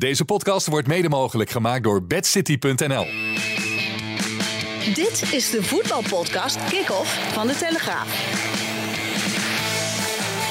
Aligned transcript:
Deze 0.00 0.24
podcast 0.24 0.66
wordt 0.66 0.86
mede 0.86 1.08
mogelijk 1.08 1.50
gemaakt 1.50 1.82
door 1.82 2.02
bedcity.nl. 2.02 3.06
Dit 4.94 5.32
is 5.32 5.50
de 5.50 5.58
voetbalpodcast 5.62 6.64
Kick-Off 6.68 7.32
van 7.32 7.46
De 7.46 7.56
Telegraaf. 7.56 8.06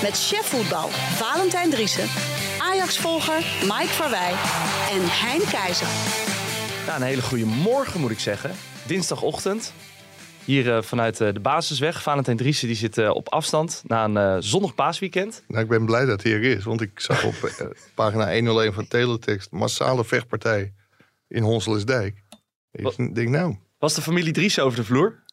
Met 0.02 0.12
chef 0.12 0.46
voetbal 0.46 0.90
Valentijn 0.90 1.70
Driessen, 1.70 2.08
Ajax-volger 2.60 3.46
Mike 3.62 3.94
Verwij 3.94 4.32
en 4.92 5.02
Hein 5.02 5.42
Keizer. 5.52 5.88
Ja, 6.86 6.96
een 6.96 7.02
hele 7.02 7.22
goede 7.22 7.46
morgen 7.46 8.00
moet 8.00 8.12
ik 8.12 8.20
zeggen. 8.20 8.52
Dinsdagochtend. 8.86 9.74
Hier 10.50 10.66
uh, 10.66 10.82
vanuit 10.82 11.20
uh, 11.20 11.34
de 11.34 11.40
basisweg. 11.40 12.02
Valentijn 12.02 12.38
Driessen 12.38 12.68
die 12.68 12.76
zit 12.76 12.98
uh, 12.98 13.10
op 13.10 13.30
afstand 13.30 13.82
na 13.86 14.04
een 14.04 14.16
uh, 14.16 14.36
zonnig 14.40 14.76
paasweekend. 14.76 15.44
Nou, 15.48 15.64
ik 15.64 15.70
ben 15.70 15.86
blij 15.86 16.06
dat 16.06 16.24
hij 16.24 16.32
er 16.32 16.44
is. 16.44 16.64
Want 16.64 16.82
ik 16.82 17.00
zag 17.00 17.24
op 17.24 17.52
pagina 17.96 18.34
101 18.34 18.74
van 18.74 18.88
Teletext... 18.88 19.52
massale 19.52 20.06
vechtpartij 20.06 20.74
in 21.28 21.44
Honselesdijk. 21.44 22.24
Ik 22.72 23.16
denk 23.16 23.30
nou... 23.30 23.56
Was 23.78 23.96
de 23.96 24.02
familie 24.02 24.34
Driessen 24.34 24.64
over 24.64 24.78
de 24.78 24.84
vloer? 24.84 25.24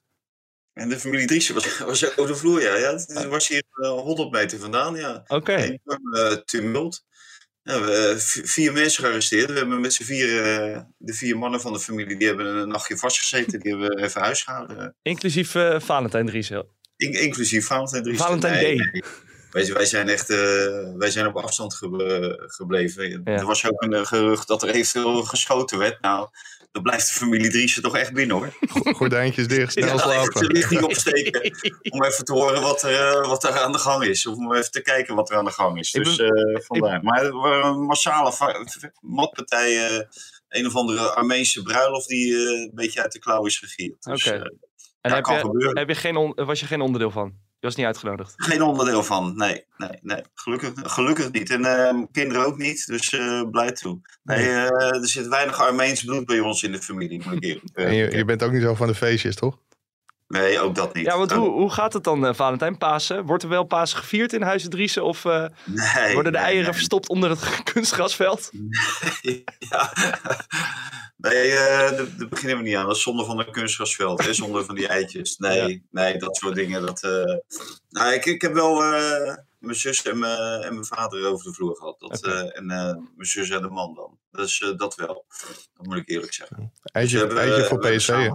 En 0.73 0.89
de 0.89 0.99
familie 0.99 1.27
Driessen 1.27 1.55
was, 1.55 1.79
was 1.79 2.17
over 2.17 2.33
de 2.33 2.39
vloer, 2.39 2.63
ja. 2.63 2.75
ja 2.75 2.93
het 2.93 3.27
was 3.27 3.49
hier 3.49 3.63
100 3.71 4.31
meter 4.31 4.59
vandaan, 4.59 4.95
ja. 4.95 5.25
Oké. 5.27 5.35
Okay. 5.35 5.81
tumult. 6.45 7.05
Ja, 7.67 7.81
we 7.81 8.15
vier 8.45 8.73
mensen 8.73 9.03
gearresteerd. 9.05 9.51
We 9.51 9.59
hebben 9.59 9.81
met 9.81 9.93
z'n 9.93 10.03
vier, 10.03 10.29
de 10.97 11.15
vier 11.15 11.39
mannen 11.39 11.61
van 11.61 11.73
de 11.73 11.81
familie, 11.81 12.17
die 12.17 12.27
hebben 12.27 12.47
een 12.47 12.69
nachtje 12.69 12.97
vastgezeten. 12.97 13.61
Die 13.61 13.71
hebben 13.71 13.89
we 13.91 14.03
even 14.03 14.21
huisgehouden. 14.21 14.97
Inclusief 15.03 15.55
uh, 15.55 15.81
Valentijn 15.81 16.27
Driessen? 16.27 16.67
In, 16.97 17.13
inclusief 17.13 17.67
Valentijn 17.67 18.03
Driessen. 18.03 18.27
Valentijn 18.27 18.55
nee, 18.55 18.77
D. 18.77 18.93
Nee. 18.93 19.03
Wij, 19.51 19.73
wij, 19.73 19.85
zijn 19.85 20.09
echt 20.09 20.31
uh, 20.31 20.37
wij 20.97 21.11
zijn 21.11 21.27
op 21.27 21.37
afstand 21.37 21.75
ge 21.75 22.47
gebleven. 22.47 23.11
Ja. 23.11 23.21
Er 23.25 23.47
was 23.47 23.67
ook 23.67 23.83
een 23.83 24.07
gerucht 24.07 24.49
dat 24.49 24.63
er 24.63 24.69
eventueel 24.69 25.23
geschoten 25.23 25.79
werd. 25.79 26.01
Nou, 26.01 26.29
dan 26.77 26.85
blijft 26.85 27.07
de 27.07 27.19
familie 27.19 27.51
Driessen 27.51 27.83
toch 27.83 27.97
echt 27.97 28.13
binnen 28.13 28.37
hoor. 28.37 28.53
Gordijntjes 28.95 29.49
dicht, 29.49 29.73
snel 29.73 29.87
ja, 29.87 29.99
slapen. 29.99 30.49
de 30.49 30.53
lichting 30.53 30.83
opsteken 30.83 31.43
om 31.95 32.05
even 32.05 32.25
te 32.25 32.33
horen 32.33 32.63
wat 32.63 32.83
er, 32.83 33.23
uh, 33.23 33.29
wat 33.29 33.45
er 33.45 33.59
aan 33.59 33.73
de 33.73 33.79
gang 33.79 34.05
is. 34.05 34.27
Of 34.27 34.37
om 34.37 34.55
even 34.55 34.71
te 34.71 34.83
kijken 34.83 35.15
wat 35.15 35.31
er 35.31 35.37
aan 35.37 35.45
de 35.45 35.51
gang 35.51 35.79
is. 35.79 35.91
Dus 35.91 36.17
ben, 36.17 36.51
uh, 36.51 36.61
vandaar. 36.61 36.97
Ik... 36.97 37.03
Maar 37.03 37.23
het 37.23 37.33
was 37.33 37.65
een 37.65 37.81
massale 37.81 38.33
matpartij. 39.01 39.91
Uh, 39.91 40.01
een 40.49 40.67
of 40.67 40.75
andere 40.75 41.15
Armeense 41.15 41.63
bruiloft 41.63 42.09
die 42.09 42.35
een 42.35 42.71
beetje 42.75 43.03
uit 43.03 43.13
de 43.13 43.19
klauw 43.19 43.47
is 43.47 43.59
gegierd. 43.59 44.03
Dus, 44.03 44.27
Oké. 44.27 44.37
Okay. 44.37 44.53
en 45.01 45.13
heb, 45.13 45.27
je, 45.27 45.71
heb 45.73 45.89
je 45.89 45.95
geen 45.95 46.33
was 46.35 46.61
je 46.61 46.67
geen 46.67 46.81
onderdeel 46.81 47.11
van? 47.11 47.35
Je 47.67 47.73
was 47.73 47.85
niet 47.85 47.95
uitgenodigd? 47.95 48.35
Geen 48.37 48.63
onderdeel 48.63 49.03
van, 49.03 49.37
nee. 49.37 49.65
nee, 49.77 49.99
nee. 50.03 50.23
Gelukkig, 50.35 50.73
gelukkig 50.77 51.33
niet. 51.33 51.51
En 51.51 51.61
uh, 51.61 52.03
kinderen 52.13 52.47
ook 52.47 52.57
niet, 52.57 52.87
dus 52.87 53.13
uh, 53.13 53.43
blij 53.51 53.73
toe. 53.73 54.01
Nee, 54.23 54.45
uh, 54.45 54.95
er 54.95 55.09
zit 55.09 55.29
weinig 55.29 55.61
Armeens 55.61 56.05
bloed 56.05 56.27
bij 56.27 56.41
ons 56.41 56.63
in 56.63 56.73
de 56.73 56.83
familie, 56.83 57.23
moet 57.25 57.37
ik 57.37 57.45
eerlijk 57.45 57.65
En 57.75 57.95
je, 57.95 58.17
je, 58.17 58.25
bent 58.25 58.43
ook 58.43 58.53
niet 58.53 58.63
zo 58.63 58.75
van 58.75 58.87
de 58.87 58.95
feestjes, 58.95 59.35
toch? 59.35 59.59
Nee, 60.29 60.61
ook 60.61 60.75
dat 60.75 60.95
niet. 60.95 61.05
Ja, 61.07 61.19
want 61.19 61.33
hoe, 61.33 61.49
hoe 61.49 61.71
gaat 61.71 61.93
het 61.93 62.05
dan, 62.05 62.35
Valentijn, 62.35 62.79
Pasen? 62.79 63.25
Wordt 63.25 63.43
er 63.43 63.49
wel 63.49 63.65
Pasen 63.65 63.99
gevierd 63.99 64.33
in 64.33 64.43
Huizen 64.43 64.71
Driessen? 64.71 65.05
Of 65.05 65.25
nee, 65.25 66.15
worden 66.15 66.33
de 66.33 66.39
nee, 66.39 66.47
eieren 66.47 66.65
nee. 66.65 66.73
verstopt 66.73 67.09
onder 67.09 67.31
het 67.31 67.63
kunstgrasveld? 67.73 68.51
ja. 69.71 69.93
Nee, 71.17 71.51
uh, 71.51 71.59
daar 71.91 72.29
beginnen 72.29 72.57
we 72.57 72.63
niet 72.63 72.77
aan. 72.77 72.87
Dat 72.87 72.97
is 72.97 73.03
zonde 73.03 73.25
van 73.25 73.39
een 73.39 73.51
kunstgrasveld. 73.51 74.25
Hè? 74.25 74.35
Zonder 74.35 74.65
van 74.65 74.75
die 74.75 74.89
eitjes. 74.89 75.37
Nee, 75.47 75.73
ja. 75.73 75.79
nee 75.91 76.19
dat 76.19 76.37
soort 76.37 76.55
dingen. 76.55 76.87
Dat, 76.87 77.03
uh... 77.03 77.37
nou, 77.89 78.13
ik, 78.13 78.25
ik 78.25 78.43
heb 78.43 78.53
wel 78.53 78.83
uh, 78.83 79.35
mijn 79.59 79.77
zus 79.77 80.03
en 80.03 80.19
mijn, 80.19 80.63
en 80.63 80.73
mijn 80.73 80.85
vader 80.85 81.27
over 81.27 81.45
de 81.45 81.53
vloer 81.53 81.77
gehad. 81.77 82.01
Dat, 82.01 82.27
okay. 82.27 82.49
en 82.49 82.67
mijn 82.67 83.27
zus 83.27 83.51
en 83.51 83.63
de 83.63 83.69
man 83.69 83.95
dan. 83.95 84.19
Dus 84.31 84.75
dat 84.77 84.95
wel. 84.95 85.27
Dat 85.75 85.87
moet 85.87 85.97
ik 85.97 86.09
eerlijk 86.09 86.33
zeggen. 86.33 86.73
Eitje, 86.83 87.19
dus 87.19 87.27
hebben, 87.27 87.39
eitje 87.39 87.65
voor 87.65 87.79
PSV. 87.79 88.29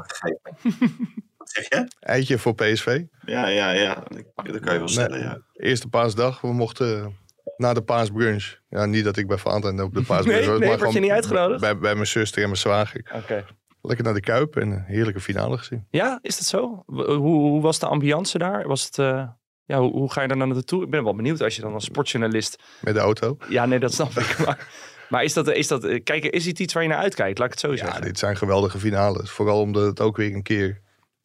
Wat 1.37 1.49
zeg 1.49 1.69
je? 1.69 1.87
Eitje 1.99 2.37
voor 2.37 2.55
PSV. 2.55 3.03
Ja, 3.25 3.47
ja, 3.47 3.71
ja. 3.71 4.03
Dat 4.33 4.59
kan 4.59 4.73
je 4.73 4.79
wel 4.79 4.87
stellen, 4.87 5.11
nee, 5.11 5.21
ja. 5.21 5.41
Eerste 5.53 5.87
paasdag. 5.87 6.41
We 6.41 6.53
mochten 6.53 7.17
na 7.57 7.73
de 7.73 7.81
paasbrunch. 7.81 8.59
Ja, 8.69 8.85
niet 8.85 9.03
dat 9.03 9.17
ik 9.17 9.27
bij 9.27 9.37
Valentijn 9.37 9.81
op 9.81 9.93
de 9.93 10.01
paasbrunch 10.01 10.39
nee, 10.39 10.49
was. 10.49 10.59
Nee, 10.59 10.69
maar 10.69 10.77
word 10.77 10.93
je 10.93 10.99
niet 10.99 11.11
uitgenodigd? 11.11 11.61
Bij, 11.61 11.77
bij 11.77 11.93
mijn 11.93 12.07
zuster 12.07 12.41
en 12.41 12.47
mijn 12.47 12.59
zwager. 12.59 13.01
Oké. 13.07 13.17
Okay. 13.17 13.45
Lekker 13.81 14.05
naar 14.05 14.13
de 14.13 14.19
Kuip 14.19 14.55
en 14.55 14.71
een 14.71 14.83
heerlijke 14.83 15.19
finale 15.19 15.57
gezien. 15.57 15.87
Ja, 15.89 16.19
is 16.21 16.37
dat 16.37 16.45
zo? 16.45 16.83
Hoe, 16.85 17.15
hoe 17.17 17.61
was 17.61 17.79
de 17.79 17.85
ambiance 17.85 18.37
daar? 18.37 18.67
Was 18.67 18.85
het... 18.85 18.97
Uh... 18.97 19.23
Ja, 19.65 19.79
hoe, 19.79 19.91
hoe, 19.91 20.11
ga 20.11 20.21
je 20.21 20.27
daar 20.27 20.37
dan 20.37 20.49
naartoe? 20.49 20.83
Ik 20.83 20.89
ben 20.89 21.03
wel 21.03 21.15
benieuwd 21.15 21.41
als 21.41 21.55
je 21.55 21.61
dan 21.61 21.73
als 21.73 21.85
sportjournalist... 21.85 22.63
Met 22.81 22.93
de 22.93 22.99
auto? 22.99 23.37
Ja, 23.49 23.65
nee, 23.65 23.79
dat 23.79 23.93
snap 23.93 24.11
ik. 24.11 24.37
Maar, 24.45 24.67
maar 25.09 25.23
is 25.23 25.33
dat, 25.33 25.47
is 25.47 25.67
dat... 25.67 26.03
Kijk, 26.03 26.23
is 26.23 26.45
het 26.45 26.59
iets 26.59 26.73
waar 26.73 26.83
je 26.83 26.89
naar 26.89 26.97
uitkijkt? 26.97 27.37
Laat 27.37 27.47
ik 27.47 27.53
het 27.53 27.61
zo 27.61 27.75
zeggen. 27.75 27.99
Ja, 27.99 28.05
dit 28.05 28.19
zijn 28.19 28.37
geweldige 28.37 28.79
finales. 28.79 29.31
Vooral 29.31 29.61
omdat 29.61 29.85
het 29.85 30.01
ook 30.01 30.17
weer 30.17 30.33
een 30.33 30.43
keer 30.43 30.81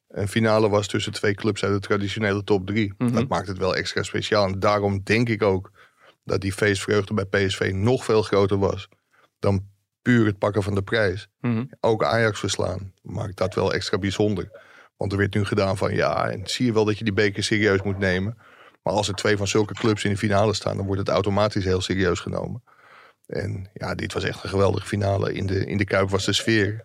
een 0.08 0.28
finale 0.28 0.68
was 0.68 0.86
tussen 0.86 1.12
twee 1.12 1.34
clubs 1.34 1.64
uit 1.64 1.72
de 1.72 1.80
traditionele 1.80 2.44
top 2.44 2.66
drie. 2.66 2.86
Mhm. 2.86 2.94
Mm 2.98 3.08
-hmm. 3.08 3.18
Dat 3.18 3.28
maakt 3.28 3.48
het 3.48 3.58
wel 3.58 3.76
extra 3.76 4.02
speciaal. 4.02 4.46
En 4.46 4.60
daarom 4.60 5.00
denk 5.02 5.28
ik 5.28 5.42
ook 5.42 5.70
dat 6.26 6.40
die 6.40 6.52
feestvreugde 6.52 7.14
bij 7.14 7.24
PSV 7.24 7.70
nog 7.74 8.04
veel 8.04 8.22
groter 8.22 8.58
was 8.58 8.88
dan 9.38 9.68
puur 10.02 10.26
het 10.26 10.38
pakken 10.38 10.62
van 10.62 10.74
de 10.74 10.82
prijs. 10.82 11.28
Mm 11.40 11.54
-hmm. 11.54 11.70
Ook 11.80 12.04
Ajax 12.04 12.38
verslaan 12.40 12.92
maakt 13.02 13.36
dat 13.36 13.54
wel 13.54 13.72
extra 13.72 13.98
bijzonder. 13.98 14.50
Want 14.96 15.12
er 15.12 15.18
werd 15.18 15.34
nu 15.34 15.44
gedaan 15.44 15.76
van 15.76 15.94
ja, 15.94 16.30
en 16.30 16.40
zie 16.44 16.66
je 16.66 16.72
wel 16.72 16.84
dat 16.84 16.98
je 16.98 17.04
die 17.04 17.12
beker 17.12 17.42
serieus 17.42 17.82
moet 17.82 17.98
nemen. 17.98 18.38
Maar 18.82 18.94
als 18.94 19.08
er 19.08 19.14
twee 19.14 19.36
van 19.36 19.48
zulke 19.48 19.74
clubs 19.74 20.04
in 20.04 20.10
de 20.10 20.16
finale 20.16 20.54
staan, 20.54 20.76
dan 20.76 20.86
wordt 20.86 21.00
het 21.00 21.08
automatisch 21.08 21.64
heel 21.64 21.80
serieus 21.80 22.20
genomen. 22.20 22.62
En 23.26 23.70
ja, 23.74 23.94
dit 23.94 24.12
was 24.12 24.24
echt 24.24 24.42
een 24.42 24.48
geweldige 24.48 24.86
finale. 24.86 25.32
In 25.32 25.46
de, 25.46 25.66
in 25.66 25.76
de 25.76 25.84
Kuip 25.84 26.10
was 26.10 26.24
de 26.24 26.32
sfeer 26.32 26.84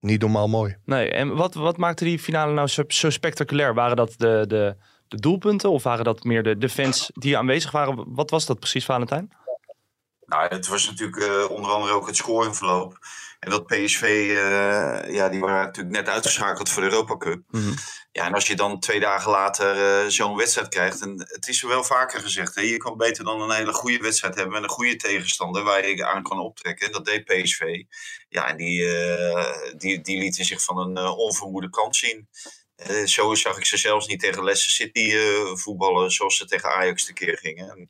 niet 0.00 0.20
normaal 0.20 0.48
mooi. 0.48 0.76
Nee, 0.84 1.10
en 1.10 1.34
wat, 1.36 1.54
wat 1.54 1.76
maakte 1.76 2.04
die 2.04 2.18
finale 2.18 2.52
nou 2.52 2.68
zo, 2.68 2.82
zo 2.88 3.10
spectaculair? 3.10 3.74
Waren 3.74 3.96
dat 3.96 4.14
de, 4.16 4.44
de, 4.46 4.76
de 5.08 5.20
doelpunten 5.20 5.70
of 5.70 5.82
waren 5.82 6.04
dat 6.04 6.24
meer 6.24 6.42
de, 6.42 6.58
de 6.58 6.68
fans 6.68 7.10
die 7.14 7.38
aanwezig 7.38 7.70
waren? 7.70 8.04
Wat 8.06 8.30
was 8.30 8.46
dat 8.46 8.58
precies, 8.58 8.84
Valentijn? 8.84 9.32
Nou, 10.28 10.48
het 10.48 10.66
was 10.66 10.86
natuurlijk 10.86 11.16
uh, 11.16 11.50
onder 11.50 11.70
andere 11.70 11.92
ook 11.92 12.06
het 12.06 12.16
scoreverloop. 12.16 12.98
En 13.40 13.50
dat 13.50 13.66
PSV, 13.66 14.02
uh, 14.02 15.14
ja, 15.14 15.28
die 15.28 15.40
waren 15.40 15.64
natuurlijk 15.64 15.96
net 15.96 16.08
uitgeschakeld 16.08 16.68
voor 16.68 16.82
de 16.82 16.88
Europa 16.88 17.16
Cup. 17.16 17.42
Mm 17.50 17.60
-hmm. 17.60 17.74
Ja, 18.12 18.26
en 18.26 18.34
als 18.34 18.46
je 18.46 18.56
dan 18.56 18.80
twee 18.80 19.00
dagen 19.00 19.30
later 19.30 19.76
uh, 19.76 20.10
zo'n 20.10 20.36
wedstrijd 20.36 20.68
krijgt. 20.68 21.00
En 21.00 21.26
het 21.26 21.48
is 21.48 21.62
er 21.62 21.68
wel 21.68 21.84
vaker 21.84 22.20
gezegd. 22.20 22.54
Hè, 22.54 22.60
je 22.60 22.76
kan 22.76 22.96
beter 22.96 23.24
dan 23.24 23.40
een 23.40 23.56
hele 23.56 23.72
goede 23.72 23.98
wedstrijd 23.98 24.34
hebben. 24.34 24.56
En 24.56 24.62
een 24.62 24.68
goede 24.68 24.96
tegenstander 24.96 25.62
waar 25.62 25.88
je 25.88 26.06
aan 26.06 26.22
kan 26.22 26.38
optrekken. 26.38 26.92
Dat 26.92 27.04
deed 27.04 27.24
PSV. 27.24 27.82
Ja, 28.28 28.48
en 28.48 28.56
die, 28.56 28.86
die, 29.76 30.00
die 30.00 30.18
lieten 30.18 30.44
zich 30.44 30.62
van 30.62 30.78
een 30.78 31.06
onvermoede 31.06 31.70
kant 31.70 31.96
zien. 31.96 32.28
Uh, 32.86 33.06
zo 33.06 33.34
zag 33.34 33.56
ik 33.56 33.64
ze 33.64 33.76
zelfs 33.76 34.06
niet 34.06 34.20
tegen 34.20 34.44
Leicester 34.44 34.72
City 34.72 35.12
uh, 35.12 35.56
voetballen 35.56 36.10
zoals 36.10 36.36
ze 36.36 36.44
tegen 36.44 36.74
Ajax 36.74 37.04
te 37.04 37.12
keer 37.12 37.38
gingen. 37.38 37.70
En, 37.70 37.88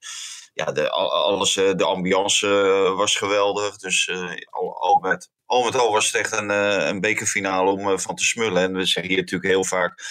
ja, 0.55 0.65
de, 0.65 0.91
alles, 0.91 1.57
uh, 1.57 1.75
de 1.75 1.85
ambiance 1.85 2.49
was 2.97 3.17
geweldig. 3.17 3.77
Dus 3.77 4.11
al, 4.51 4.81
al, 4.81 4.99
met, 4.99 5.31
al 5.47 5.65
met 5.65 5.77
al 5.77 5.93
was 5.93 6.07
het 6.07 6.15
echt 6.15 6.33
een, 6.33 6.49
een 6.89 7.01
bekerfinale 7.01 7.71
om 7.71 7.99
van 7.99 8.15
te 8.15 8.25
smullen. 8.25 8.63
En 8.63 8.73
we 8.73 8.85
zeggen 8.85 9.13
hier 9.13 9.21
natuurlijk 9.21 9.53
heel 9.53 9.65
vaak... 9.65 10.03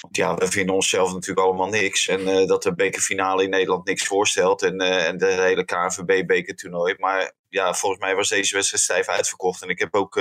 Want 0.00 0.16
ja, 0.16 0.34
we 0.34 0.48
vinden 0.48 0.74
onszelf 0.74 1.12
natuurlijk 1.12 1.46
allemaal 1.46 1.68
niks. 1.68 2.08
En 2.08 2.46
dat 2.46 2.62
de 2.62 2.74
bekerfinale 2.74 3.42
in 3.42 3.50
Nederland 3.50 3.86
niks 3.86 4.04
voorstelt. 4.04 4.62
En, 4.62 4.80
en 4.80 5.18
de 5.18 5.26
hele 5.26 5.64
KNVB-bekertoernooi. 5.64 6.94
Maar 6.98 7.32
ja, 7.48 7.74
volgens 7.74 8.00
mij 8.00 8.14
was 8.14 8.28
deze 8.28 8.54
wedstrijd 8.54 8.82
stijf 8.82 9.08
uitverkocht. 9.08 9.62
En 9.62 9.68
ik 9.68 9.78
heb 9.78 9.94
ook... 9.94 10.20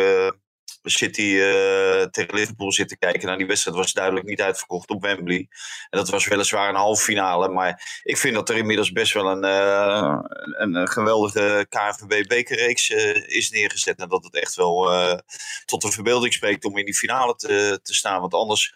City 0.84 1.22
uh, 1.22 2.04
tegen 2.04 2.36
Liverpool 2.36 2.72
zitten 2.72 2.98
kijken. 2.98 3.26
Nou, 3.26 3.38
die 3.38 3.48
wedstrijd 3.48 3.78
was 3.78 3.94
duidelijk 3.94 4.26
niet 4.26 4.42
uitverkocht 4.42 4.90
op 4.90 5.02
Wembley. 5.02 5.48
En 5.90 5.98
dat 5.98 6.10
was 6.10 6.28
weliswaar 6.28 6.70
een 6.70 6.76
halve 6.76 7.04
finale. 7.04 7.50
Maar 7.50 8.02
ik 8.04 8.18
vind 8.18 8.36
dat 8.36 8.50
er 8.50 8.58
inmiddels 8.58 8.92
best 8.92 9.14
wel 9.14 9.32
een, 9.32 9.46
uh, 9.46 10.20
een, 10.58 10.88
geweldige 10.88 11.66
KNVB-bekerreeks 11.70 12.90
uh, 12.90 13.28
is 13.28 13.50
neergezet. 13.50 14.00
En 14.00 14.10
dat 14.10 14.24
het 14.24 14.36
echt 14.36 14.56
wel 14.56 14.92
tot 15.66 15.82
de 15.82 15.92
verbeelding 15.92 16.34
spreekt 16.34 16.66
om 16.66 16.78
in 16.78 16.86
die 16.86 16.96
finale 16.96 17.36
te, 17.36 17.80
te 17.84 17.94
staan. 17.94 18.20
Want 18.20 18.34
anders 18.34 18.74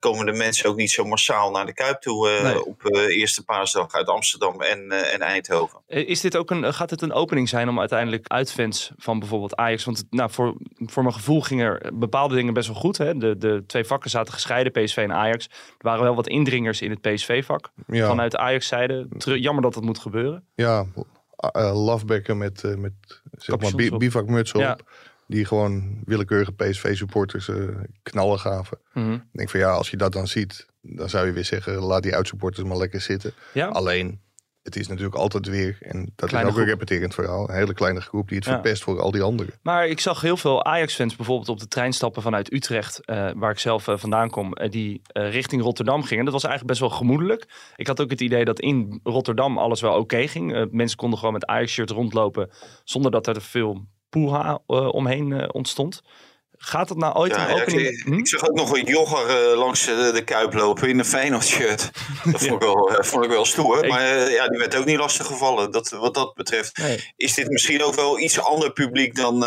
komen 0.00 0.26
de 0.26 0.32
mensen 0.32 0.68
ook 0.68 0.76
niet 0.76 0.90
zo 0.90 1.04
massaal 1.04 1.50
naar 1.50 1.66
de 1.66 1.72
Kuip 1.72 2.00
toe 2.00 2.28
uh, 2.28 2.42
nee. 2.42 2.64
op 2.64 2.82
uh, 2.84 3.16
eerste 3.16 3.44
paasdag 3.44 3.92
uit 3.92 4.06
Amsterdam 4.06 4.60
en, 4.60 4.84
uh, 4.88 5.14
en 5.14 5.20
Eindhoven. 5.20 5.80
Is 5.86 6.20
dit 6.20 6.36
ook 6.36 6.50
een, 6.50 6.74
gaat 6.74 6.90
het 6.90 7.02
een 7.02 7.12
opening 7.12 7.48
zijn 7.48 7.68
om 7.68 7.78
uiteindelijk 7.78 8.28
uitfans 8.28 8.92
van 8.96 9.18
bijvoorbeeld 9.18 9.56
Ajax? 9.56 9.84
Want 9.84 10.06
nou, 10.10 10.30
voor, 10.30 10.56
voor 10.76 11.02
mijn 11.02 11.14
gevoel 11.14 11.40
gingen 11.40 11.66
er 11.66 11.98
bepaalde 11.98 12.34
dingen 12.34 12.54
best 12.54 12.68
wel 12.68 12.76
goed. 12.76 12.98
Hè? 12.98 13.16
De, 13.16 13.38
de 13.38 13.64
twee 13.66 13.84
vakken 13.84 14.10
zaten 14.10 14.32
gescheiden, 14.32 14.72
PSV 14.72 14.96
en 14.96 15.12
Ajax. 15.12 15.44
Er 15.46 15.52
waren 15.78 16.02
wel 16.02 16.14
wat 16.14 16.28
indringers 16.28 16.82
in 16.82 16.90
het 16.90 17.00
PSV-vak 17.00 17.70
ja. 17.86 18.06
vanuit 18.06 18.30
de 18.30 18.38
Ajax-zijde. 18.38 19.06
Jammer 19.18 19.62
dat 19.62 19.74
dat 19.74 19.82
moet 19.82 19.98
gebeuren. 19.98 20.44
Ja, 20.54 20.86
Lovebecker 21.72 22.36
met, 22.36 22.62
met 22.76 22.92
zeg 23.30 23.58
maar, 23.58 23.98
bivakmuts 23.98 24.52
op. 24.52 24.60
Ja 24.60 24.78
die 25.30 25.44
gewoon 25.44 26.00
willekeurige 26.04 26.52
PSV-supporters 26.52 27.48
uh, 27.48 27.64
knallen 28.02 28.38
gaven. 28.38 28.78
Mm 28.92 29.02
-hmm. 29.04 29.14
Ik 29.14 29.22
denk 29.32 29.50
van 29.50 29.60
ja, 29.60 29.70
als 29.70 29.90
je 29.90 29.96
dat 29.96 30.12
dan 30.12 30.26
ziet, 30.26 30.66
dan 30.82 31.08
zou 31.08 31.26
je 31.26 31.32
weer 31.32 31.44
zeggen, 31.44 31.74
laat 31.78 32.02
die 32.02 32.14
uitsupporters 32.14 32.66
maar 32.66 32.76
lekker 32.76 33.00
zitten. 33.00 33.32
Ja. 33.52 33.66
Alleen, 33.66 34.20
het 34.62 34.76
is 34.76 34.88
natuurlijk 34.88 35.14
altijd 35.14 35.46
weer, 35.48 35.76
en 35.80 36.12
dat 36.16 36.28
Kleine 36.28 36.48
is 36.48 36.54
ook 36.54 36.60
een 36.60 36.66
groep. 36.66 36.78
repeterend 36.80 37.14
verhaal, 37.14 37.48
een 37.48 37.54
hele 37.54 37.74
kleine 37.74 38.00
groep 38.00 38.28
die 38.28 38.36
het 38.36 38.46
Ja. 38.46 38.52
verpest 38.52 38.82
voor 38.82 39.00
al 39.00 39.10
die 39.10 39.22
anderen. 39.22 39.54
Maar 39.62 39.86
ik 39.86 40.00
zag 40.00 40.20
heel 40.20 40.36
veel 40.36 40.64
Ajax-fans 40.64 41.16
bijvoorbeeld 41.16 41.48
op 41.48 41.58
de 41.60 41.68
trein 41.68 41.92
stappen 41.92 42.22
vanuit 42.22 42.52
Utrecht, 42.52 43.04
eh, 43.04 43.30
waar 43.34 43.50
ik 43.50 43.58
zelf 43.58 43.88
eh, 43.88 43.96
vandaan 43.98 44.30
kom, 44.30 44.52
eh, 44.52 44.70
die 44.70 45.02
eh, 45.06 45.30
richting 45.30 45.62
Rotterdam 45.62 46.02
gingen. 46.02 46.24
Dat 46.24 46.32
was 46.34 46.44
eigenlijk 46.44 46.78
best 46.78 46.88
wel 46.90 46.98
gemoedelijk. 46.98 47.48
Ik 47.76 47.86
had 47.86 48.00
ook 48.00 48.10
het 48.10 48.20
idee 48.20 48.44
dat 48.44 48.60
in 48.60 49.00
Rotterdam 49.02 49.58
alles 49.58 49.80
wel 49.80 49.94
oké 49.98 50.28
ging. 50.28 50.54
Eh, 50.54 50.64
mensen 50.70 50.96
konden 50.96 51.18
gewoon 51.18 51.34
met 51.34 51.46
Ajax-shirt 51.46 51.90
rondlopen 51.90 52.50
zonder 52.84 53.10
dat 53.10 53.26
er 53.26 53.42
veel 53.42 53.84
poeha 54.10 54.58
eh, 54.66 54.88
omheen 54.94 55.32
eh, 55.32 55.48
ontstond. 55.52 56.02
Gaat 56.62 56.88
dat 56.88 56.96
nou 56.96 57.14
ooit 57.16 57.34
Ja, 57.34 57.48
een 57.48 57.56
ja, 57.56 57.62
opening? 57.62 57.88
ik, 57.88 58.02
Hm? 58.04 58.12
ik 58.12 58.28
zag 58.28 58.48
ook 58.48 58.56
nog 58.56 58.76
een 58.76 58.84
jogger 58.84 59.50
eh, 59.50 59.58
langs 59.58 59.84
de 59.84 60.22
Kuip 60.24 60.54
lopen 60.54 60.88
in 60.88 60.98
een 60.98 61.04
Feyenoord-shirt. 61.04 61.90
Dat 62.32 62.40
vond, 62.42 62.52
ik 62.52 62.58
wel, 62.60 62.90
vond 63.00 63.24
ik 63.24 63.30
wel 63.30 63.44
stoer. 63.44 63.84
Ik- 63.84 63.90
Maar 63.90 64.30
ja, 64.30 64.48
die 64.48 64.58
werd 64.58 64.76
ook 64.76 64.84
niet 64.84 64.96
lastig 64.98 65.26
gevallen. 65.26 65.70
Dat, 65.70 65.88
wat 65.88 66.14
dat 66.14 66.34
betreft 66.34 66.76
Nee. 66.78 67.12
is 67.16 67.34
dit 67.34 67.48
misschien 67.48 67.82
ook 67.82 67.94
wel 67.94 68.18
iets 68.18 68.40
ander 68.40 68.72
publiek 68.72 69.14
dan, 69.16 69.40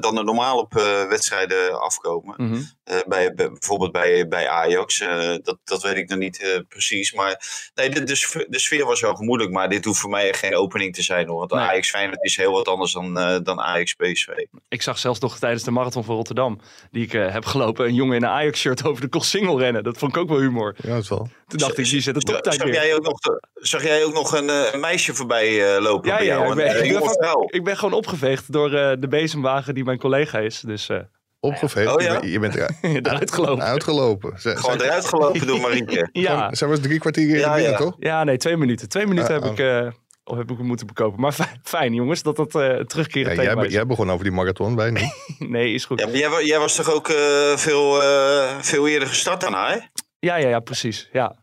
dan 0.00 0.18
er 0.18 0.24
normaal 0.24 0.58
op 0.58 0.72
wedstrijden 1.08 1.80
afkomen. 1.80 2.34
Mhm. 2.36 2.60
Bij, 3.06 3.34
bij- 3.34 3.48
bijvoorbeeld 3.50 3.92
bij, 3.92 4.28
bij 4.28 4.48
Ajax. 4.48 5.00
Eh, 5.00 5.34
dat, 5.42 5.58
dat 5.64 5.82
weet 5.82 5.96
ik 5.96 6.08
nog 6.08 6.18
niet 6.18 6.42
eh, 6.42 6.58
precies. 6.68 7.12
Maar 7.12 7.42
nee, 7.74 7.90
de, 7.90 8.02
de, 8.04 8.14
sfeer, 8.16 8.46
de 8.48 8.58
sfeer 8.58 8.84
was 8.84 9.00
wel 9.00 9.14
gemoedelijk. 9.14 9.54
Maar 9.54 9.68
dit 9.68 9.84
hoeft 9.84 10.00
voor 10.00 10.10
mij 10.10 10.32
geen 10.34 10.56
opening 10.56 10.94
te 10.94 11.02
zijn. 11.02 11.28
Hoor. 11.28 11.38
Want 11.38 11.50
Nee. 11.52 11.60
Ajax 11.60 11.90
Feyenoord 11.90 12.24
is 12.24 12.36
heel 12.36 12.52
wat 12.52 12.68
anders 12.68 12.92
dan, 12.92 13.18
eh, 13.18 13.36
dan 13.42 13.60
Ajax 13.60 13.94
PSV. 13.94 14.28
Ik 14.68 14.82
zag 14.82 14.98
zelfs 14.98 15.20
nog 15.20 15.38
tijdens 15.38 15.62
de 15.64 15.70
marathon 15.70 16.04
van 16.04 16.14
Rotterdam, 16.16 16.60
die 16.90 17.04
ik 17.04 17.14
eh, 17.14 17.32
heb 17.32 17.44
gelopen, 17.44 17.86
een 17.86 17.94
jongen 17.94 18.16
in 18.16 18.22
een 18.22 18.28
Ajax-shirt 18.28 18.84
over 18.84 19.00
de 19.00 19.08
Koolsingel 19.08 19.58
rennen. 19.58 19.84
Dat 19.84 19.98
vond 19.98 20.16
ik 20.16 20.22
ook 20.22 20.28
wel 20.28 20.38
humor. 20.40 20.74
Ja, 20.82 20.88
dat 20.94 21.02
is 21.02 21.08
wel. 21.08 21.28
Toen 21.46 21.58
dacht 21.58 21.78
ik, 21.78 21.88
die 21.90 22.00
zet 22.00 22.14
een 22.14 22.20
Zag 22.20 22.34
toptijd 22.34 22.54
zag 22.60 22.68
jij 22.72 22.94
ook 22.94 23.02
nog, 23.02 23.18
zag 23.54 23.82
jij 23.82 24.04
ook 24.04 24.12
nog 24.14 24.32
een, 24.32 24.48
eh, 24.50 24.72
een 24.72 24.80
meisje 24.80 25.14
voorbij 25.14 25.74
eh, 25.74 25.82
lopen 25.82 26.10
Ja, 26.10 26.16
bij 26.16 26.26
ja, 26.26 26.32
jou? 26.38 26.48
ik 26.50 26.54
ben, 26.56 26.66
een, 26.70 26.72
eh, 27.20 27.32
ik, 27.46 27.64
ben 27.64 27.72
ik 27.72 27.78
gewoon 27.78 27.94
opgeveegd 27.94 28.52
door 28.52 28.72
eh, 28.74 28.92
de 28.98 29.08
bezemwagen 29.08 29.74
die 29.74 29.84
mijn 29.84 29.98
collega 29.98 30.38
is. 30.38 30.60
Dus 30.60 30.88
eh 30.88 30.98
Opgeveegd. 31.40 31.94
Oh, 31.94 32.00
ja? 32.02 32.12
Je 32.12 32.18
bent- 32.18 32.32
Je 32.32 32.38
bent 32.38 32.54
eruit 32.54 32.78
eruit 33.06 33.32
gelopen. 33.32 33.64
uitgelopen. 33.64 34.32
Gewoon 34.38 34.80
eruit 34.80 35.04
gelopen 35.04 35.46
door 35.46 35.60
Marieke. 35.60 36.08
Ja, 36.12 36.54
zij 36.54 36.68
was 36.68 36.80
drie 36.80 36.98
kwartier 36.98 37.28
in 37.28 37.38
Ja, 37.38 37.54
binnen, 37.54 37.70
ja. 37.72 37.76
toch? 37.76 37.96
ja, 37.98 38.24
nee, 38.24 38.36
twee 38.36 38.56
minuten. 38.56 38.88
Twee 38.88 39.06
minuten 39.06 39.34
Ah, 39.36 39.42
heb, 39.42 39.52
ik, 39.52 39.58
eh, 39.58 39.90
of 40.24 40.36
heb 40.36 40.50
ik 40.50 40.58
moeten 40.58 40.86
bekopen. 40.86 41.20
Maar 41.20 41.32
fijn, 41.32 41.60
fijn, 41.62 41.94
jongens, 41.94 42.22
dat 42.22 42.36
dat 42.36 42.54
eh 42.54 42.76
terugkeren 42.80 43.34
Ja, 43.36 43.42
jij, 43.42 43.54
be- 43.54 43.68
jij 43.70 43.86
begon 43.86 44.10
over 44.10 44.24
die 44.24 44.32
marathon 44.32 44.74
bij 44.74 44.90
nu. 44.90 45.00
Nee, 45.48 45.72
is 45.74 45.84
goed. 45.84 46.00
Ja, 46.00 46.06
maar 46.06 46.16
jij, 46.16 46.28
wa- 46.30 46.42
jij 46.42 46.58
was 46.58 46.74
toch 46.74 46.92
ook 46.92 47.08
eh, 47.08 47.56
veel, 47.56 48.02
eh, 48.02 48.58
veel 48.60 48.88
eerder 48.88 49.08
gestart 49.08 49.40
dan 49.40 49.54
hij? 49.54 49.90
Ja, 50.18 50.36
ja, 50.36 50.48
ja, 50.48 50.60
precies. 50.60 51.08
Ja, 51.12 51.36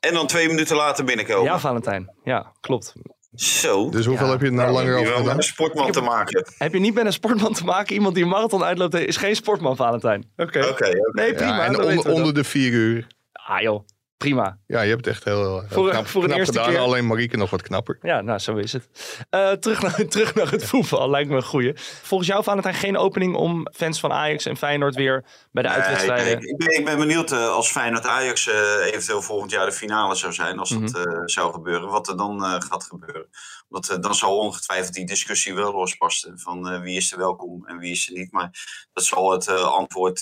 En 0.00 0.14
dan 0.14 0.26
twee 0.26 0.48
minuten 0.48 0.76
later 0.76 1.04
binnenkomen. 1.04 1.44
ja 1.44 1.58
Valentijn. 1.58 2.14
Ja, 2.24 2.52
klopt. 2.60 2.92
Zo. 3.34 3.90
Dus 3.90 4.06
hoeveel 4.06 4.26
Ja. 4.26 4.32
heb 4.32 4.40
je 4.40 4.46
er 4.46 4.52
nou 4.52 4.72
Nou, 4.72 4.78
langer 4.78 4.92
heb 4.92 5.00
over 5.00 5.12
met 5.12 5.20
gedaan? 5.22 5.36
een 5.36 5.42
sportman 5.42 5.92
te 5.92 6.00
maken. 6.00 6.46
Heb 6.58 6.72
je 6.72 6.78
niet 6.80 6.94
met 6.94 7.06
een 7.06 7.12
sportman 7.12 7.52
te 7.52 7.64
maken? 7.64 7.94
Iemand 7.94 8.14
die 8.14 8.24
een 8.24 8.30
marathon 8.30 8.62
uitloopt, 8.64 8.94
is 8.94 9.16
geen 9.16 9.36
sportman, 9.36 9.76
Valentijn. 9.76 10.30
Oké. 10.36 10.66
Oké. 10.68 10.90
Nee, 11.12 11.34
prima. 11.34 11.56
Ja, 11.56 11.64
en 11.64 12.06
onder 12.06 12.34
de 12.34 12.44
vier 12.44 12.72
uur. 12.72 13.06
Ah 13.32 13.60
joh, 13.60 13.86
prima. 14.22 14.58
Ja, 14.66 14.80
je 14.82 14.90
hebt 14.90 15.04
het 15.04 15.14
echt 15.14 15.24
heel, 15.24 15.42
heel 15.60 15.64
Voor- 15.68 15.90
knap, 15.90 16.06
voor 16.06 16.20
een 16.22 16.26
knap 16.28 16.38
eerste 16.38 16.58
gedaan. 16.58 16.70
keer. 16.70 16.80
Alleen 16.80 17.06
Marieke 17.06 17.36
nog 17.36 17.50
wat 17.50 17.62
knapper. 17.62 17.98
Ja, 18.02 18.20
nou, 18.20 18.38
zo 18.38 18.56
is 18.56 18.72
het. 18.72 18.88
Eh, 19.30 19.50
terug, 19.50 19.82
naar, 19.82 20.06
terug 20.08 20.34
naar 20.34 20.50
het 20.50 20.64
voetbal, 20.64 21.10
lijkt 21.10 21.30
me 21.30 21.36
een 21.36 21.42
goeie. 21.42 21.72
Volgens 22.02 22.28
jou, 22.28 22.42
Valentijn, 22.42 22.74
geen 22.74 22.96
opening 22.96 23.34
om 23.34 23.66
fans 23.72 24.00
van 24.00 24.12
Ajax 24.12 24.46
en 24.46 24.56
Feyenoord 24.56 24.94
weer 24.94 25.24
bij 25.52 25.62
de 25.62 25.68
Nee, 25.68 25.78
uitwedstrijden... 25.78 26.32
ik, 26.32 26.42
ik 26.42 26.56
ben, 26.56 26.78
ik 26.78 26.84
ben 26.84 26.98
benieuwd 26.98 27.32
eh, 27.32 27.48
als 27.48 27.70
Feyenoord 27.70 28.06
Ajax 28.06 28.48
eh, 28.48 28.86
eventueel 28.86 29.22
volgend 29.22 29.50
jaar 29.50 29.66
de 29.66 29.72
finale 29.72 30.14
zou 30.14 30.32
zijn. 30.32 30.58
Als 30.58 30.68
dat 30.68 30.80
Mhm. 30.80 30.96
eh, 31.08 31.22
zou 31.24 31.52
gebeuren. 31.52 31.88
Wat 31.88 32.08
er 32.08 32.16
dan 32.16 32.44
eh, 32.44 32.54
gaat 32.58 32.84
gebeuren. 32.84 33.26
Want 33.72 33.88
eh, 33.88 33.98
dan 34.00 34.14
zal 34.14 34.38
ongetwijfeld 34.38 34.94
die 34.94 35.06
discussie 35.06 35.54
wel 35.54 35.72
losbarsten. 35.72 36.38
Van 36.38 36.68
eh, 36.68 36.80
wie 36.80 36.96
is 36.96 37.12
er 37.12 37.18
welkom 37.18 37.66
en 37.66 37.78
wie 37.78 37.92
is 37.92 38.08
er 38.08 38.14
niet. 38.14 38.32
Maar 38.32 38.50
dat 38.92 39.04
zal 39.04 39.30
het 39.30 39.46
eh, 39.46 39.74
antwoord 39.74 40.18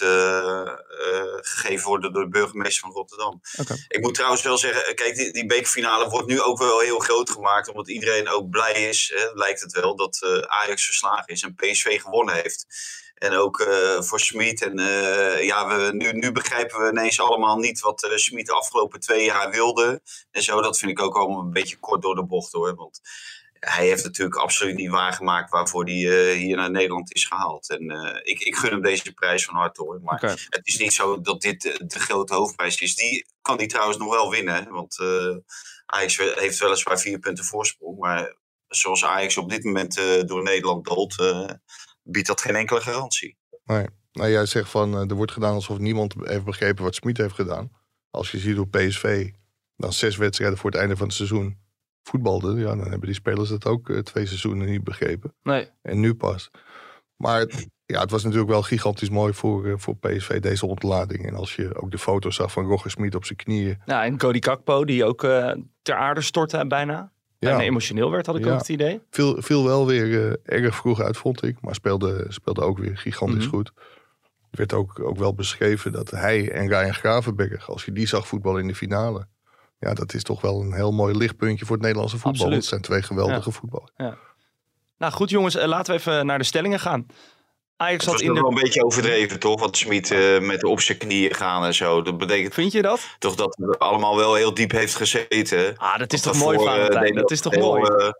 gegeven 1.41 1.89
worden 1.89 2.13
door 2.13 2.23
de 2.23 2.29
burgemeester 2.29 2.81
van 2.81 2.93
Rotterdam. 2.93 3.41
Ik 3.89 4.01
moet 4.01 4.15
trouwens 4.15 4.43
wel 4.43 4.59
zeggen, 4.59 4.95
kijk, 4.95 5.15
die, 5.15 5.33
die 5.33 5.47
bekerfinale 5.47 6.09
wordt 6.09 6.29
nu 6.29 6.41
ook 6.41 6.59
wel 6.59 6.81
heel 6.81 6.99
groot 6.99 7.31
gemaakt. 7.31 7.69
Omdat 7.69 7.89
iedereen 7.89 8.29
ook 8.29 8.51
blij 8.51 8.73
is, 8.73 9.13
hè, 9.15 9.39
lijkt 9.39 9.61
het 9.61 9.73
wel, 9.73 9.97
dat 9.97 10.45
Ajax 10.47 10.85
verslagen 10.85 11.27
is 11.27 11.43
en 11.43 11.55
PSV 11.55 12.01
gewonnen 12.01 12.35
heeft. 12.35 12.67
En 13.15 13.33
ook 13.33 13.63
voor 13.99 14.21
Smit. 14.21 14.63
En 14.63 14.79
ja, 15.45 15.69
we, 15.69 15.93
nu, 15.93 16.13
nu 16.13 16.33
begrijpen 16.33 16.81
we 16.81 16.91
ineens 16.91 17.21
allemaal 17.21 17.59
niet 17.59 17.81
wat 17.81 18.05
uh, 18.05 18.17
Smit 18.17 18.47
de 18.47 18.53
afgelopen 18.53 19.01
twee 19.01 19.25
jaar 19.25 19.51
wilde. 19.51 20.03
En 20.31 20.43
zo, 20.43 20.61
dat 20.61 20.79
vind 20.79 20.91
ik 20.91 21.01
ook 21.01 21.17
allemaal 21.17 21.41
een 21.41 21.53
beetje 21.53 21.79
kort 21.79 22.03
door 22.03 22.15
de 22.15 22.25
bocht 22.25 22.53
hoor. 22.53 22.75
Want 22.75 23.01
hij 23.61 23.87
heeft 23.87 24.05
natuurlijk 24.05 24.37
absoluut 24.37 24.77
niet 24.77 24.91
waargemaakt 24.91 25.51
waarvoor 25.51 25.85
hij 25.85 25.99
uh, 26.01 26.37
hier 26.37 26.57
naar 26.57 26.71
Nederland 26.71 27.15
is 27.15 27.25
gehaald. 27.25 27.71
En 27.71 27.91
uh, 27.91 28.17
ik, 28.23 28.41
ik 28.41 28.57
gun 28.57 28.71
hem 28.71 28.83
deze 28.83 29.13
prijs 29.13 29.45
van 29.45 29.55
harte 29.55 29.83
hoor. 29.83 30.01
Maar 30.03 30.15
Okay. 30.15 30.37
het 30.49 30.67
is 30.67 30.79
niet 30.79 30.93
zo 30.93 31.21
dat 31.21 31.41
dit 31.41 31.63
de 31.63 32.01
grote 32.01 32.35
hoofdprijs 32.35 32.77
is. 32.81 32.95
Die 32.95 33.27
kan 33.43 33.57
hij 33.57 33.67
trouwens 33.67 33.99
nog 33.99 34.11
wel 34.15 34.31
winnen. 34.31 34.71
Want 34.71 34.99
uh, 34.99 35.37
Ajax 35.87 36.17
heeft 36.17 36.59
weliswaar 36.59 37.01
vier 37.01 37.19
punten 37.19 37.45
voorsprong. 37.45 37.99
Maar 37.99 38.37
zoals 38.69 39.05
Ajax 39.05 39.37
op 39.37 39.51
dit 39.51 39.65
moment 39.65 39.99
uh, 39.99 40.23
door 40.23 40.43
Nederland 40.43 40.85
dolt, 40.85 41.19
uh, 41.21 41.49
biedt 42.03 42.27
dat 42.27 42.41
geen 42.41 42.57
enkele 42.57 42.81
garantie. 42.81 43.37
Nee. 43.65 43.87
Nou, 44.13 44.31
jij 44.31 44.47
zegt 44.47 44.71
van 44.71 45.11
er 45.11 45.15
wordt 45.17 45.33
gedaan 45.33 45.55
alsof 45.55 45.79
niemand 45.79 46.15
heeft 46.19 46.45
begrepen 46.45 46.85
wat 46.85 46.95
Smit 46.95 47.17
heeft 47.17 47.35
gedaan. 47.35 47.71
Als 48.11 48.31
je 48.31 48.39
ziet 48.39 48.57
hoe 48.57 48.69
PSV 48.69 49.31
dan 49.77 49.93
zes 49.93 50.17
wedstrijden 50.17 50.59
voor 50.59 50.71
het 50.71 50.81
einde 50.81 50.97
van 50.97 51.07
het 51.07 51.17
seizoen 51.17 51.60
voetbalde, 52.03 52.55
ja, 52.55 52.67
dan 52.67 52.81
hebben 52.81 53.01
die 53.01 53.15
spelers 53.15 53.49
dat 53.49 53.67
ook 53.67 53.89
uh, 53.89 53.99
twee 53.99 54.27
seizoenen 54.27 54.69
niet 54.69 54.85
begrepen. 54.85 55.35
Nee. 55.43 55.69
En 55.83 56.01
nu 56.01 56.15
pas. 56.15 56.51
Maar 57.17 57.47
ja, 57.87 58.01
het 58.01 58.11
was 58.11 58.23
natuurlijk 58.23 58.51
wel 58.51 58.63
gigantisch 58.63 59.11
mooi 59.11 59.35
voor, 59.35 59.67
uh, 59.67 59.75
voor 59.77 59.97
PSV, 59.97 60.41
deze 60.41 60.67
ontlading. 60.67 61.27
En 61.27 61.35
als 61.35 61.57
je 61.57 61.75
ook 61.75 61.91
de 61.91 61.99
foto's 61.99 62.35
zag 62.35 62.53
van 62.53 62.67
Roger 62.67 62.91
Smit 62.91 63.15
op 63.15 63.25
zijn 63.25 63.39
knieën. 63.39 63.79
Nou, 63.85 64.05
en 64.05 64.17
Cody 64.17 64.39
Kakpo, 64.39 64.85
die 64.85 65.05
ook 65.05 65.23
uh, 65.23 65.53
ter 65.83 65.95
aarde 65.95 66.21
stortte 66.21 66.67
bijna. 66.67 67.13
Ja. 67.39 67.51
En 67.51 67.61
emotioneel 67.61 68.11
werd, 68.11 68.27
had 68.27 68.37
ik 68.37 68.45
ja. 68.45 68.53
ook 68.53 68.59
het 68.59 68.69
idee. 68.69 69.01
Viel, 69.11 69.43
viel 69.43 69.65
wel 69.65 69.87
weer 69.87 70.07
uh, 70.07 70.33
erg 70.43 70.77
vroeg 70.77 71.01
uit, 71.01 71.17
vond 71.17 71.43
ik. 71.43 71.57
Maar 71.61 71.75
speelde, 71.75 72.27
speelde 72.29 72.61
ook 72.61 72.79
weer 72.79 72.99
gigantisch 72.99 73.37
Mhm. 73.37 73.45
mm 73.45 73.51
-hmm. 73.51 73.59
goed. 73.59 73.73
Er 74.51 74.59
werd 74.59 74.73
ook, 74.73 75.01
ook 75.01 75.17
wel 75.17 75.35
beschreven 75.35 75.93
dat 75.93 76.11
hij 76.11 76.51
en 76.51 76.69
Ryan 76.69 76.95
Gravenberg, 76.95 77.71
als 77.71 77.85
je 77.85 77.93
die 77.93 78.07
zag 78.07 78.27
voetballen 78.27 78.61
in 78.61 78.67
de 78.67 78.75
finale. 78.75 79.27
Ja, 79.81 79.95
dat 79.95 80.15
is 80.15 80.23
toch 80.23 80.41
wel 80.41 80.61
een 80.61 80.73
heel 80.73 80.93
mooi 80.93 81.17
lichtpuntje 81.17 81.65
voor 81.65 81.75
het 81.75 81.85
Nederlandse 81.85 82.17
voetbal. 82.19 82.33
Absoluut. 82.41 82.59
Het 82.59 82.69
zijn 82.69 82.81
twee 82.81 83.03
geweldige 83.03 83.51
Ja. 83.51 83.57
voetballers. 83.57 83.93
Ja. 83.97 84.17
Nou 84.99 85.13
goed 85.13 85.31
jongens, 85.31 85.57
uh, 85.57 85.65
laten 85.65 85.95
we 85.95 86.01
even 86.01 86.27
naar 86.27 86.39
de 86.39 86.45
stellingen 86.45 86.81
gaan. 86.81 87.07
Ajax 87.77 88.05
Het 88.05 88.05
had 88.05 88.13
was 88.13 88.23
in 88.23 88.35
de... 88.35 88.41
wel 88.41 88.49
een 88.49 88.63
beetje 88.63 88.85
overdreven, 88.85 89.39
toch? 89.39 89.61
Wat 89.61 89.77
Smit 89.77 90.11
uh, 90.11 90.41
met 90.41 90.65
op 90.65 90.81
zijn 90.81 90.99
knieën 90.99 91.35
gaan 91.35 91.65
en 91.65 91.75
zo. 91.75 92.03
Dat 92.03 92.19
betekent 92.19 92.55
Vind 92.55 92.73
je 92.73 92.83
dat? 92.83 93.01
toch 93.19 93.35
dat 93.35 93.57
het 93.61 93.79
allemaal 93.79 94.17
wel 94.17 94.35
heel 94.35 94.55
diep 94.55 94.71
heeft 94.71 94.95
gezeten. 94.95 95.77
Ah, 95.77 95.99
dat 95.99 96.13
is 96.13 96.21
toch 96.21 96.37
mooi, 96.37 96.59
uh, 96.59 96.65
Valentijn? 96.65 97.05
deed 97.05 97.15
Dat 97.15 97.31
is 97.31 97.41
toch 97.41 97.55
heel, 97.55 97.77
mooi? 97.77 98.05
uh, 98.05 98.11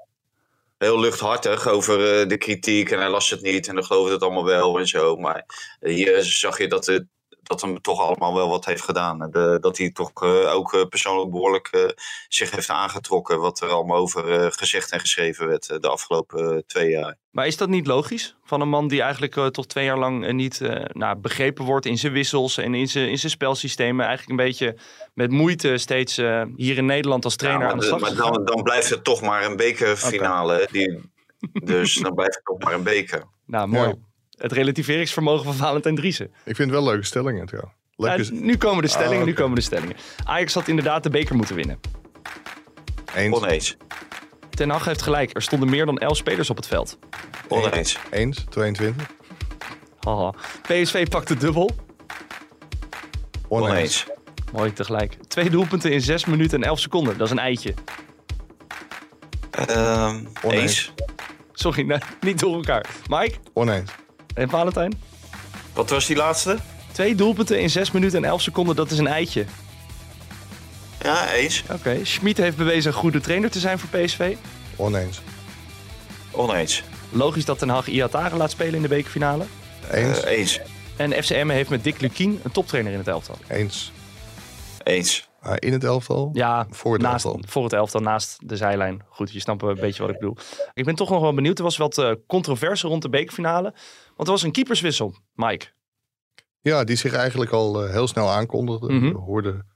heel 0.79 1.01
luchthartig 1.01 1.69
over 1.69 2.21
uh, 2.23 2.29
de 2.29 2.37
kritiek 2.39 2.91
en 2.91 2.99
hij 2.99 3.09
las 3.11 3.31
het 3.31 3.43
niet 3.43 3.69
en 3.69 3.75
dan 3.75 3.85
geloofde 3.85 4.13
het 4.13 4.23
allemaal 4.23 4.45
wel 4.45 4.79
en 4.79 4.87
zo. 4.87 5.17
Maar 5.17 5.45
hier 5.81 6.23
zag 6.23 6.59
je 6.59 6.69
dat 6.69 6.87
het 6.87 7.05
dat 7.51 7.61
hem 7.61 7.81
toch 7.81 8.01
allemaal 8.01 8.35
wel 8.35 8.49
wat 8.49 8.65
heeft 8.65 8.83
gedaan. 8.83 9.31
De, 9.31 9.59
dat 9.61 9.79
hij 9.79 9.91
toch 9.91 10.11
uh, 10.23 10.55
ook 10.55 10.73
uh, 10.73 10.85
persoonlijk 10.85 11.31
behoorlijk 11.31 11.69
uh, 11.73 11.83
zich 12.29 12.51
heeft 12.51 12.71
aangetrokken. 12.71 13.41
Wat 13.41 13.61
er 13.61 13.69
allemaal 13.69 13.97
over 13.97 14.53
gezegd 14.53 14.93
en 14.93 15.01
geschreven 15.01 15.49
werd 15.49 15.67
de 15.67 15.89
afgelopen 15.89 16.67
twee 16.67 16.91
jaar. 16.91 17.17
Maar 17.31 17.47
is 17.47 17.57
dat 17.57 17.69
niet 17.69 17.87
logisch? 17.87 18.37
Van 18.45 18.61
een 18.61 18.69
man 18.69 18.89
die 18.89 19.03
eigenlijk 19.03 19.53
toch 19.53 19.67
twee 19.67 19.85
jaar 19.85 19.99
lang 19.99 20.33
niet 20.33 20.61
nou, 20.93 21.17
begrepen 21.17 21.65
wordt 21.65 21.87
in 21.87 21.99
zijn 21.99 22.13
wissels 22.13 22.57
en 22.57 22.75
in 22.75 22.89
zijn, 22.89 23.09
in 23.09 23.19
zijn 23.19 23.33
spelsystemen. 23.33 24.07
Eigenlijk 24.07 24.41
een 24.41 24.47
beetje 24.47 24.77
met 25.15 25.31
moeite 25.31 25.79
steeds 25.79 26.17
hier 26.57 26.77
in 26.77 26.87
Nederland 26.87 27.25
als 27.25 27.37
trainer 27.37 27.67
ja, 27.67 27.73
aan 27.73 27.79
de 27.79 27.85
slag. 27.85 28.01
Maar 28.01 28.15
dan, 28.15 28.45
dan 28.45 28.63
blijft 28.63 28.91
het 28.91 29.05
toch 29.05 29.21
maar 29.21 29.45
een 29.45 29.57
bekerfinale. 29.57 30.55
Okay. 30.55 30.67
Die, 30.71 31.11
dus 31.65 31.95
dan 31.95 32.15
blijft 32.15 32.35
het 32.35 32.45
toch 32.45 32.59
maar 32.59 32.75
een 32.75 32.83
beker. 32.83 33.25
Nou, 33.47 33.69
mooi. 33.69 33.89
Ja 33.89 34.09
het 34.41 34.53
relativeringsvermogen 34.53 35.45
van 35.45 35.55
Valentijn 35.55 35.95
Driessen. 35.95 36.27
Ik 36.27 36.57
vind 36.57 36.59
het 36.59 36.71
wel 36.71 36.85
leuke 36.85 37.07
stellingen 37.07 37.47
trouwens. 37.47 37.75
Ja, 37.97 38.17
nu 38.33 38.57
komen 38.57 38.83
de 38.83 38.89
stellingen, 38.89 39.15
ah, 39.15 39.21
okay. 39.21 39.33
nu 39.33 39.35
komen 39.35 39.55
de 39.55 39.61
stellingen. 39.61 39.97
Ajax 40.25 40.55
had 40.55 40.69
inderdaad 40.69 41.03
de 41.03 41.11
beker 41.11 41.37
moeten 41.37 41.55
winnen. 41.55 41.81
Eens. 43.15 43.37
Oneens. 43.37 43.77
Ten 44.51 44.71
Hag 44.71 44.85
heeft 44.85 45.03
gelijk. 45.03 45.35
Er 45.35 45.43
stonden 45.43 45.71
meer 45.71 45.87
dan 45.87 45.99
11 45.99 46.17
spelers 46.17 46.51
op 46.51 46.57
het 46.57 46.67
veld. 46.67 46.99
Oneens. 47.49 47.99
Eens, 48.11 48.45
22. 48.49 49.07
Haha. 50.01 50.35
PSV 50.63 51.09
pakt 51.09 51.29
de 51.29 51.37
dubbel. 51.37 51.71
Oneens. 53.49 53.71
Oneens. 53.71 54.07
Mooi 54.53 54.73
tegelijk. 54.73 55.17
Twee 55.29 55.51
doelpunten 55.51 55.93
in 55.93 56.01
6 56.01 56.25
minuten 56.25 56.63
en 56.63 56.69
11 56.69 56.81
seconden. 56.81 57.19
Dat 57.19 57.27
is 57.27 57.33
een 57.33 57.39
eitje. 57.39 57.75
Um, 59.71 60.29
eens. 60.43 60.93
Sorry, 61.53 61.83
nee, 61.87 61.99
niet 62.21 62.39
door 62.39 62.55
elkaar. 62.55 62.87
Mike? 63.09 63.37
Oneens. 63.53 63.91
En 64.35 64.49
Valentijn? 64.49 65.01
Wat 65.73 65.91
was 65.91 66.07
die 66.07 66.17
laatste? 66.17 66.57
Twee 66.93 67.15
doelpunten 67.15 67.61
in 67.61 67.71
6 67.71 67.91
minuten 67.91 68.19
en 68.19 68.31
11 68.31 68.43
seconden, 68.43 68.77
dat 68.77 68.91
is 68.91 68.99
een 68.99 69.07
eitje. 69.07 69.45
Ja, 71.03 71.33
eens. 71.33 71.63
Oké, 71.71 71.99
Schmid 72.03 72.37
heeft 72.37 72.57
bewezen 72.57 72.93
een 72.93 72.99
goede 72.99 73.21
trainer 73.21 73.51
te 73.51 73.59
zijn 73.59 73.79
voor 73.79 74.01
PSV. 74.01 74.37
Oneens. 74.77 75.21
Oneens. 76.31 76.83
Logisch 77.11 77.45
dat 77.45 77.59
Ten 77.59 77.69
Hag 77.69 77.87
Iataren 77.87 78.39
laat 78.39 78.51
spelen 78.51 78.75
in 78.75 78.83
de 78.83 78.89
bekerfinale. 78.89 79.45
Eens. 79.91 80.21
Eh, 80.21 80.39
eens. 80.39 80.61
En 80.97 81.13
FCM 81.23 81.49
heeft 81.49 81.71
met 81.71 81.85
Dick 81.85 82.01
Lukien 82.01 82.41
een 82.43 82.53
toptrainer 82.53 82.93
in 82.93 82.99
het 82.99 83.09
elftal. 83.09 83.39
Eens. 83.49 83.93
Eens. 84.83 85.30
Ah, 85.41 85.57
in 85.59 85.73
het 85.73 85.85
elftal? 85.85 86.31
Ja, 86.33 86.67
Voor 86.71 86.93
het 86.93 87.03
naast, 87.03 87.25
elftal. 87.25 87.45
voor 87.49 87.65
het 87.65 87.73
elftal, 87.73 88.01
naast 88.01 88.49
de 88.49 88.57
zijlijn. 88.57 89.03
Goed, 89.09 89.33
je 89.33 89.41
snapt 89.41 89.63
een 89.63 89.75
beetje 89.75 90.03
wat 90.03 90.11
ik 90.11 90.19
bedoel. 90.19 90.37
Ik 90.75 90.85
ben 90.85 90.95
toch 90.95 91.11
nog 91.11 91.21
wel 91.21 91.35
benieuwd. 91.35 91.59
Er 91.59 91.65
was 91.65 91.77
wat 91.77 91.99
eh, 91.99 92.13
controverse 92.27 92.87
rond 92.87 93.03
de 93.03 93.09
bekerfinale. 93.09 93.75
Want 94.17 94.29
er 94.29 94.35
was 94.35 94.43
een 94.43 94.53
keeperswissel, 94.53 95.15
Mike. 95.35 95.67
Ja, 96.61 96.85
die 96.85 96.97
zich 96.97 97.13
eigenlijk 97.13 97.51
al 97.51 97.85
eh, 97.85 97.91
heel 97.91 98.07
snel 98.09 98.31
aankondigde. 98.31 98.87
We 98.87 99.19
hoorden 99.19 99.67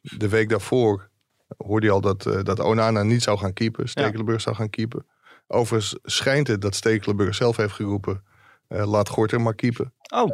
de 0.00 0.28
week 0.28 0.48
daarvoor 0.48 1.10
hoorde 1.56 1.86
je 1.86 1.92
al 1.92 2.00
dat, 2.00 2.26
eh, 2.26 2.42
dat 2.42 2.60
Onana 2.60 3.02
niet 3.02 3.22
zou 3.22 3.38
gaan 3.38 3.52
keepen. 3.52 3.88
Stekelenburg 3.88 4.40
zou 4.40 4.56
gaan 4.56 4.70
keepen. 4.70 5.06
Overigens 5.46 5.98
schijnt 6.02 6.46
het 6.46 6.60
dat 6.60 6.74
Stekelenburg 6.74 7.34
zelf 7.34 7.56
heeft 7.56 7.74
geroepen... 7.74 8.24
eh, 8.68 8.90
laat 8.90 9.08
Gorter 9.08 9.40
maar 9.40 9.54
keepen. 9.54 9.92
Oh, 10.14 10.30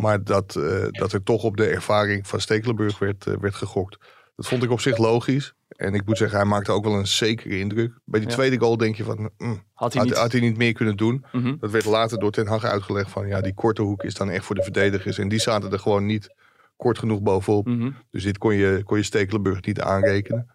Maar 0.00 0.24
dat, 0.24 0.56
eh, 0.56 0.86
dat 0.90 1.12
er 1.12 1.22
toch 1.22 1.42
op 1.44 1.56
de 1.56 1.66
ervaring 1.66 2.26
van 2.26 2.40
Stekelenburg 2.40 2.98
werd, 2.98 3.26
eh, 3.26 3.34
werd 3.40 3.54
gegokt. 3.54 3.98
Dat 4.36 4.46
vond 4.48 4.62
ik 4.62 4.70
op 4.70 4.80
zich 4.80 4.98
logisch. 4.98 5.54
En 5.68 5.94
ik 5.94 6.06
moet 6.06 6.18
zeggen, 6.18 6.38
hij 6.38 6.46
maakte 6.46 6.72
ook 6.72 6.84
wel 6.84 6.94
een 6.94 7.06
zekere 7.06 7.58
indruk. 7.58 7.92
Bij 8.04 8.20
die 8.20 8.28
Ja. 8.28 8.34
tweede 8.34 8.58
goal 8.58 8.76
denk 8.76 8.96
je 8.96 9.04
van... 9.04 9.30
mm, 9.38 9.62
had 9.72 9.92
hij 9.94 10.04
niet. 10.04 10.16
had 10.16 10.32
hij 10.32 10.40
niet 10.40 10.56
meer 10.56 10.72
kunnen 10.72 10.96
doen. 10.96 11.24
Mhm. 11.32 11.56
Dat 11.60 11.70
werd 11.70 11.84
later 11.84 12.18
door 12.18 12.30
Ten 12.30 12.46
Hag 12.46 12.64
uitgelegd 12.64 13.10
van... 13.10 13.26
ja, 13.26 13.40
die 13.40 13.54
korte 13.54 13.82
hoek 13.82 14.02
is 14.02 14.14
dan 14.14 14.30
echt 14.30 14.44
voor 14.44 14.54
de 14.54 14.62
verdedigers. 14.62 15.18
En 15.18 15.28
die 15.28 15.38
zaten 15.40 15.72
er 15.72 15.78
gewoon 15.78 16.06
niet 16.06 16.34
kort 16.76 16.98
genoeg 16.98 17.20
bovenop. 17.22 17.66
Mhm. 17.66 17.90
Dus 18.10 18.22
dit 18.22 18.38
kon 18.38 18.54
je, 18.54 18.82
kon 18.84 18.96
je 18.96 19.02
Stekelenburg 19.02 19.64
niet 19.64 19.80
aanrekenen. 19.80 20.50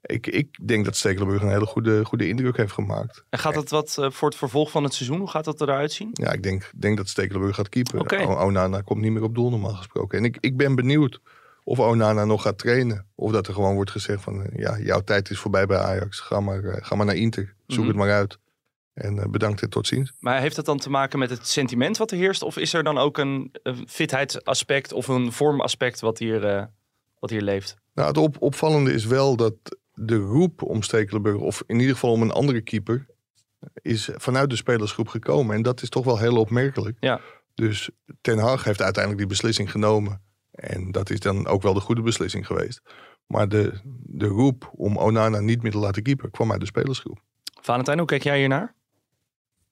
Ik, 0.00 0.26
ik 0.26 0.68
denk 0.68 0.84
dat 0.84 0.96
Stekelenburg 0.96 1.42
een 1.42 1.48
hele 1.50 1.66
goede, 1.66 2.04
goede 2.04 2.28
indruk 2.28 2.56
heeft 2.56 2.72
gemaakt. 2.72 3.24
En 3.30 3.38
gaat 3.38 3.54
dat 3.54 3.70
wat 3.70 3.96
eh, 3.98 4.10
voor 4.10 4.28
het 4.28 4.38
vervolg 4.38 4.70
van 4.70 4.84
het 4.84 4.94
seizoen? 4.94 5.18
Hoe 5.18 5.30
gaat 5.30 5.44
dat 5.44 5.60
eruit 5.60 5.92
zien? 5.92 6.08
Ja, 6.12 6.32
ik 6.32 6.42
denk, 6.42 6.70
denk 6.76 6.96
dat 6.96 7.08
Stekelenburg 7.08 7.54
gaat. 7.56 7.68
O- 8.14 8.44
Onana 8.44 8.80
komt 8.80 9.00
niet 9.00 9.12
meer 9.12 9.22
op 9.22 9.34
doel 9.34 9.50
normaal 9.50 9.74
gesproken. 9.74 10.18
En 10.18 10.24
ik, 10.24 10.36
ik 10.40 10.56
ben 10.56 10.74
benieuwd 10.74 11.20
of 11.64 11.78
Onana 11.78 12.24
nog 12.24 12.42
gaat 12.42 12.58
trainen. 12.58 13.06
Of 13.14 13.32
dat 13.32 13.46
er 13.46 13.54
gewoon 13.54 13.74
wordt 13.74 13.90
gezegd 13.90 14.22
van... 14.22 14.42
eh, 14.44 14.58
ja, 14.58 14.78
jouw 14.78 15.00
tijd 15.00 15.30
is 15.30 15.38
voorbij 15.38 15.66
bij 15.66 15.78
Ajax. 15.78 16.20
Ga 16.20 16.40
maar, 16.40 16.64
eh, 16.64 16.84
ga 16.86 16.94
maar 16.94 17.06
naar 17.06 17.16
Inter. 17.16 17.54
Zoek 17.66 17.78
Mhm. 17.78 17.88
het 17.88 17.96
maar 17.96 18.10
uit. 18.12 18.38
En 18.92 19.30
bedankt 19.30 19.62
en 19.62 19.70
tot 19.70 19.86
ziens. 19.86 20.12
Maar 20.18 20.40
heeft 20.40 20.56
dat 20.56 20.64
dan 20.64 20.78
te 20.78 20.90
maken 20.90 21.18
met 21.18 21.30
het 21.30 21.46
sentiment 21.48 21.96
wat 21.96 22.10
er 22.10 22.16
heerst? 22.16 22.42
Of 22.42 22.56
is 22.56 22.72
er 22.72 22.82
dan 22.84 22.98
ook 22.98 23.18
een, 23.18 23.50
een 23.62 23.84
fitheidsaspect 23.88 24.92
of 24.92 25.08
een 25.08 25.32
vormaspect 25.32 26.00
wat 26.00 26.18
hier, 26.18 26.70
wat 27.18 27.30
hier 27.30 27.42
leeft? 27.42 27.76
Nou, 27.94 28.08
het 28.08 28.16
op, 28.16 28.36
opvallende 28.42 28.92
is 28.92 29.04
wel 29.04 29.36
dat 29.36 29.54
de 29.94 30.16
roep 30.16 30.62
om 30.62 30.82
Stekelenburg... 30.82 31.36
of 31.36 31.62
in 31.66 31.78
ieder 31.78 31.94
geval 31.94 32.12
om 32.12 32.22
een 32.22 32.30
andere 32.30 32.60
keeper... 32.60 33.06
is 33.74 34.10
vanuit 34.14 34.50
de 34.50 34.56
spelersgroep 34.56 35.08
gekomen. 35.08 35.56
En 35.56 35.62
dat 35.62 35.82
is 35.82 35.88
toch 35.88 36.04
wel 36.04 36.18
heel 36.18 36.36
opmerkelijk. 36.36 36.96
Ja. 37.00 37.20
Dus 37.54 37.90
Ten 38.20 38.38
Hag 38.38 38.64
heeft 38.64 38.82
uiteindelijk 38.82 39.22
die 39.22 39.32
beslissing 39.36 39.70
genomen. 39.70 40.22
En 40.50 40.92
dat 40.92 41.10
is 41.10 41.20
dan 41.20 41.46
ook 41.46 41.62
wel 41.62 41.74
de 41.74 41.80
goede 41.80 42.02
beslissing 42.02 42.46
geweest. 42.46 42.80
Maar 43.26 43.48
de, 43.48 43.80
de 44.02 44.26
roep 44.26 44.70
om 44.76 44.96
Onana 44.96 45.40
niet 45.40 45.62
meer 45.62 45.72
te 45.72 45.78
laten 45.78 46.02
keeper... 46.02 46.30
kwam 46.30 46.50
uit 46.50 46.60
de 46.60 46.66
spelersgroep. 46.66 47.20
Valentijn, 47.60 47.98
hoe 47.98 48.06
kijk 48.06 48.22
jij 48.22 48.38
hiernaar? 48.38 48.74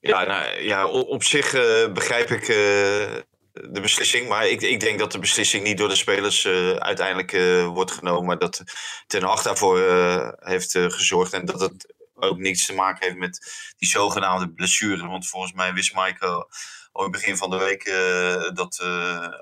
Ja, 0.00 0.24
nou, 0.24 0.62
ja 0.62 0.86
op 0.86 1.22
zich 1.22 1.54
eh, 1.54 1.92
begrijp 1.92 2.30
ik 2.30 2.48
eh, 2.48 3.22
de 3.69 3.81
beslissing. 3.81 4.29
Maar 4.29 4.49
ik, 4.49 4.61
ik 4.62 4.81
denk 4.81 4.99
dat 4.99 5.12
de 5.12 5.19
beslissing 5.19 5.64
niet 5.64 5.79
door 5.79 5.88
de 5.88 5.97
spelers 5.97 6.45
eh, 6.45 6.71
uiteindelijk 6.71 7.33
eh, 7.33 7.67
wordt 7.67 7.90
genomen. 7.90 8.25
Maar 8.25 8.38
dat 8.38 8.62
Ten 9.07 9.23
Hag 9.23 9.43
daarvoor 9.43 9.81
eh, 9.81 10.29
heeft 10.38 10.73
gezorgd. 10.73 11.33
En 11.33 11.45
dat 11.45 11.61
het 11.61 11.95
ook 12.14 12.38
niets 12.38 12.67
te 12.67 12.75
maken 12.75 13.05
heeft 13.05 13.19
met 13.19 13.52
die 13.79 13.88
zogenaamde 13.88 14.50
blessure. 14.50 15.07
Want 15.07 15.29
volgens 15.29 15.52
mij 15.52 15.73
wist 15.73 15.95
Michael 15.95 16.50
al 16.93 17.11
begin 17.11 17.37
van 17.37 17.50
de 17.50 17.59
week 17.59 17.85
dat 18.55 18.81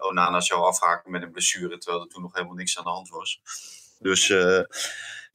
Onana 0.00 0.40
zou 0.40 0.60
afhaken 0.62 1.10
met 1.10 1.22
een 1.22 1.30
blessure. 1.30 1.78
Terwijl 1.78 2.02
er 2.02 2.10
toen 2.10 2.22
nog 2.22 2.34
helemaal 2.34 2.56
niks 2.56 2.78
aan 2.78 2.84
de 2.84 2.90
hand 2.90 3.08
was. 3.08 3.40
Dus 3.98 4.32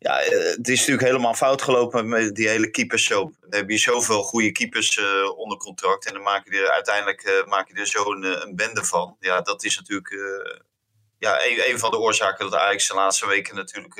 ja, 0.03 0.19
eh, 0.19 0.55
het 0.55 0.67
is 0.67 0.79
natuurlijk 0.79 1.07
helemaal 1.07 1.33
fout 1.33 1.61
gelopen 1.61 2.07
met 2.07 2.35
die 2.35 2.47
hele 2.47 2.69
keepersshow. 2.69 3.33
Dan 3.39 3.59
heb 3.59 3.69
je 3.69 3.77
zoveel 3.77 4.23
goede 4.23 4.51
keepers 4.51 4.97
eh, 4.97 5.37
onder 5.37 5.57
contract. 5.57 6.05
En 6.05 6.13
dan 6.13 6.21
maak 6.21 6.49
je 6.49 6.61
er 6.61 6.71
uiteindelijk 6.71 7.21
eh, 7.21 7.45
maak 7.45 7.67
je 7.67 7.73
er 7.73 7.87
zo'n 7.87 8.23
een, 8.23 8.41
een 8.47 8.55
bende 8.55 8.83
van. 8.83 9.15
Ja, 9.19 9.41
dat 9.41 9.63
is 9.63 9.77
natuurlijk 9.77 10.15
ja, 11.17 11.45
een, 11.45 11.69
een 11.69 11.79
van 11.79 11.91
de 11.91 11.99
oorzaken 11.99 12.49
dat 12.49 12.59
Ajax 12.59 12.87
de 12.87 12.93
laatste 12.93 13.27
weken 13.27 13.55
natuurlijk 13.55 13.93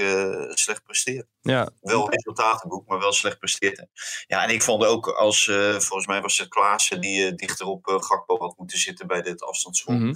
slecht 0.57 0.83
presteert. 0.83 1.27
Ja, 1.41 1.69
Wel 1.81 2.09
resultatenboek, 2.09 2.87
maar 2.87 2.99
wel 2.99 3.13
slecht 3.13 3.39
presteert. 3.39 3.85
Ja, 4.27 4.43
en 4.43 4.49
ik 4.49 4.61
vond 4.61 4.85
ook 4.85 5.07
als, 5.07 5.45
volgens 5.77 6.07
mij 6.07 6.21
was 6.21 6.37
het 6.37 6.49
Klaassen 6.49 7.01
die 7.01 7.35
dichter 7.35 7.65
op 7.65 7.85
Gakpo 7.85 8.37
had 8.37 8.57
moeten 8.57 8.77
zitten 8.77 9.07
bij 9.07 9.21
dit 9.21 9.43
afstandsschot. 9.43 9.95
mhm. 9.95 10.13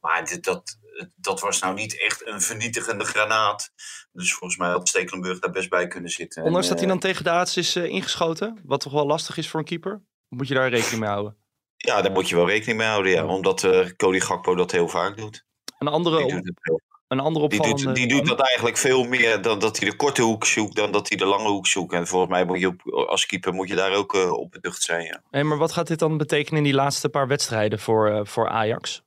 Maar 0.00 0.26
dit, 0.26 0.44
dat, 0.44 0.78
dat 1.14 1.40
was 1.40 1.60
nou 1.60 1.74
niet 1.74 2.00
echt 2.00 2.26
een 2.26 2.40
vernietigende 2.40 3.04
granaat. 3.04 3.70
Dus 4.12 4.34
volgens 4.34 4.60
mij 4.60 4.70
had 4.70 4.88
Stekelenburg 4.88 5.38
daar 5.38 5.50
best 5.50 5.68
bij 5.68 5.86
kunnen 5.86 6.10
zitten. 6.10 6.42
ondanks 6.42 6.66
En, 6.66 6.72
dat 6.72 6.80
hij 6.80 6.88
eh, 6.88 7.00
dan 7.00 7.10
tegen 7.10 7.24
de 7.24 7.30
Aats 7.30 7.56
is 7.56 7.76
eh, 7.76 7.84
ingeschoten. 7.84 8.60
Wat 8.64 8.80
toch 8.80 8.92
wel 8.92 9.06
lastig 9.06 9.36
is 9.36 9.48
voor 9.48 9.60
een 9.60 9.66
keeper. 9.66 10.02
Moet 10.28 10.48
je 10.48 10.54
daar 10.54 10.68
rekening 10.68 11.00
mee 11.00 11.10
houden? 11.10 11.36
Ja, 11.76 12.02
daar 12.02 12.12
moet 12.12 12.28
je 12.28 12.36
wel 12.36 12.46
rekening 12.48 12.78
mee 12.78 12.88
houden. 12.88 13.12
Ja, 13.12 13.26
omdat 13.26 13.64
eh 13.64 13.86
Cody 13.96 14.20
Gakpo 14.20 14.54
dat 14.54 14.70
heel 14.70 14.88
vaak 14.88 15.16
doet. 15.16 15.44
Een 15.78 15.88
andere, 15.88 16.16
Die 16.16 16.34
doet, 16.34 16.46
het 16.46 16.82
een 17.08 17.20
andere 17.20 17.48
die, 17.48 17.58
opvallende... 17.58 17.84
doet, 17.84 17.94
die 17.94 18.08
doet 18.08 18.26
dat 18.26 18.40
eigenlijk 18.40 18.76
veel 18.76 19.04
meer 19.04 19.42
dan 19.42 19.58
dat 19.58 19.78
hij 19.78 19.90
de 19.90 19.96
korte 19.96 20.22
hoek 20.22 20.44
zoekt, 20.44 20.76
dan 20.76 20.92
dat 20.92 21.08
hij 21.08 21.18
de 21.18 21.24
lange 21.24 21.48
hoek 21.48 21.66
zoekt. 21.66 21.92
En 21.92 22.06
volgens 22.06 22.30
mij 22.30 22.44
moet 22.44 22.60
je 22.60 22.66
op, 22.66 22.92
als 23.08 23.26
keeper 23.26 23.52
moet 23.52 23.68
je 23.68 23.74
daar 23.74 23.92
ook 23.92 24.14
op 24.14 24.50
beducht 24.50 24.82
zijn. 24.82 25.04
Ja. 25.04 25.22
Hey, 25.30 25.44
maar 25.44 25.58
wat 25.58 25.72
gaat 25.72 25.86
dit 25.86 25.98
dan 25.98 26.16
betekenen 26.16 26.58
in 26.58 26.64
die 26.64 26.74
laatste 26.74 27.08
paar 27.08 27.28
wedstrijden 27.28 27.78
voor, 27.78 28.26
voor 28.26 28.48
Ajax? 28.48 29.05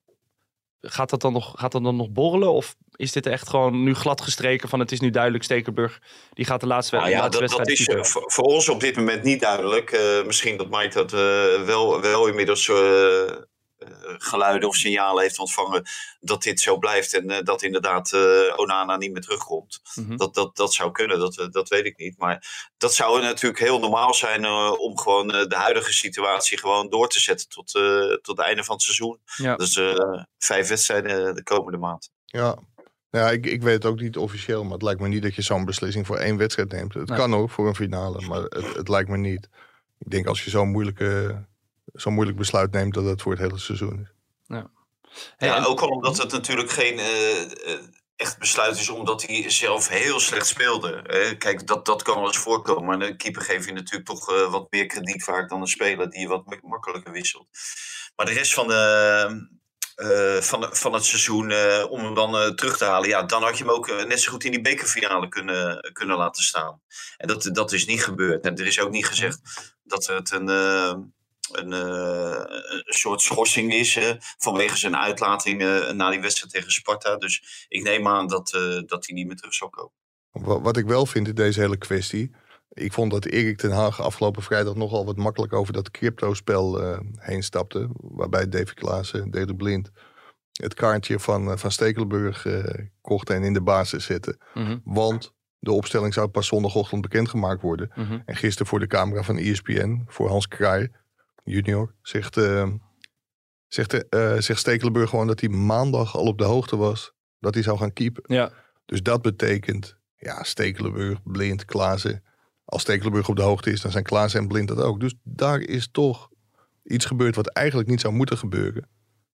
Gaat 0.82 1.10
dat, 1.10 1.22
dan 1.22 1.34
nog, 1.34 1.54
gaat 1.56 1.72
dat 1.72 1.84
dan 1.84 1.96
nog 1.96 2.10
borrelen? 2.10 2.52
Of 2.52 2.76
is 2.96 3.12
dit 3.12 3.26
echt 3.26 3.50
gewoon 3.50 3.84
nu 3.84 3.96
glad 3.96 4.22
gestreken 4.22 4.70
van 4.70 4.80
het 4.80 4.92
is 4.92 5.00
nu 5.00 5.10
duidelijk 5.10 5.44
Stekenburg 5.44 6.02
die 6.34 6.46
gaat 6.46 6.60
de 6.60 6.68
laatste, 6.68 6.96
Nou 6.96 7.10
ja, 7.10 7.20
laatste 7.20 7.58
dat, 7.58 7.68
is 7.68 7.88
eh, 7.88 8.04
voor, 8.04 8.24
voor 8.26 8.44
ons 8.44 8.70
op 8.70 8.80
dit 8.80 8.96
moment 8.96 9.24
niet 9.24 9.42
duidelijk. 9.42 9.92
Eh, 9.92 10.26
misschien 10.26 10.58
dat 10.58 10.70
Mike 10.70 10.94
dat 10.94 11.14
eh, 11.14 11.66
wel, 11.66 12.02
wel 12.02 12.28
inmiddels 12.28 12.72
geluiden 14.18 14.70
of 14.70 14.76
signalen 14.76 15.22
heeft 15.24 15.40
ontvangen 15.40 15.84
dat 16.20 16.44
dit 16.44 16.60
zo 16.60 16.78
blijft 16.78 17.14
en 17.14 17.30
eh, 17.30 17.44
dat 17.44 17.62
inderdaad 17.62 18.14
eh, 18.14 18.54
Onana 18.56 18.98
niet 18.98 19.12
meer 19.12 19.22
terugkomt. 19.22 19.82
Mhm. 19.96 20.18
Dat, 20.18 20.34
dat, 20.34 20.56
dat 20.56 20.74
zou 20.74 20.92
kunnen, 20.92 21.20
dat, 21.20 21.38
eh, 21.38 21.48
dat 21.52 21.70
weet 21.70 21.86
ik 21.86 21.98
niet. 21.98 22.18
Maar 22.18 22.68
dat 22.78 22.94
zou 22.94 23.22
natuurlijk 23.22 23.60
heel 23.62 23.80
normaal 23.80 24.14
zijn 24.14 24.46
eh, 24.46 24.72
om 24.80 24.98
gewoon 24.98 25.32
eh, 25.32 25.46
de 25.48 25.56
huidige 25.56 25.94
situatie 25.94 26.58
gewoon 26.58 26.90
door 26.90 27.10
te 27.10 27.20
zetten 27.20 27.50
tot, 27.50 27.76
eh, 27.76 27.82
tot 28.22 28.38
het 28.38 28.46
einde 28.46 28.64
van 28.64 28.76
het 28.76 28.84
seizoen. 28.84 29.20
Ja. 29.36 29.56
Dus 29.56 29.76
eh, 29.78 30.24
vijf 30.38 30.68
wedstrijden 30.68 31.36
de 31.36 31.44
komende 31.44 31.78
maand. 31.78 32.12
Ja, 32.26 32.58
ja 33.10 33.30
ik, 33.30 33.46
ik 33.46 33.62
weet 33.62 33.74
het 33.74 33.86
ook 33.86 34.00
niet 34.00 34.18
officieel. 34.18 34.64
Maar 34.64 34.74
het 34.74 34.82
lijkt 34.82 35.00
me 35.02 35.08
niet 35.08 35.22
dat 35.24 35.36
je 35.36 35.42
zo'n 35.42 35.66
beslissing 35.66 36.08
voor 36.08 36.18
één 36.18 36.38
wedstrijd 36.38 36.72
neemt. 36.72 36.94
Het 36.94 37.08
Nee. 37.10 37.18
kan 37.18 37.36
ook 37.36 37.50
voor 37.50 37.68
een 37.68 37.76
finale, 37.76 38.22
maar 38.28 38.42
het, 38.42 38.76
het 38.76 38.88
lijkt 38.88 39.10
me 39.10 39.18
niet. 39.18 39.50
Ik 40.00 40.12
denk 40.12 40.28
als 40.28 40.44
je 40.44 40.50
zo'n 40.50 40.70
moeilijke, 40.72 41.44
zo'n 42.02 42.14
moeilijk 42.14 42.38
besluit 42.38 42.72
neemt... 42.72 42.94
dat 42.94 43.06
het 43.06 43.22
voor 43.22 43.32
het 43.32 43.42
hele 43.42 43.58
seizoen 43.58 44.00
is. 44.02 44.08
Hey, 45.38 45.48
ja, 45.50 45.56
en- 45.56 45.66
ook 45.66 45.80
al 45.80 45.88
omdat 45.88 46.18
het 46.18 46.32
natuurlijk 46.32 46.72
geen 46.72 47.00
eh, 47.00 47.42
eh, 47.42 47.80
echt 48.16 48.38
besluit 48.40 48.78
is, 48.78 48.90
omdat 48.90 49.22
hij 49.28 49.50
zelf 49.50 49.88
heel 49.88 50.20
slecht 50.20 50.48
speelde. 50.48 51.02
Kijk, 51.38 51.68
dat, 51.68 51.86
dat 51.86 52.02
kan 52.04 52.16
wel 52.16 52.26
eens 52.26 52.38
voorkomen. 52.38 52.86
Maar 52.86 53.08
een 53.08 53.18
keeper 53.18 53.42
geef 53.42 53.66
je 53.66 53.72
natuurlijk 53.74 54.06
toch 54.06 54.32
eh, 54.34 54.52
wat 54.52 54.68
meer 54.72 54.86
krediet 54.86 55.24
vaak 55.24 55.50
dan 55.50 55.62
een 55.62 55.68
speler 55.68 56.10
die 56.10 56.28
wat 56.28 56.46
mak- 56.46 56.62
makkelijker 56.62 57.12
wisselt. 57.12 57.48
Maar 58.16 58.26
de 58.26 58.32
rest 58.32 58.54
van, 58.54 58.68
de, 58.68 59.48
eh, 59.96 60.42
van, 60.42 60.68
van 60.76 60.94
het 60.94 61.06
seizoen, 61.06 61.52
eh, 61.52 61.86
om 61.90 62.00
hem 62.04 62.14
dan 62.14 62.38
eh, 62.38 62.48
terug 62.48 62.78
te 62.78 62.86
halen, 62.86 63.10
ja, 63.10 63.24
dan 63.24 63.44
had 63.44 63.58
je 63.58 63.64
hem 63.64 63.74
ook 63.74 63.88
net 64.08 64.22
zo 64.22 64.32
goed 64.32 64.44
in 64.44 64.52
die 64.52 64.62
bekerfinale 64.62 65.28
kunnen, 65.30 65.92
kunnen 65.94 66.18
laten 66.18 66.44
staan. 66.44 66.82
En 67.18 67.28
dat, 67.28 67.50
dat 67.52 67.72
is 67.72 67.86
niet 67.86 68.04
gebeurd. 68.04 68.46
En 68.46 68.56
er 68.58 68.68
is 68.68 68.80
ook 68.80 68.92
niet 68.92 69.06
gezegd 69.08 69.40
dat 69.84 70.08
het 70.08 70.32
een. 70.32 71.18
Eh, 71.52 71.62
een, 71.62 71.72
een 71.72 72.84
soort 72.86 73.22
schorsing 73.22 73.74
is 73.74 73.96
eh, 73.96 74.12
vanwege 74.38 74.78
zijn 74.78 74.96
uitlating 74.98 75.62
eh, 75.62 75.92
na 75.92 76.10
die 76.10 76.22
wedstrijd 76.22 76.54
tegen 76.54 76.72
Sparta. 76.72 77.16
Dus 77.18 77.66
ik 77.68 77.84
neem 77.84 78.08
aan 78.08 78.28
dat, 78.28 78.54
eh, 78.54 78.82
dat 78.86 79.06
hij 79.08 79.16
niet 79.16 79.28
meer 79.28 79.36
terug 79.36 79.54
zal 79.54 79.70
komen. 79.70 79.92
Wat, 80.32 80.62
wat 80.62 80.78
ik 80.78 80.86
wel 80.86 81.06
vind 81.06 81.28
in 81.28 81.36
deze 81.36 81.60
hele 81.60 81.78
kwestie... 81.78 82.32
Ik 82.70 82.94
vond 82.94 83.12
dat 83.12 83.26
Erik 83.26 83.58
ten 83.58 83.72
Haag 83.72 84.02
afgelopen 84.02 84.44
vrijdag 84.44 84.76
nogal 84.76 85.06
wat 85.06 85.18
makkelijk 85.18 85.54
over 85.54 85.74
dat 85.74 85.92
crypto-spel 85.92 86.82
eh, 86.82 87.00
heen 87.16 87.44
stapte. 87.44 87.90
Waarbij 87.94 88.50
David 88.50 88.74
Klaassen, 88.74 89.32
Dede 89.32 89.56
Blind, 89.56 89.90
het 90.52 90.74
kaartje 90.74 91.20
van, 91.20 91.60
van 91.60 91.72
Stekelenburg 91.72 92.46
kocht 93.02 93.30
en 93.30 93.44
in 93.44 93.54
de 93.54 93.62
basis 93.62 94.06
zette. 94.06 94.38
Mhm, 94.54 94.78
Want 94.84 95.34
de 95.60 95.72
opstelling 95.72 96.14
zou 96.14 96.28
pas 96.28 96.48
zondagochtend 96.48 97.02
bekendgemaakt 97.02 97.62
worden. 97.62 97.92
mhm. 97.96 98.20
En 98.26 98.36
gisteren 98.36 98.68
voor 98.68 98.80
de 98.80 98.88
camera 98.88 99.24
van 99.24 99.38
ESPN, 99.38 100.04
voor 100.08 100.30
Hans 100.30 100.48
Kraai, 100.48 100.90
junior, 101.44 101.96
zegt, 102.02 102.38
eh, 102.38 102.70
zegt, 103.68 104.10
eh, 104.10 104.38
zegt 104.38 104.60
Stekelenburg 104.60 105.10
gewoon 105.10 105.28
dat 105.28 105.40
hij 105.40 105.50
maandag 105.50 106.16
al 106.16 106.26
op 106.26 106.38
de 106.38 106.44
hoogte 106.44 106.78
was 106.78 107.14
dat 107.40 107.54
hij 107.54 107.64
zou 107.64 107.78
gaan 107.78 107.94
keepen. 107.94 108.24
Ja, 108.36 108.52
Dus 108.86 109.02
dat 109.02 109.22
betekent, 109.22 109.98
ja, 110.16 110.44
Stekelenburg, 110.44 111.24
Blind, 111.24 111.66
Klaassen. 111.66 112.24
Als 112.66 112.82
Stekelenburg 112.82 113.30
op 113.30 113.36
de 113.36 113.42
hoogte 113.42 113.72
is, 113.72 113.82
dan 113.82 113.92
zijn 113.92 114.04
Klaassen 114.04 114.40
en 114.40 114.48
Blind 114.48 114.68
dat 114.68 114.82
ook. 114.82 115.00
Dus 115.00 115.16
daar 115.24 115.60
is 115.60 115.90
toch 115.92 116.30
iets 116.84 117.06
gebeurd 117.06 117.36
wat 117.36 117.48
eigenlijk 117.48 117.90
niet 117.90 118.02
zou 118.02 118.14
moeten 118.14 118.38
gebeuren. 118.38 118.90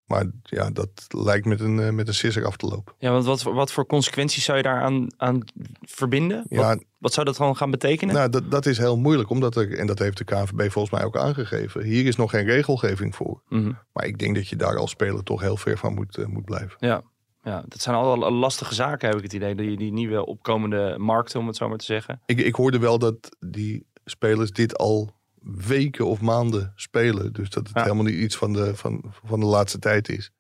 Maar 0.05 0.25
ja, 0.43 0.69
dat 0.69 0.89
lijkt 1.07 1.45
met 1.45 1.59
een, 1.59 1.79
eh, 1.79 1.89
met 1.89 2.07
een 2.07 2.13
sisser 2.13 2.45
af 2.45 2.57
te 2.57 2.65
lopen. 2.67 2.93
Ja, 2.97 3.11
want 3.11 3.25
wat, 3.25 3.41
wat 3.41 3.71
voor 3.71 3.85
consequenties 3.85 4.43
zou 4.43 4.57
je 4.57 4.63
daar 4.63 4.81
aan, 4.81 5.07
aan 5.17 5.39
verbinden? 5.81 6.45
Ja, 6.49 6.67
Wat, 6.67 6.83
wat 6.97 7.13
zou 7.13 7.25
dat 7.25 7.37
dan 7.37 7.55
gaan 7.55 7.71
betekenen? 7.71 8.15
Nou, 8.15 8.29
dat, 8.29 8.51
dat 8.51 8.65
is 8.65 8.77
heel 8.77 8.97
moeilijk, 8.97 9.29
omdat 9.29 9.55
er, 9.55 9.77
en 9.77 9.87
dat 9.87 9.99
heeft 9.99 10.17
de 10.17 10.23
KNVB 10.23 10.71
volgens 10.71 10.93
mij 10.93 11.03
ook 11.03 11.17
aangegeven. 11.17 11.83
Hier 11.83 12.05
is 12.05 12.15
nog 12.15 12.29
geen 12.29 12.45
regelgeving 12.45 13.15
voor. 13.15 13.41
Mhm. 13.49 13.71
Maar 13.93 14.05
ik 14.05 14.17
denk 14.17 14.35
dat 14.35 14.47
je 14.47 14.55
daar 14.55 14.77
als 14.77 14.91
speler 14.91 15.23
toch 15.23 15.41
heel 15.41 15.57
ver 15.57 15.77
van 15.77 15.93
moet, 15.93 16.17
eh, 16.17 16.25
moet 16.25 16.45
blijven. 16.45 16.77
Ja. 16.79 17.01
ja, 17.43 17.63
dat 17.67 17.81
zijn 17.81 17.95
allemaal 17.95 18.31
lastige 18.31 18.73
zaken, 18.73 19.07
heb 19.07 19.17
ik 19.17 19.23
het 19.23 19.33
idee. 19.33 19.55
Die, 19.55 19.77
die 19.77 19.91
nieuwe 19.91 20.25
opkomende 20.25 20.95
markten, 20.97 21.39
om 21.39 21.47
het 21.47 21.55
zo 21.55 21.69
maar 21.69 21.77
te 21.77 21.85
zeggen. 21.85 22.21
Ik, 22.25 22.39
ik 22.39 22.55
hoorde 22.55 22.79
wel 22.79 22.99
dat 22.99 23.37
die 23.39 23.85
spelers 24.05 24.51
dit 24.51 24.77
al 24.77 25.13
weken 25.53 26.05
of 26.05 26.21
maanden 26.21 26.71
spelen. 26.75 27.33
Dus 27.33 27.49
dat 27.49 27.67
het 27.67 27.75
Ja. 27.75 27.81
helemaal 27.83 28.03
niet 28.03 28.15
iets 28.19 28.35
van 28.35 28.53
de, 28.53 28.75
van, 28.75 29.13
van 29.25 29.39
de 29.39 29.45
laatste 29.45 29.79
tijd 29.79 30.09
is. 30.09 30.31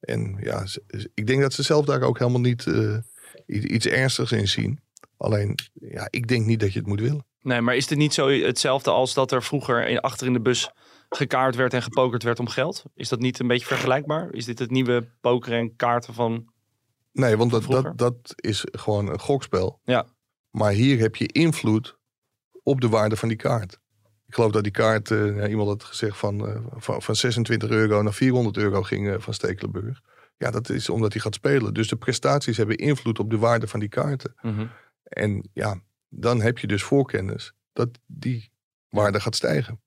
En 0.00 0.36
ja, 0.40 0.64
ik 1.14 1.26
denk 1.26 1.40
dat 1.40 1.52
ze 1.52 1.62
zelf 1.62 1.84
daar 1.84 2.02
ook 2.02 2.18
helemaal 2.18 2.40
niet 2.40 2.66
eh, 2.66 2.96
iets, 3.46 3.86
ernstigs 3.86 4.32
in 4.32 4.48
zien. 4.48 4.80
Alleen, 5.16 5.54
ja, 5.72 6.06
ik 6.10 6.28
denk 6.28 6.46
niet 6.46 6.60
dat 6.60 6.72
je 6.72 6.78
het 6.78 6.88
moet 6.88 7.00
willen. 7.00 7.26
Nee, 7.40 7.60
maar 7.60 7.76
is 7.76 7.86
dit 7.86 7.98
niet 7.98 8.14
zo 8.14 8.28
hetzelfde 8.28 8.90
als 8.90 9.14
dat 9.14 9.32
er 9.32 9.42
vroeger 9.42 9.88
in, 9.88 10.00
achter 10.00 10.26
in 10.26 10.32
de 10.32 10.40
bus 10.40 10.70
gekaart 11.08 11.54
werd 11.54 11.74
en 11.74 11.82
gepokerd 11.82 12.22
werd 12.22 12.40
om 12.40 12.48
geld? 12.48 12.84
Is 12.94 13.08
dat 13.08 13.18
niet 13.20 13.38
een 13.38 13.46
beetje 13.46 13.66
vergelijkbaar? 13.66 14.32
Is 14.32 14.44
dit 14.44 14.58
het 14.58 14.70
nieuwe 14.70 15.08
pokeren 15.20 15.58
en 15.58 15.76
kaarten 15.76 16.14
van... 16.14 16.52
Nee, 17.12 17.36
want 17.36 17.50
dat, 17.50 17.62
Vroeger? 17.62 17.82
dat, 17.82 17.98
dat 17.98 18.32
is 18.36 18.64
gewoon 18.70 19.08
een 19.08 19.18
gokspel. 19.20 19.80
Ja. 19.84 20.06
Maar 20.50 20.72
hier 20.72 20.98
heb 20.98 21.16
je 21.16 21.26
invloed 21.26 21.96
op 22.62 22.80
de 22.80 22.88
waarde 22.88 23.16
van 23.16 23.28
die 23.28 23.36
kaart. 23.36 23.78
Ik 24.28 24.34
geloof 24.34 24.50
dat 24.52 24.62
die 24.62 24.72
kaart, 24.72 25.10
eh, 25.10 25.36
ja, 25.36 25.46
iemand 25.48 25.68
had 25.68 25.84
gezegd 25.84 26.16
van, 26.18 26.46
eh, 26.48 26.60
van, 26.76 27.02
van 27.02 27.16
26 27.16 27.70
euro 27.70 28.02
naar 28.02 28.12
400 28.14 28.56
euro 28.56 28.82
ging 28.82 29.08
eh, 29.08 29.14
van 29.18 29.34
Stekelenburg. 29.34 30.00
Ja, 30.36 30.50
dat 30.50 30.68
is 30.70 30.88
omdat 30.88 31.12
hij 31.12 31.22
gaat 31.22 31.34
spelen. 31.34 31.74
Dus 31.74 31.88
de 31.88 31.96
prestaties 31.96 32.56
hebben 32.56 32.76
invloed 32.76 33.18
op 33.18 33.30
de 33.30 33.38
waarde 33.38 33.66
van 33.68 33.80
die 33.80 33.88
kaarten. 33.88 34.34
En 35.02 35.48
ja, 35.52 35.80
dan 36.08 36.40
heb 36.40 36.58
je 36.58 36.66
dus 36.66 36.82
voorkennis 36.82 37.52
dat 37.72 37.88
die 38.06 38.50
waarde 38.88 39.20
gaat 39.20 39.36
stijgen. 39.36 39.80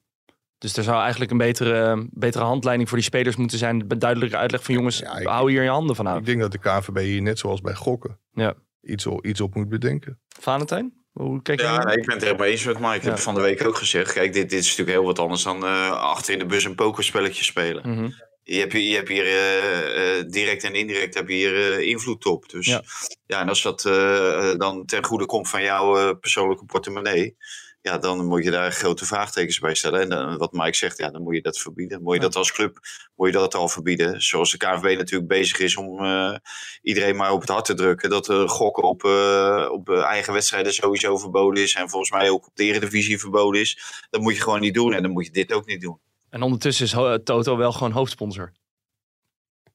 Dus 0.58 0.78
er 0.78 0.84
zou 0.84 1.00
eigenlijk 1.02 1.32
een 1.32 1.38
betere, 1.38 2.08
betere 2.12 2.44
handleiding 2.44 2.88
voor 2.90 2.98
die 2.98 3.08
spelers 3.08 3.36
moeten 3.36 3.58
zijn. 3.58 3.88
Duidelijke 3.88 4.38
uitleg 4.38 4.64
van 4.64 4.74
jongens, 4.74 4.98
Ja, 5.00 5.18
ik- 5.18 5.28
hou 5.28 5.52
hier 5.52 5.64
je 5.64 5.70
handen 5.70 5.96
van 5.96 6.08
Ik 6.08 6.12
uit. 6.14 6.26
denk 6.26 6.40
dat 6.40 6.52
de 6.52 6.58
KNVB 6.58 6.98
hier 6.98 7.22
net 7.22 7.40
zoals 7.40 7.62
bij 7.62 7.76
gokken 7.76 8.20
Ja. 8.32 8.54
iets, 8.82 9.08
o- 9.08 9.20
iets 9.22 9.42
op 9.42 9.56
moet 9.56 9.70
bedenken. 9.70 10.20
Valentijn, 10.40 10.94
hoe 11.12 11.42
kijk 11.42 11.62
Ja, 11.62 11.84
nee, 11.84 11.98
ik 11.98 12.06
ben 12.06 12.16
het 12.16 12.24
helemaal 12.24 12.48
eens 12.48 12.64
met 12.64 12.80
Mike. 12.80 12.96
Ik 12.96 13.02
heb 13.02 13.18
van 13.20 13.34
de 13.36 13.42
week 13.42 13.66
ook 13.66 13.78
gezegd. 13.78 14.14
Kijk, 14.14 14.34
dit, 14.34 14.50
dit 14.50 14.60
is 14.60 14.70
natuurlijk 14.70 14.98
heel 14.98 15.06
wat 15.06 15.20
anders 15.20 15.44
dan 15.44 15.66
eh, 15.66 15.92
achter 15.92 16.34
in 16.34 16.40
de 16.40 16.46
bus 16.46 16.64
een 16.64 16.76
pokerspelletje 16.76 17.44
spelen. 17.44 17.90
Mhm. 17.90 18.10
Je 18.44 18.60
hebt, 18.60 18.74
hier- 18.74 18.90
je 18.90 18.96
hebt 18.96 19.08
hier 19.08 19.26
eh, 19.26 20.18
eh, 20.20 20.26
direct 20.28 20.64
en 20.64 20.74
indirect 20.74 21.14
heb 21.14 21.28
je 21.28 21.34
hier 21.36 21.80
invloed 21.82 22.26
op. 22.26 22.50
Dus 22.50 22.66
Ja. 22.66 22.82
ja. 23.26 23.40
en 23.42 23.50
als 23.50 23.62
dat 23.62 23.82
dan 24.58 24.86
ten 24.86 25.04
goede 25.06 25.26
komt 25.26 25.50
van 25.50 25.64
jouw 25.64 26.16
persoonlijke 26.16 26.66
portemonnee. 26.66 27.36
Ja, 27.82 27.98
dan 27.98 28.26
moet 28.26 28.44
je 28.44 28.52
daar 28.52 28.72
grote 28.72 29.06
vraagtekens 29.06 29.60
bij 29.60 29.76
stellen. 29.76 30.02
En 30.02 30.10
dan, 30.10 30.38
wat 30.38 30.52
Mike 30.52 30.76
zegt, 30.76 30.98
ja, 30.98 31.10
dan 31.10 31.22
moet 31.22 31.36
je 31.36 31.42
dat 31.42 31.60
verbieden. 31.60 32.02
Moet 32.02 32.14
je 32.14 32.20
dat 32.20 32.36
als 32.36 32.52
club 32.52 32.80
moet 33.16 33.28
je 33.28 33.34
dat 33.34 33.56
al 33.56 33.68
verbieden. 33.68 34.22
Zoals 34.22 34.52
de 34.52 34.58
KNVB 34.58 34.98
natuurlijk 34.98 35.30
bezig 35.30 35.60
is 35.60 35.78
om 35.78 36.04
eh, 36.04 36.36
iedereen 36.82 37.16
maar 37.16 37.32
op 37.32 37.42
het 37.42 37.50
hart 37.50 37.66
te 37.66 37.74
drukken. 37.74 38.10
Dat 38.10 38.30
eh, 38.30 38.48
gokken 38.48 38.84
op, 38.84 39.04
eh, 39.04 39.68
op 39.72 39.90
eh, 39.90 40.04
eigen 40.04 40.34
wedstrijden 40.34 40.74
sowieso 40.74 41.18
verboden 41.18 41.64
is. 41.64 41.76
En 41.76 41.90
volgens 41.90 42.12
mij 42.12 42.30
ook 42.30 42.48
op 42.48 42.56
de 42.56 42.64
Eredivisie 42.64 43.20
verboden 43.20 43.62
is. 43.62 44.04
Dat 44.10 44.22
moet 44.22 44.36
je 44.36 44.42
gewoon 44.42 44.62
niet 44.62 44.74
doen. 44.74 44.94
En 44.94 45.02
dan 45.02 45.12
moet 45.12 45.26
je 45.26 45.32
dit 45.32 45.54
ook 45.54 45.66
niet 45.66 45.82
doen. 45.82 46.00
En 46.30 46.42
ondertussen 46.42 46.86
is 46.86 47.22
Toto 47.24 47.58
wel 47.58 47.72
gewoon 47.72 47.92
hoofdsponsor. 47.92 48.52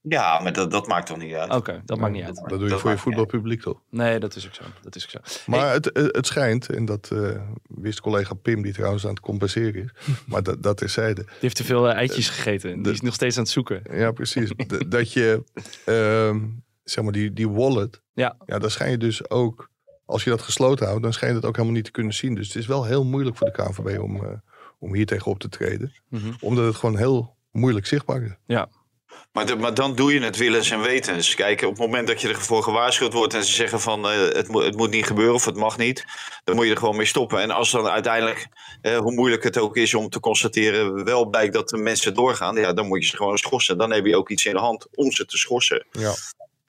Ja, 0.09 0.41
maar 0.41 0.53
dat, 0.53 0.71
dat 0.71 0.87
maakt 0.87 1.07
toch 1.07 1.17
niet 1.17 1.35
uit. 1.35 1.53
Oké, 1.55 1.83
dat 1.85 1.99
maakt 1.99 2.13
niet 2.13 2.25
uit. 2.25 2.37
Dat 2.37 2.49
doe 2.49 2.63
je 2.63 2.69
Dat 2.69 2.81
voor 2.81 2.91
je 2.91 2.99
voetbalpubliek 2.99 3.61
toch? 3.63 3.81
Nee, 3.91 4.19
dat 4.21 4.37
is 4.37 4.47
ook 4.47 4.55
zo. 4.55 4.63
Dat 4.83 4.97
is 4.97 5.05
ook 5.05 5.11
zo. 5.11 5.51
Maar 5.51 5.73
het, 5.73 5.93
eh, 5.93 6.05
het 6.07 6.27
schijnt, 6.27 6.69
en 6.71 6.85
dat 6.85 7.11
eh, 7.11 7.41
wist 7.67 8.01
collega 8.01 8.35
Pim, 8.35 8.63
die 8.63 8.73
trouwens 8.73 9.05
aan 9.05 9.11
het 9.11 9.21
compenseren 9.21 9.83
is. 9.83 9.91
maar 10.27 10.43
dat, 10.43 10.63
dat 10.63 10.77
terzijde. 10.77 11.23
Die 11.23 11.35
heeft 11.41 11.57
te 11.57 11.65
veel 11.65 11.89
eh, 11.89 11.95
eitjes 11.97 12.29
gegeten. 12.29 12.69
en 12.71 12.75
Die 12.77 12.85
de- 12.85 12.91
is 12.93 13.01
nog 13.01 13.15
steeds 13.15 13.37
aan 13.37 13.43
het 13.43 13.53
zoeken. 13.53 13.83
Ja, 13.91 14.11
precies. 14.13 14.53
Dat 14.89 15.13
je, 15.13 15.45
ehm, 15.85 16.41
zeg 16.85 17.05
maar, 17.05 17.13
die, 17.13 17.33
die 17.33 17.49
wallet. 17.49 18.01
Ja. 18.15 18.37
Ja, 18.47 18.59
dan 18.59 18.71
schijn 18.71 18.91
je 18.91 18.99
dus 18.99 19.31
ook, 19.31 19.71
als 20.05 20.25
je 20.25 20.31
dat 20.31 20.43
gesloten 20.43 20.87
houdt, 20.87 21.03
dan 21.03 21.13
schijn 21.13 21.35
je 21.35 21.41
dat 21.41 21.49
ook 21.49 21.55
helemaal 21.57 21.77
niet 21.77 21.85
te 21.85 21.91
kunnen 21.91 22.15
zien. 22.15 22.35
Dus 22.35 22.47
het 22.47 22.57
is 22.57 22.67
wel 22.67 22.85
heel 22.85 23.05
moeilijk 23.05 23.37
voor 23.37 23.47
de 23.47 23.63
KNVB 23.63 23.99
om, 24.01 24.25
eh, 24.25 24.31
om 24.79 24.95
hier 24.95 25.07
tegen 25.07 25.31
op 25.31 25.39
te 25.39 25.49
treden. 25.49 25.93
Mhm. 26.09 26.33
Omdat 26.41 26.65
het 26.65 26.77
gewoon 26.77 26.97
heel 26.97 27.37
moeilijk 27.51 27.87
zichtbaar 27.87 28.23
is. 28.23 28.31
Ja, 28.47 28.69
Maar, 29.33 29.47
de- 29.47 29.57
maar 29.57 29.75
dan 29.75 29.95
doe 29.95 30.13
je 30.15 30.21
het 30.21 30.37
willens 30.37 30.71
en 30.71 30.81
wetens. 30.81 31.35
Kijk, 31.35 31.63
op 31.63 31.69
het 31.71 31.79
moment 31.79 32.07
dat 32.09 32.21
je 32.21 32.29
ervoor 32.29 32.63
gewaarschuwd 32.63 33.13
wordt 33.13 33.35
en 33.35 33.45
ze 33.45 33.53
zeggen 33.53 33.81
van 33.81 34.09
eh, 34.09 34.19
het, 34.19 34.49
moet, 34.49 34.65
het 34.65 34.77
moet 34.77 34.91
niet 34.91 35.07
gebeuren 35.07 35.35
of 35.35 35.45
het 35.45 35.57
mag 35.57 35.79
niet, 35.79 36.05
dan 36.45 36.57
moet 36.57 36.65
je 36.65 36.71
er 36.71 36.77
gewoon 36.79 36.97
mee 36.97 37.07
stoppen. 37.07 37.41
En 37.41 37.51
als 37.51 37.71
dan 37.71 37.87
uiteindelijk, 37.87 38.47
eh, 38.81 38.97
hoe 38.99 39.13
moeilijk 39.15 39.43
het 39.43 39.59
ook 39.59 39.77
is 39.77 39.95
om 39.95 40.09
te 40.09 40.21
constateren, 40.21 41.05
wel 41.05 41.27
blijkt 41.29 41.55
dat 41.55 41.69
de 41.69 41.77
mensen 41.77 42.15
doorgaan, 42.15 42.57
ja, 42.57 42.73
dan 42.73 42.87
moet 42.87 43.03
je 43.03 43.09
ze 43.11 43.17
gewoon 43.17 43.39
schorsen. 43.39 43.79
Dan 43.79 43.93
heb 43.93 44.05
je 44.07 44.17
ook 44.17 44.31
iets 44.31 44.45
in 44.45 44.53
de 44.53 44.59
hand 44.61 44.87
om 44.95 45.13
ze 45.13 45.25
te 45.27 45.39
schorsen. 45.39 45.87
Ja. 45.91 46.13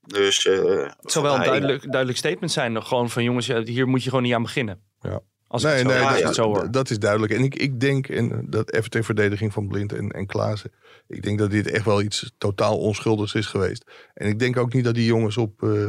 Dus, 0.06 0.46
eh, 0.46 0.56
het 1.02 1.12
zou 1.12 1.26
wel 1.26 1.36
een 1.36 1.44
duidelijk, 1.44 1.82
duidelijk 1.92 2.18
statement 2.18 2.52
zijn. 2.52 2.84
Gewoon 2.84 3.10
van 3.10 3.24
jongens, 3.24 3.46
ja, 3.46 3.62
hier 3.64 3.88
moet 3.88 4.04
je 4.04 4.10
gewoon 4.10 4.24
niet 4.24 4.34
aan 4.34 4.42
beginnen. 4.44 4.82
Ja. 5.02 5.20
Als 5.48 5.64
Nee, 5.64 5.72
het 5.74 5.82
zo, 5.82 5.88
nee, 5.88 6.00
dat, 6.00 6.22
het 6.24 6.36
zo 6.36 6.44
hoor. 6.44 6.72
dat- 6.72 6.90
is 6.90 7.00
duidelijk. 7.00 7.32
En 7.34 7.44
ik, 7.44 7.56
ik 7.56 7.80
denk, 7.80 8.08
en 8.10 8.46
dat 8.50 8.72
even 8.74 8.90
ter 8.90 9.04
verdediging 9.04 9.54
van 9.54 9.68
Blind 9.68 9.94
en, 9.94 10.10
en 10.12 10.26
Klaassen. 10.26 10.72
Ik 11.08 11.22
denk 11.24 11.39
dat 11.39 11.52
dit 11.52 11.67
echt 11.67 11.86
wel 11.86 12.02
iets 12.02 12.32
totaal 12.38 12.78
onschuldigs 12.80 13.34
is 13.34 13.46
geweest. 13.46 13.91
En 14.13 14.28
ik 14.28 14.39
denk 14.39 14.58
ook 14.58 14.74
niet 14.74 14.84
dat 14.84 14.96
die 14.96 15.06
jongens 15.06 15.38
op, 15.38 15.63
eh, 15.63 15.86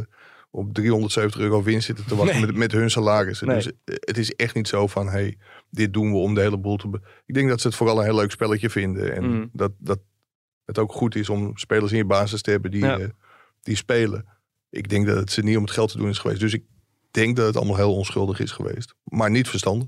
op 0.51 0.73
370 0.73 1.41
euro 1.41 1.63
winst 1.63 1.85
zitten 1.85 2.05
te 2.05 2.15
wachten 2.15 2.35
Nee. 2.37 2.45
met, 2.45 2.55
met 2.55 2.71
hun 2.71 2.89
salarissen. 2.91 3.47
Nee. 3.47 3.55
Dus 3.55 3.71
het 3.85 4.17
is 4.17 4.31
echt 4.33 4.55
niet 4.55 4.67
zo 4.67 4.87
van, 4.87 5.07
hey, 5.09 5.37
dit 5.69 5.93
doen 5.93 6.11
we 6.11 6.17
om 6.17 6.33
de 6.33 6.41
hele 6.41 6.57
boel 6.57 6.75
te... 6.77 6.99
Ik 7.25 7.33
denk 7.33 7.49
dat 7.49 7.61
ze 7.61 7.67
het 7.67 7.75
vooral 7.75 7.97
een 7.99 8.03
heel 8.05 8.15
leuk 8.15 8.31
spelletje 8.31 8.69
vinden. 8.69 9.15
En 9.15 9.29
Mhm. 9.29 9.45
dat, 9.51 9.71
dat 9.77 9.99
het 10.65 10.77
ook 10.77 10.91
goed 10.91 11.15
is 11.15 11.29
om 11.29 11.57
spelers 11.57 11.91
in 11.91 11.97
je 11.97 12.05
basis 12.05 12.41
te 12.41 12.51
hebben 12.51 12.71
die, 12.71 12.83
Ja. 12.83 12.99
eh, 12.99 13.07
die 13.61 13.75
spelen. 13.75 14.25
Ik 14.69 14.89
denk 14.89 15.05
dat 15.07 15.17
het 15.17 15.31
ze 15.31 15.41
niet 15.41 15.57
om 15.57 15.63
het 15.63 15.71
geld 15.71 15.91
te 15.91 15.97
doen 15.97 16.09
is 16.09 16.17
geweest. 16.17 16.39
Dus 16.39 16.53
ik 16.53 16.63
denk 17.11 17.35
dat 17.35 17.45
het 17.47 17.55
allemaal 17.57 17.75
heel 17.75 17.95
onschuldig 17.95 18.39
is 18.39 18.51
geweest. 18.51 18.95
Maar 19.03 19.31
niet 19.31 19.47
verstandig. 19.47 19.87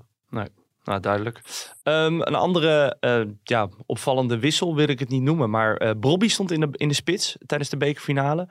Nou, 0.84 1.00
duidelijk. 1.00 1.42
Ehm, 1.84 2.14
een 2.22 2.36
andere 2.36 2.98
eh, 3.00 3.22
ja, 3.44 3.70
opvallende 3.86 4.40
wissel 4.40 4.76
wil 4.76 4.88
ik 4.88 5.00
het 5.00 5.10
niet 5.10 5.22
noemen. 5.22 5.50
Maar 5.50 5.76
eh 5.78 5.92
Bobby 5.98 6.28
stond 6.28 6.52
in 6.52 6.60
de, 6.60 6.68
in 6.72 6.88
de 6.88 6.94
spits 6.94 7.38
tijdens 7.46 7.70
de 7.70 7.78
bekerfinale. 7.78 8.48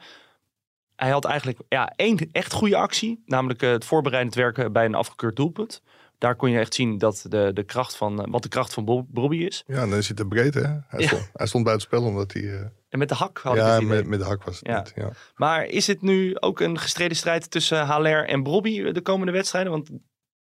Hij 0.97 1.11
had 1.11 1.25
eigenlijk 1.25 1.59
ja, 1.69 1.93
één 1.97 2.29
echt 2.33 2.53
goede 2.53 2.77
actie. 2.77 3.23
Namelijk 3.27 3.63
eh, 3.63 3.71
het 3.71 3.85
voorbereidend 3.85 4.35
werken 4.35 4.73
bij 4.73 4.85
een 4.85 4.95
afgekeurd 4.95 5.37
doelpunt. 5.37 5.83
Daar 6.19 6.37
kon 6.37 6.51
je 6.51 6.59
echt 6.59 6.75
zien 6.75 6.99
dat 6.99 7.25
de, 7.29 7.51
de 7.55 7.63
kracht 7.65 7.97
van, 7.97 8.31
wat 8.31 8.43
de 8.43 8.49
kracht 8.49 8.75
van 8.75 8.85
Bob- 8.85 9.07
Bobby 9.09 9.37
is. 9.37 9.63
Ja, 9.67 9.87
dan 9.87 10.03
zit 10.03 10.19
het 10.19 10.29
breed, 10.29 10.55
hè? 10.55 10.61
Hij, 10.61 11.01
Ja. 11.01 11.07
stond, 11.07 11.31
hij 11.33 11.47
stond 11.47 11.65
buiten 11.65 11.87
spel 11.87 12.03
omdat 12.05 12.33
hij... 12.33 12.71
En 12.89 12.99
met 12.99 13.09
de 13.09 13.15
hak 13.15 13.39
had 13.39 13.55
ik 13.55 13.61
ja, 13.61 13.75
het 13.75 13.85
met, 13.85 14.07
met 14.07 14.19
de 14.19 14.25
hak 14.25 14.45
was 14.45 14.59
het 14.59 14.67
Ja. 14.67 14.79
niet. 14.79 14.93
Ja. 14.95 15.11
Maar 15.35 15.65
is 15.65 15.87
het 15.87 16.03
nu 16.03 16.37
ook 16.41 16.61
een 16.61 16.79
gestreden 16.79 17.17
strijd 17.17 17.51
tussen 17.51 17.85
Haller 17.87 18.29
en 18.29 18.43
Bobby 18.43 18.93
de 18.93 19.01
komende 19.01 19.33
wedstrijden? 19.33 19.73
Want 19.73 19.91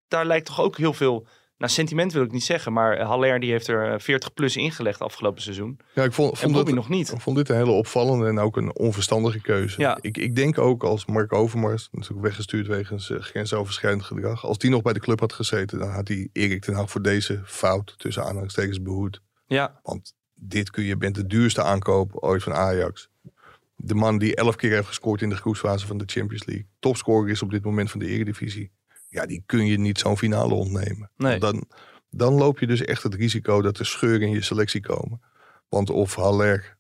daar 0.08 0.25
lijkt 0.25 0.45
toch 0.45 0.62
ook 0.62 0.78
heel 0.78 0.93
veel... 0.93 1.28
Nou, 1.60 1.72
sentiment 1.72 2.13
wil 2.13 2.24
ik 2.24 2.32
niet 2.32 2.43
zeggen. 2.43 2.74
Maar 2.74 3.02
Haller 3.02 3.39
die 3.39 3.52
heeft 3.52 3.67
er 3.67 3.93
eh, 3.93 4.00
40 4.00 4.34
plus 4.34 4.56
ingelegd 4.56 5.00
afgelopen 5.00 5.41
seizoen. 5.41 5.80
ja, 5.93 6.04
ik 6.04 6.13
vond, 6.13 6.39
vond, 6.39 6.74
nog 6.74 6.89
niet. 6.89 7.12
ik 7.12 7.19
vond 7.19 7.38
dit 7.38 7.50
een 7.50 7.56
hele 7.56 7.72
opvallende 7.72 8.28
en 8.28 8.39
ook 8.39 8.58
een 8.58 8.76
onverstandige 8.76 9.41
keuze. 9.41 9.82
Ja. 9.82 9.98
Ik, 10.02 10.17
ik 10.17 10.36
denk 10.36 10.58
ook 10.58 10.84
als 10.84 11.06
Mark 11.06 11.34
Overmars, 11.34 11.89
natuurlijk 11.91 12.22
weggestuurd 12.22 12.67
wegens 12.67 13.10
eh, 13.10 13.19
grensoverschrijdend 13.19 14.04
gedrag. 14.04 14.45
Als 14.45 14.58
die 14.58 14.69
nog 14.69 14.82
bij 14.82 14.93
de 14.93 15.00
club 15.00 15.19
had 15.19 15.34
gezeten, 15.34 15.80
dan 15.80 15.89
had 15.89 16.08
hij 16.08 16.30
Erik 16.34 16.63
ten 16.63 16.74
Hag 16.74 16.91
voor 16.91 17.02
deze 17.02 17.41
fout 17.45 17.93
tussen 17.98 18.24
aanhalingstekens 18.24 18.82
behoed. 18.82 19.22
Ja, 19.48 19.80
Want 19.84 20.13
dit 20.36 20.69
kun 20.69 20.84
je, 20.84 20.98
bent 20.98 21.15
de 21.15 21.26
duurste 21.26 21.63
aankoop 21.63 22.15
ooit 22.15 22.43
van 22.43 22.54
Ajax. 22.54 23.10
De 23.76 23.95
man 23.95 24.17
die 24.17 24.36
elf 24.36 24.56
keer 24.56 24.74
heeft 24.74 24.88
gescoord 24.88 25.22
in 25.22 25.30
de 25.30 25.36
groepsfase 25.36 25.88
van 25.88 25.98
de 25.98 26.04
Champions 26.08 26.45
League. 26.45 26.67
Topscorer 26.80 27.30
is 27.30 27.41
op 27.41 27.52
dit 27.52 27.63
moment 27.63 27.91
van 27.91 28.00
de 28.00 28.08
Eredivisie. 28.08 28.72
Ja, 29.10 29.26
die 29.26 29.43
kun 29.45 29.65
je 29.65 29.80
niet 29.80 30.00
zo'n 30.00 30.17
finale 30.17 30.54
ontnemen. 30.54 31.12
Nee. 31.17 31.39
Dan, 31.39 31.63
dan 32.10 32.34
loop 32.34 32.60
je 32.60 32.67
dus 32.67 32.82
echt 32.82 33.04
het 33.04 33.13
risico 33.13 33.62
dat 33.62 33.80
er 33.80 33.86
scheuren 33.86 34.28
in 34.28 34.34
je 34.34 34.41
selectie 34.41 34.82
komen. 34.82 35.22
Want 35.69 35.89
of 35.89 36.15
Haller, 36.15 36.78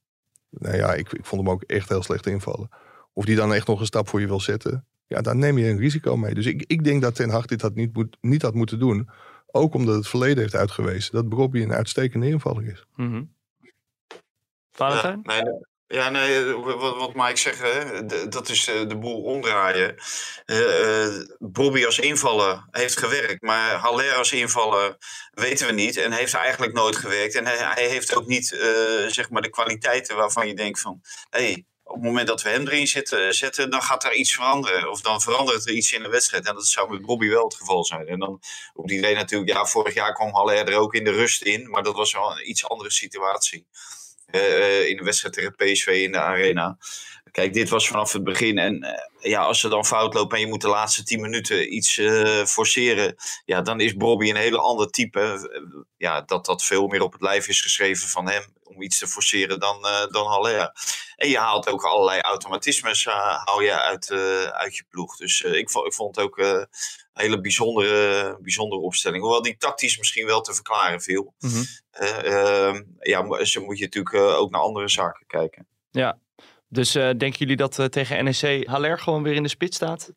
nou 0.49 0.75
ja, 0.75 0.93
ik, 0.93 1.13
ik 1.13 1.25
vond 1.25 1.41
hem 1.41 1.51
ook 1.51 1.63
echt 1.63 1.89
heel 1.89 2.03
slecht 2.03 2.25
invallen. 2.25 2.69
Of 3.13 3.25
die 3.25 3.35
dan 3.35 3.53
echt 3.53 3.67
nog 3.67 3.79
een 3.79 3.85
stap 3.85 4.07
voor 4.07 4.19
je 4.19 4.27
wil 4.27 4.39
zetten. 4.39 4.85
Ja, 5.07 5.21
daar 5.21 5.35
neem 5.35 5.57
je 5.57 5.69
een 5.69 5.77
risico 5.77 6.17
mee. 6.17 6.33
Dus 6.33 6.45
ik, 6.45 6.63
ik 6.67 6.83
denk 6.83 7.01
dat 7.01 7.15
Ten 7.15 7.29
Hag 7.29 7.45
dit 7.45 7.61
had 7.61 7.75
niet, 7.75 7.93
moet, 7.93 8.17
niet 8.21 8.41
had 8.41 8.53
moeten 8.53 8.79
doen. 8.79 9.09
Ook 9.51 9.73
omdat 9.73 9.95
het 9.95 10.07
verleden 10.07 10.37
heeft 10.37 10.55
uitgewezen 10.55 11.13
dat 11.13 11.29
Bobby 11.29 11.61
een 11.61 11.73
uitstekende 11.73 12.27
invaller 12.27 12.65
is. 12.65 12.85
Mhm. 12.95 13.23
Valentijn? 14.71 15.19
Ja, 15.23 15.33
nee, 15.33 15.53
Ja, 15.91 16.09
nee, 16.09 16.45
eh, 16.45 16.53
wat, 16.53 16.97
wat 16.97 17.13
Mike 17.13 17.37
zegt, 17.37 17.59
hè, 17.59 18.05
dat 18.29 18.49
is 18.49 18.65
de, 18.65 18.85
de 18.87 18.97
boel 18.97 19.21
omdraaien. 19.21 19.95
Uh, 20.45 21.23
Bobby 21.39 21.85
als 21.85 21.99
invaller 21.99 22.65
heeft 22.71 22.97
gewerkt, 22.97 23.41
maar 23.41 23.75
Haller 23.75 24.13
als 24.13 24.31
invaller 24.31 24.97
weten 25.31 25.67
we 25.67 25.73
niet 25.73 25.97
en 25.97 26.11
heeft 26.11 26.33
eigenlijk 26.33 26.73
nooit 26.73 26.95
gewerkt. 26.95 27.35
En 27.35 27.45
hij, 27.45 27.87
heeft 27.87 28.15
ook 28.15 28.27
niet 28.27 28.47
zeg 29.07 29.29
maar 29.29 29.41
de 29.41 29.49
kwaliteiten 29.49 30.15
waarvan 30.15 30.47
je 30.47 30.53
denkt 30.53 30.79
van, 30.79 31.01
hey, 31.29 31.65
op 31.83 31.95
het 31.95 32.03
moment 32.03 32.27
dat 32.27 32.41
we 32.41 32.49
hem 32.49 32.67
erin 32.67 32.87
zitten, 32.87 33.33
zetten, 33.33 33.69
dan 33.69 33.81
gaat 33.81 34.03
er 34.03 34.13
iets 34.13 34.33
veranderen. 34.33 34.91
Of 34.91 35.01
dan 35.01 35.21
verandert 35.21 35.67
er 35.67 35.73
iets 35.73 35.93
in 35.93 36.03
de 36.03 36.09
wedstrijd. 36.09 36.47
En 36.47 36.53
dat 36.53 36.67
zou 36.67 36.91
met 36.91 37.05
Bobby 37.05 37.29
wel 37.29 37.43
het 37.43 37.55
geval 37.55 37.85
zijn. 37.85 38.07
En 38.07 38.19
dan 38.19 38.41
op 38.73 38.91
iedereen 38.91 39.15
natuurlijk, 39.15 39.51
ja, 39.51 39.65
vorig 39.65 39.93
jaar 39.93 40.13
kwam 40.13 40.33
Haller 40.33 40.67
er 40.67 40.77
ook 40.77 40.93
in 40.93 41.03
de 41.03 41.11
rust 41.11 41.41
in, 41.41 41.69
maar 41.69 41.83
dat 41.83 41.95
was 41.95 42.13
wel 42.13 42.31
een 42.31 42.49
iets 42.49 42.67
andere 42.67 42.91
situatie. 42.91 43.67
Uh, 44.31 44.87
in 44.89 44.97
de 44.97 45.03
wedstrijd 45.03 45.33
tegen 45.33 45.55
PSV 45.55 45.87
in 45.87 46.11
de 46.11 46.19
arena. 46.19 46.77
Kijk, 47.31 47.53
dit 47.53 47.69
was 47.69 47.87
vanaf 47.87 48.13
het 48.13 48.23
begin. 48.23 48.57
En 48.57 48.85
uh, 48.85 49.31
ja, 49.31 49.41
als 49.41 49.59
ze 49.59 49.69
dan 49.69 49.85
fout 49.85 50.13
lopen 50.13 50.37
en 50.37 50.43
je 50.43 50.49
moet 50.49 50.61
de 50.61 50.67
laatste 50.67 51.03
tien 51.03 51.21
minuten 51.21 51.75
iets 51.75 52.01
forceren. 52.45 53.15
Ja, 53.45 53.61
dan 53.61 53.79
is 53.79 53.95
Bobby 53.95 54.29
een 54.29 54.35
hele 54.35 54.57
ander 54.57 54.89
type. 54.89 55.49
ja, 55.97 56.21
dat 56.21 56.45
dat 56.45 56.63
veel 56.63 56.87
meer 56.87 57.01
op 57.01 57.11
het 57.11 57.21
lijf 57.21 57.47
is 57.47 57.61
geschreven 57.61 58.07
van 58.07 58.29
hem. 58.29 58.43
Om 58.63 58.81
iets 58.81 58.99
te 58.99 59.07
forceren 59.07 59.59
dan, 59.59 59.81
dan 60.11 60.27
Haller. 60.27 60.71
En 61.15 61.29
je 61.29 61.37
haalt 61.37 61.69
ook 61.69 61.83
allerlei 61.83 62.21
automatismes 62.21 63.05
haal 63.45 63.61
je 63.61 63.81
uit, 63.81 64.11
uit 64.51 64.75
je 64.75 64.83
ploeg. 64.89 65.15
Dus 65.15 65.41
ik, 65.41 65.69
vond, 65.69 65.85
ik 65.85 65.93
vond 65.93 66.15
het 66.15 66.25
ook 66.25 66.37
een 66.37 66.67
hele 67.13 67.41
bijzondere, 67.41 68.37
bijzondere 68.41 68.81
opstelling. 68.81 69.21
Hoewel 69.21 69.41
die 69.41 69.57
tactisch 69.57 69.97
misschien 69.97 70.25
wel 70.25 70.41
te 70.41 70.53
verklaren 70.53 71.01
viel. 71.01 71.33
-hmm. 71.39 71.65
Ja, 72.99 73.43
ze 73.45 73.59
moet 73.59 73.77
je 73.77 73.83
natuurlijk 73.83 74.15
ook 74.15 74.51
naar 74.51 74.61
andere 74.61 74.89
zaken 74.89 75.25
kijken. 75.27 75.67
Ja, 75.91 76.19
dus 76.67 76.95
uh, 76.95 77.03
denken 77.03 77.37
jullie 77.37 77.55
dat 77.55 77.91
tegen 77.91 78.23
NEC 78.23 78.67
Haller 78.67 78.99
gewoon 78.99 79.23
weer 79.23 79.33
in 79.33 79.43
de 79.43 79.49
spits 79.49 79.75
staat? 79.75 80.11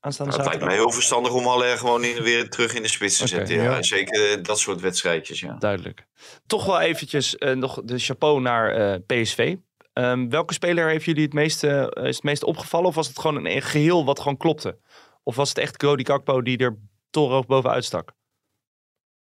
Aanstaande 0.00 0.32
nou, 0.32 0.42
het 0.42 0.52
lijkt 0.52 0.68
mij 0.68 0.82
heel 0.82 0.92
verstandig 0.92 1.32
om 1.32 1.44
Haller 1.44 1.78
gewoon 1.78 2.04
in, 2.04 2.22
weer 2.22 2.50
terug 2.50 2.74
in 2.74 2.82
de 2.82 2.88
spits 2.88 3.16
te 3.16 3.24
okay, 3.24 3.36
zetten. 3.36 3.56
Ja. 3.56 3.74
ja. 3.74 3.82
Zeker 3.82 4.42
dat 4.42 4.58
soort 4.58 4.80
wedstrijdjes. 4.80 5.40
Ja. 5.40 5.56
Duidelijk. 5.58 6.06
Toch 6.46 6.66
wel 6.66 6.80
eventjes 6.80 7.36
nog 7.54 7.80
de 7.84 7.98
chapeau 7.98 8.40
naar 8.40 9.00
PSV. 9.00 9.56
Um, 9.94 10.30
welke 10.30 10.54
speler 10.54 10.88
heeft 10.88 11.04
jullie 11.04 11.24
het 11.24 11.32
meeste, 11.32 11.96
is 12.02 12.14
het 12.14 12.24
meest 12.24 12.44
opgevallen? 12.44 12.88
Of 12.88 12.94
was 12.94 13.08
het 13.08 13.18
gewoon 13.18 13.46
een 13.46 13.62
geheel 13.62 14.04
wat 14.04 14.18
gewoon 14.18 14.36
klopte? 14.36 14.78
Of 15.22 15.36
was 15.36 15.48
het 15.48 15.58
echt 15.58 15.76
Cody 15.76 16.02
Kakpo 16.02 16.42
die 16.42 16.58
er 16.58 16.78
torenhoog 17.10 17.46
bovenuit 17.46 17.84
stak? 17.84 18.12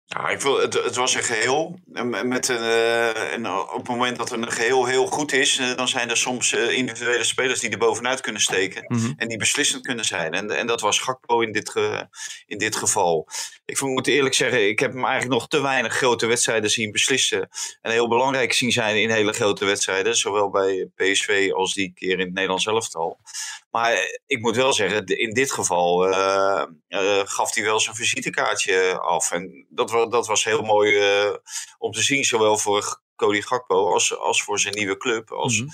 Ja, 0.08 0.28
ik 0.28 0.40
wil, 0.40 0.60
het, 0.60 0.74
het 0.74 0.94
was 0.96 1.14
een 1.14 1.22
geheel. 1.22 1.78
Met 2.24 2.48
een, 2.48 2.62
uh, 2.62 3.32
en 3.32 3.50
op 3.50 3.76
het 3.76 3.88
moment 3.88 4.16
dat 4.16 4.30
een 4.30 4.52
geheel 4.52 4.84
heel 4.84 5.06
goed 5.06 5.32
is, 5.32 5.58
uh, 5.58 5.76
dan 5.76 5.88
zijn 5.88 6.10
er 6.10 6.16
soms 6.16 6.52
uh, 6.52 6.72
individuele 6.72 7.24
spelers 7.24 7.60
die 7.60 7.70
er 7.70 7.78
bovenuit 7.78 8.20
kunnen 8.20 8.42
steken. 8.42 8.84
Mm 8.86 8.98
-hmm. 8.98 9.14
En 9.16 9.28
die 9.28 9.38
beslissend 9.38 9.82
kunnen 9.82 10.04
zijn. 10.04 10.32
En, 10.32 10.50
en 10.50 10.66
dat 10.66 10.80
was 10.80 10.98
Gakpo 10.98 11.40
in 11.40 11.52
dit, 11.52 11.70
ge, 11.70 12.08
in 12.46 12.58
dit 12.58 12.76
geval. 12.76 13.28
Ik 13.66 13.80
moet 13.80 14.06
eerlijk 14.06 14.34
zeggen, 14.34 14.68
ik 14.68 14.78
heb 14.78 14.92
hem 14.92 15.04
eigenlijk 15.04 15.34
nog 15.40 15.48
te 15.48 15.60
weinig 15.60 15.92
grote 15.92 16.26
wedstrijden 16.26 16.70
zien 16.70 16.92
beslissen. 16.92 17.48
En 17.82 17.90
heel 17.90 18.08
belangrijk 18.08 18.52
zien 18.52 18.72
zijn 18.72 19.00
in 19.00 19.10
hele 19.10 19.32
grote 19.32 19.64
wedstrijden. 19.64 20.16
Zowel 20.16 20.50
bij 20.50 20.90
PSV 20.94 21.50
als 21.54 21.74
die 21.74 21.92
keer 21.94 22.12
in 22.12 22.18
het 22.18 22.32
Nederlands 22.32 22.66
elftal. 22.66 23.18
Maar 23.70 24.20
ik 24.26 24.40
moet 24.40 24.56
wel 24.56 24.72
zeggen, 24.72 25.06
in 25.06 25.30
dit 25.30 25.52
geval 25.52 26.08
uh, 26.08 26.64
uh, 26.88 27.20
gaf 27.24 27.54
hij 27.54 27.64
wel 27.64 27.80
zijn 27.80 27.96
visitekaartje 27.96 28.98
af. 28.98 29.32
En 29.32 29.66
dat, 29.68 29.90
was, 29.90 30.10
dat 30.10 30.26
was 30.26 30.44
heel 30.44 30.62
mooi 30.62 31.22
uh, 31.24 31.34
om 31.78 31.92
te 31.92 32.02
zien, 32.02 32.24
zowel 32.24 32.58
voor 32.58 33.00
Cody 33.16 33.40
Gakpo 33.40 33.92
als, 33.92 34.18
als 34.18 34.42
voor 34.42 34.58
zijn 34.60 34.74
nieuwe 34.74 34.96
club. 34.96 35.30
Als, 35.30 35.58
-hmm. 35.58 35.68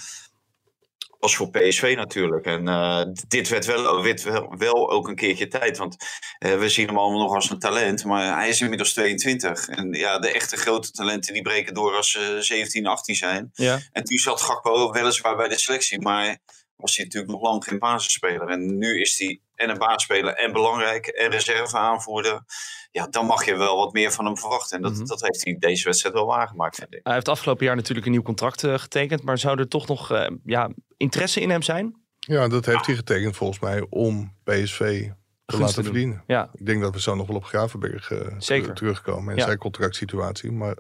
Als 1.23 1.37
voor 1.37 1.51
PSV 1.51 1.95
natuurlijk. 1.97 2.47
En 2.47 3.15
dit 3.29 3.49
werd 3.49 3.65
wel, 3.65 4.03
werd 4.03 4.23
wel, 4.23 4.55
wel, 4.59 4.91
ook 4.91 5.09
een 5.09 5.15
keertje 5.15 5.49
tijd. 5.49 5.79
Want 5.79 5.97
we 6.39 6.69
zien 6.69 6.87
hem 6.87 6.99
allemaal 6.99 7.21
nog 7.21 7.35
als 7.35 7.51
een 7.51 7.59
talent. 7.59 8.05
Maar 8.05 8.37
hij 8.37 8.49
is 8.49 8.61
inmiddels 8.61 8.93
22. 8.93 9.69
En 9.69 9.93
ja, 9.93 10.19
de 10.19 10.33
echte 10.33 10.57
grote 10.57 10.91
talenten 10.91 11.33
die 11.33 11.43
breken 11.43 11.75
door 11.75 11.97
als 11.97 12.11
ze 12.11 12.37
17, 12.41 12.87
18 12.87 13.15
zijn. 13.15 13.51
Ja. 13.53 13.81
En 13.93 14.05
toen 14.05 14.19
zat 14.19 14.41
Gakpo 14.41 14.93
weliswaar 14.93 15.37
bij 15.37 15.49
de 15.49 15.59
selectie. 15.59 16.01
Maar 16.01 16.39
was 16.83 16.97
hij 16.97 17.05
natuurlijk 17.05 17.33
nog 17.33 17.43
lang 17.43 17.65
geen 17.65 17.79
basisspeler. 17.79 18.49
En 18.49 18.79
nu 18.79 19.01
is 19.01 19.19
hij 19.19 19.41
en 19.55 19.71
een 19.71 19.79
basisspeler 19.79 20.35
en 20.35 20.53
belangrijk 20.53 21.07
en 21.07 21.31
reserve 21.31 21.77
aanvoerder. 21.77 22.43
Ja, 22.91 23.07
dan 23.07 23.27
mag 23.27 23.45
je 23.45 23.57
wel 23.57 23.77
wat 23.77 23.93
meer 23.93 24.13
van 24.13 24.25
hem 24.25 24.39
verwachten. 24.39 24.77
En 24.77 24.83
dat, 24.83 24.93
mm 24.93 24.99
-hmm. 24.99 25.07
dat 25.07 25.21
heeft 25.21 25.45
hij 25.45 25.57
deze 25.59 25.85
wedstrijd 25.85 26.15
wel 26.15 26.27
waargemaakt, 26.27 26.77
vind 26.77 26.95
ik. 26.95 27.01
Hij 27.03 27.15
heeft 27.15 27.29
afgelopen 27.29 27.67
jaar 27.67 27.77
natuurlijk 27.77 28.07
een 28.07 28.13
nieuw 28.13 28.23
contract 28.23 28.63
uh, 28.63 28.79
getekend. 28.79 29.23
Maar 29.23 29.39
zou 29.39 29.59
er 29.59 29.69
toch 29.69 29.87
nog 29.87 30.13
uh, 30.13 30.27
ja, 30.45 30.71
interesse 30.97 31.41
in 31.41 31.51
hem 31.51 31.63
zijn? 31.63 32.01
Ja, 32.19 32.49
dat 32.49 32.67
heeft 32.67 32.87
hij 32.87 32.95
getekend 32.95 33.37
volgens 33.37 33.61
mij 33.61 33.87
om 33.89 34.37
PSV 34.45 35.09
te 35.45 35.59
laten 35.59 35.85
verdienen. 35.85 36.25
Ja. 36.27 36.51
Ik 36.53 36.67
denk 36.67 36.83
dat 36.83 36.95
we 36.95 37.01
zo 37.01 37.15
nog 37.15 37.27
wel 37.27 37.37
op 37.37 37.45
Gravenberg 37.45 38.11
uh, 38.11 38.19
Zeker. 38.39 38.75
terugkomen. 38.75 39.33
En 39.33 39.39
ja. 39.39 39.45
zijn 39.45 39.59
contractsituatie. 39.59 40.53
Maar 40.53 40.77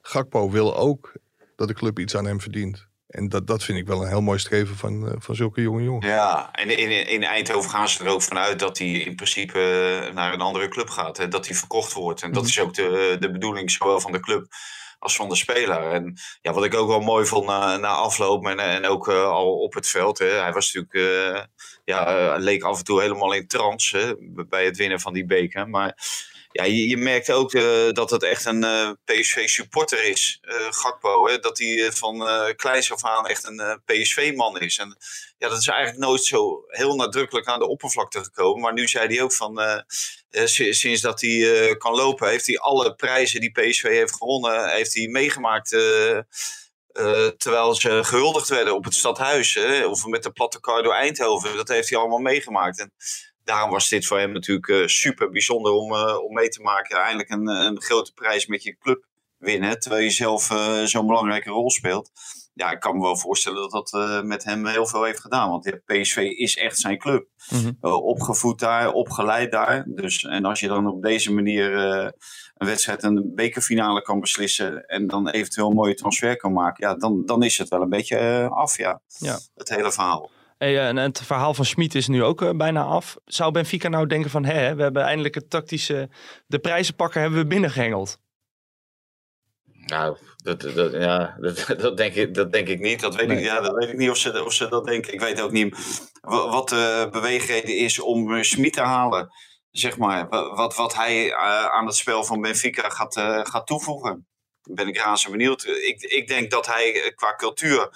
Gakpo 0.00 0.50
wil 0.50 0.76
ook 0.76 1.12
dat 1.56 1.68
de 1.68 1.74
club 1.74 1.98
iets 1.98 2.16
aan 2.16 2.26
hem 2.26 2.40
verdient. 2.40 2.88
En 3.14 3.28
dat, 3.28 3.46
dat 3.46 3.64
vind 3.64 3.78
ik 3.78 3.86
wel 3.86 4.02
een 4.02 4.08
heel 4.08 4.20
mooi 4.20 4.38
streven 4.38 4.76
van, 4.76 5.06
uh, 5.08 5.12
van 5.18 5.34
zulke 5.34 5.60
jonge 5.60 5.82
jongens. 5.82 6.06
Ja, 6.06 6.48
en 6.52 6.78
in, 6.78 7.08
in 7.08 7.22
Eindhoven 7.22 7.70
gaan 7.70 7.88
ze 7.88 8.04
er 8.04 8.10
ook 8.10 8.22
vanuit 8.22 8.58
dat 8.58 8.78
hij 8.78 8.88
in 8.88 9.14
principe 9.14 9.58
uh, 10.08 10.14
naar 10.14 10.32
een 10.32 10.40
andere 10.40 10.68
club 10.68 10.88
gaat. 10.88 11.16
Hè, 11.16 11.28
dat 11.28 11.46
hij 11.46 11.56
verkocht 11.56 11.92
wordt. 11.92 12.22
En 12.22 12.32
dat 12.32 12.42
mm. 12.42 12.48
is 12.48 12.60
ook 12.60 12.74
de, 12.74 13.16
de 13.20 13.30
bedoeling, 13.30 13.70
zowel 13.70 14.00
van 14.00 14.12
de 14.12 14.20
club 14.20 14.46
als 14.98 15.16
van 15.16 15.28
de 15.28 15.36
speler. 15.36 15.92
En 15.92 16.14
ja, 16.42 16.52
wat 16.52 16.64
ik 16.64 16.74
ook 16.74 16.88
wel 16.88 17.00
mooi 17.00 17.26
vond 17.26 17.46
na, 17.46 17.76
na 17.76 17.88
afloop 17.88 18.46
en, 18.46 18.58
en 18.58 18.86
ook 18.86 19.08
uh, 19.08 19.24
al 19.24 19.58
op 19.58 19.74
het 19.74 19.88
veld. 19.88 20.18
Hè, 20.18 20.26
hij 20.26 20.52
was 20.52 20.72
natuurlijk, 20.72 21.48
ja, 21.84 22.34
leek 22.36 22.62
af 22.62 22.78
en 22.78 22.84
toe 22.84 23.00
helemaal 23.00 23.32
in 23.32 23.46
trance 23.46 23.98
hè, 23.98 24.14
bij 24.44 24.64
het 24.64 24.76
winnen 24.76 25.00
van 25.00 25.12
die 25.12 25.26
beker. 25.26 25.68
Maar 25.68 25.96
ja, 26.56 26.64
je, 26.64 26.88
je 26.88 26.96
merkt 26.96 27.30
ook 27.30 27.52
uh, 27.52 27.90
dat 27.90 28.10
het 28.10 28.22
echt 28.22 28.44
een 28.44 28.64
uh, 28.64 28.90
PSV-supporter 29.04 30.04
is, 30.04 30.40
uh, 30.42 30.54
Gakpo. 30.70 31.26
Hè? 31.28 31.38
Dat 31.38 31.58
hij 31.58 31.92
van 31.92 32.28
kleins 32.56 32.92
af 32.92 33.04
aan 33.04 33.26
echt 33.26 33.44
een 33.44 33.80
PSV-man 33.84 34.60
is. 34.60 34.78
En 34.78 34.96
ja, 35.38 35.48
dat 35.48 35.58
is 35.58 35.66
eigenlijk 35.66 35.98
nooit 35.98 36.24
zo 36.24 36.64
heel 36.66 36.94
nadrukkelijk 36.94 37.46
aan 37.46 37.58
de 37.58 37.68
oppervlakte 37.68 38.24
gekomen. 38.24 38.62
Maar 38.62 38.72
nu 38.72 38.88
zei 38.88 39.06
hij 39.06 39.22
ook 39.22 39.32
van, 39.32 39.84
sinds 40.74 41.00
dat 41.00 41.20
hij 41.20 41.74
kan 41.76 41.94
lopen, 41.94 42.28
heeft 42.28 42.46
hij 42.46 42.58
alle 42.58 42.94
prijzen 42.94 43.40
die 43.40 43.52
PSV 43.52 43.82
heeft 43.82 44.16
gewonnen, 44.16 44.68
heeft 44.68 44.94
hij 44.94 45.08
meegemaakt... 45.08 45.68
terwijl 47.36 47.74
ze 47.74 48.04
gehuldigd 48.04 48.48
werden 48.48 48.74
op 48.74 48.84
het 48.84 48.94
stadhuis, 48.94 49.54
hè? 49.54 49.84
of 49.86 50.06
met 50.06 50.22
de 50.22 50.32
platte 50.32 50.60
kar 50.60 50.82
door 50.82 50.94
Eindhoven. 50.94 51.56
Dat 51.56 51.68
heeft 51.68 51.90
hij 51.90 51.98
allemaal 51.98 52.18
meegemaakt. 52.18 52.78
En 52.78 52.92
daarom 53.44 53.70
was 53.70 53.88
dit 53.88 54.06
voor 54.06 54.18
hem 54.18 54.32
natuurlijk 54.32 54.68
uh, 54.68 54.86
super 54.86 55.30
bijzonder 55.30 55.72
om, 55.72 55.92
uh, 55.92 56.22
om 56.22 56.32
mee 56.32 56.48
te 56.48 56.62
maken. 56.62 56.98
Eindelijk 56.98 57.30
een, 57.30 57.46
een 57.46 57.82
grote 57.82 58.12
prijs 58.12 58.46
met 58.46 58.62
je 58.62 58.76
club 58.78 59.04
winnen, 59.38 59.80
terwijl 59.80 60.02
je 60.02 60.10
zelf 60.10 60.50
uh, 60.50 60.82
zo'n 60.82 61.06
belangrijke 61.06 61.50
rol 61.50 61.70
speelt. 61.70 62.10
Ja, 62.54 62.70
ik 62.70 62.80
kan 62.80 62.96
me 62.96 63.02
wel 63.02 63.16
voorstellen 63.16 63.70
dat 63.70 63.90
dat 63.90 64.24
met 64.24 64.44
hem 64.44 64.66
heel 64.66 64.86
veel 64.86 65.04
heeft 65.04 65.20
gedaan. 65.20 65.50
Want 65.50 65.64
ja, 65.64 65.78
PSV 65.84 66.16
is 66.16 66.56
echt 66.56 66.78
zijn 66.78 66.98
club. 66.98 67.28
Mm 67.50 67.60
-hmm. 67.60 67.92
opgevoed 67.92 68.58
daar, 68.58 68.92
opgeleid 68.92 69.52
daar. 69.52 69.84
Dus, 69.86 70.22
en 70.22 70.44
als 70.44 70.60
je 70.60 70.68
dan 70.68 70.86
op 70.86 71.02
deze 71.02 71.32
manier 71.32 71.72
een 72.54 72.66
wedstrijd, 72.66 73.02
een 73.02 73.32
bekerfinale 73.34 74.02
kan 74.02 74.20
beslissen. 74.20 74.86
en 74.86 75.06
dan 75.06 75.28
eventueel 75.28 75.68
een 75.68 75.74
mooie 75.74 75.94
transfer 75.94 76.36
kan 76.36 76.52
maken. 76.52 76.88
Ja, 76.88 76.94
dan, 76.94 77.22
dan 77.24 77.42
is 77.42 77.58
het 77.58 77.68
wel 77.68 77.82
een 77.82 77.88
beetje 77.88 78.48
af, 78.48 78.76
ja. 78.76 79.02
ja. 79.18 79.38
Het 79.54 79.68
hele 79.68 79.92
verhaal. 79.92 80.30
Hey, 80.58 80.86
en 80.86 80.96
het 80.96 81.22
verhaal 81.22 81.54
van 81.54 81.64
Schmid 81.64 81.94
is 81.94 82.08
nu 82.08 82.22
ook 82.22 82.42
uh, 82.42 82.50
bijna 82.50 82.82
af. 82.82 83.16
Zou 83.24 83.52
Benfica 83.52 83.88
nou 83.88 84.06
denken 84.06 84.30
van, 84.30 84.44
hè, 84.44 84.74
we 84.74 84.82
hebben 84.82 85.02
eindelijk 85.02 85.34
het 85.34 85.50
tactische, 85.50 86.08
de 86.46 86.58
prijzen 86.58 86.94
pakken 86.94 87.20
hebben 87.20 87.38
we 87.38 87.46
binnengehengeld? 87.46 88.18
Nou, 89.86 90.16
dat, 90.36 90.60
dat, 90.60 90.92
ja, 90.92 91.36
dat, 91.40 91.66
dat, 91.80 91.96
denk 91.96 92.14
ik, 92.14 92.34
dat 92.34 92.52
denk 92.52 92.68
ik 92.68 92.80
niet. 92.80 93.00
Dat 93.00 93.14
weet, 93.14 93.26
nee. 93.26 93.38
ik, 93.38 93.44
ja, 93.44 93.60
dat 93.60 93.74
weet 93.74 93.88
ik 93.88 93.96
niet 93.96 94.10
of 94.10 94.16
ze, 94.16 94.44
of 94.44 94.52
ze 94.52 94.68
dat 94.68 94.86
denken. 94.86 95.12
Ik 95.12 95.20
weet 95.20 95.40
ook 95.40 95.52
niet 95.52 95.76
wat 96.20 96.68
de 96.68 97.08
beweegreden 97.10 97.76
is 97.76 98.00
om 98.00 98.44
Schmid 98.44 98.72
te 98.72 98.80
halen. 98.80 99.30
Zeg 99.70 99.96
maar, 99.96 100.28
wat, 100.28 100.76
wat 100.76 100.94
hij 100.94 101.26
uh, 101.26 101.64
aan 101.64 101.86
het 101.86 101.96
spel 101.96 102.24
van 102.24 102.40
Benfica 102.40 102.88
gaat, 102.88 103.16
uh, 103.16 103.40
gaat 103.42 103.66
toevoegen. 103.66 104.26
Ben 104.62 104.88
ik 104.88 104.96
razend 104.96 105.32
benieuwd. 105.32 105.64
Ik, 105.64 106.02
ik 106.02 106.28
denk 106.28 106.50
dat 106.50 106.66
hij 106.66 107.12
qua 107.14 107.34
cultuur 107.34 107.88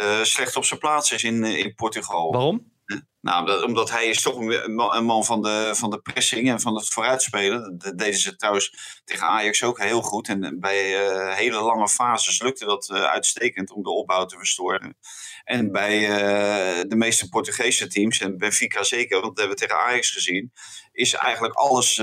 uh, 0.00 0.22
slecht 0.22 0.56
op 0.56 0.64
zijn 0.64 0.80
plaats 0.80 1.12
is 1.12 1.22
in, 1.22 1.44
in 1.44 1.74
Portugal. 1.74 2.32
Waarom? 2.32 2.76
Nou, 3.20 3.46
dat, 3.46 3.62
omdat 3.64 3.90
hij 3.90 4.06
is 4.06 4.22
toch 4.22 4.36
een 4.36 5.04
man 5.04 5.24
van 5.24 5.42
de, 5.42 5.70
van 5.74 5.90
de 5.90 6.00
pressing 6.00 6.48
en 6.48 6.60
van 6.60 6.74
het 6.74 6.88
vooruitspelen. 6.88 7.78
Dat 7.78 7.98
deden 7.98 8.20
ze 8.20 8.36
trouwens 8.36 9.00
tegen 9.04 9.26
Ajax 9.26 9.62
ook 9.62 9.78
heel 9.78 10.02
goed. 10.02 10.28
En 10.28 10.60
bij 10.60 11.10
uh, 11.10 11.34
hele 11.34 11.60
lange 11.60 11.88
fases 11.88 12.42
lukte 12.42 12.64
dat 12.64 12.88
uh, 12.92 13.02
uitstekend 13.02 13.70
om 13.70 13.82
de 13.82 13.90
opbouw 13.90 14.24
te 14.24 14.36
verstoren. 14.36 14.96
En 15.44 15.72
bij 15.72 16.00
uh, 16.00 16.82
de 16.88 16.96
meeste 16.96 17.28
Portugese 17.28 17.86
teams, 17.86 18.20
en 18.20 18.38
Benfica 18.38 18.82
zeker, 18.82 19.20
want 19.20 19.36
dat 19.36 19.38
hebben 19.38 19.56
we 19.56 19.66
tegen 19.66 19.84
Ajax 19.84 20.10
gezien, 20.10 20.52
is 20.98 21.14
eigenlijk 21.14 21.54
alles 21.54 21.94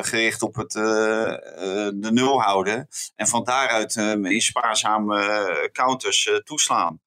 gericht 0.00 0.42
op 0.42 0.54
het 0.54 0.70
de 0.70 2.08
nul 2.12 2.40
houden. 2.40 2.88
En 3.16 3.26
van 3.26 3.44
daaruit 3.44 3.96
in 4.22 4.40
spaarzame 4.40 5.68
counters 5.72 6.30
toeslaan. 6.44 7.00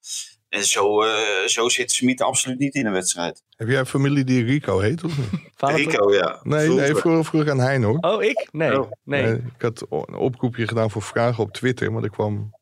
En 0.49 0.65
zo, 0.65 1.03
eh, 1.03 1.47
zo 1.47 1.69
zit 1.69 1.91
Smit 1.91 2.21
absoluut 2.21 2.59
niet 2.59 2.75
in 2.75 2.85
een 2.85 2.91
wedstrijd. 2.91 3.43
Heb 3.55 3.67
jij 3.67 3.79
een 3.79 3.85
familie 3.85 4.23
die 4.23 4.43
Rico 4.43 4.79
heet 4.79 5.03
of 5.03 5.17
niet? 5.17 5.29
Rico, 5.75 6.13
ja. 6.13 6.39
Nee, 6.43 6.65
Vroeger. 6.65 6.85
nee 6.85 6.95
vroeger, 6.95 7.25
vroeger 7.25 7.51
aan 7.51 7.59
Hein 7.59 7.83
hoor. 7.83 7.97
Oh, 7.99 8.23
ik? 8.23 8.47
Nee. 8.51 8.79
Oh. 8.79 8.91
nee. 9.03 9.23
Nee, 9.23 9.33
ik 9.33 9.61
had 9.61 9.85
een 9.89 10.15
oproepje 10.15 10.67
gedaan 10.67 10.91
voor 10.91 11.01
vragen 11.01 11.43
op 11.43 11.51
Twitter, 11.51 11.91
maar 11.91 12.03
er 12.03 12.09
kwam 12.09 12.55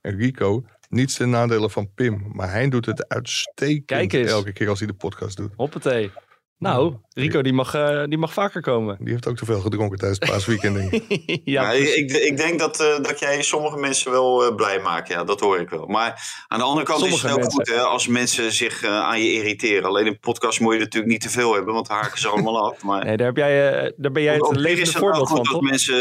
Rico. 0.00 0.64
Niets 0.88 1.14
ten 1.14 1.30
nadele 1.30 1.70
van 1.70 1.92
Pim, 1.94 2.30
maar 2.32 2.50
hij 2.50 2.68
doet 2.68 2.86
het 2.86 3.08
uitstekend 3.08 3.84
Kijk 3.86 4.12
eens. 4.12 4.30
elke 4.30 4.52
keer 4.52 4.68
als 4.68 4.78
hij 4.78 4.88
de 4.88 4.94
podcast 4.94 5.36
doet. 5.36 5.52
Hoppatee. 5.56 6.10
Nou, 6.58 6.94
Rico 7.14 7.42
die 7.42 7.52
mag, 7.52 7.74
eh, 7.74 8.04
die 8.04 8.18
mag 8.18 8.32
vaker 8.32 8.60
komen. 8.60 8.96
Die 9.00 9.12
heeft 9.12 9.26
ook 9.26 9.36
te 9.36 9.44
veel 9.44 9.60
gedronken 9.60 9.98
tijdens 9.98 10.20
het 10.20 10.30
paasweekend. 10.30 10.74
denk 10.74 10.92
ik. 10.92 11.40
ja, 11.56 11.72
ik, 11.72 12.10
ik, 12.10 12.36
denk 12.36 12.58
dat, 12.58 12.80
eh, 12.80 13.00
dat 13.02 13.18
jij 13.18 13.42
sommige 13.42 13.76
mensen 13.76 14.10
wel 14.10 14.44
eh, 14.44 14.54
blij 14.54 14.80
maakt. 14.80 15.08
Ja, 15.08 15.24
dat 15.24 15.40
hoor 15.40 15.60
ik 15.60 15.70
wel. 15.70 15.86
Maar 15.86 16.44
aan 16.48 16.58
de 16.58 16.64
andere 16.64 16.86
kant 16.86 17.04
is 17.04 17.22
het 17.22 17.30
ook 17.32 17.38
mensen. 17.38 17.52
goed 17.52 17.68
hè, 17.68 17.80
als 17.80 18.06
mensen 18.06 18.52
zich 18.52 18.82
eh, 18.82 18.90
aan 18.90 19.20
je 19.22 19.32
irriteren. 19.32 19.84
Alleen 19.84 20.06
in 20.06 20.18
podcast 20.18 20.60
moet 20.60 20.72
je 20.72 20.78
natuurlijk 20.78 21.12
niet 21.12 21.20
te 21.20 21.30
veel 21.30 21.54
hebben, 21.54 21.74
want 21.74 21.88
dan 21.88 21.96
haken 21.96 22.18
ze 22.18 22.28
allemaal 22.38 22.70
af. 22.70 22.82
Maar 22.82 23.04
nee, 23.04 23.16
daar, 23.16 23.26
heb 23.26 23.36
jij, 23.36 23.72
eh, 23.72 23.92
daar 23.96 24.12
ben 24.12 24.22
jij 24.22 24.34
het 24.34 24.56
levende 24.56 24.80
is 24.82 24.88
het 24.88 24.92
wel 24.92 25.02
voorbeeld 25.02 25.28
goed 25.28 25.36
van, 25.36 25.44
dat 25.44 25.52
toch? 25.52 25.70
mensen 25.70 25.96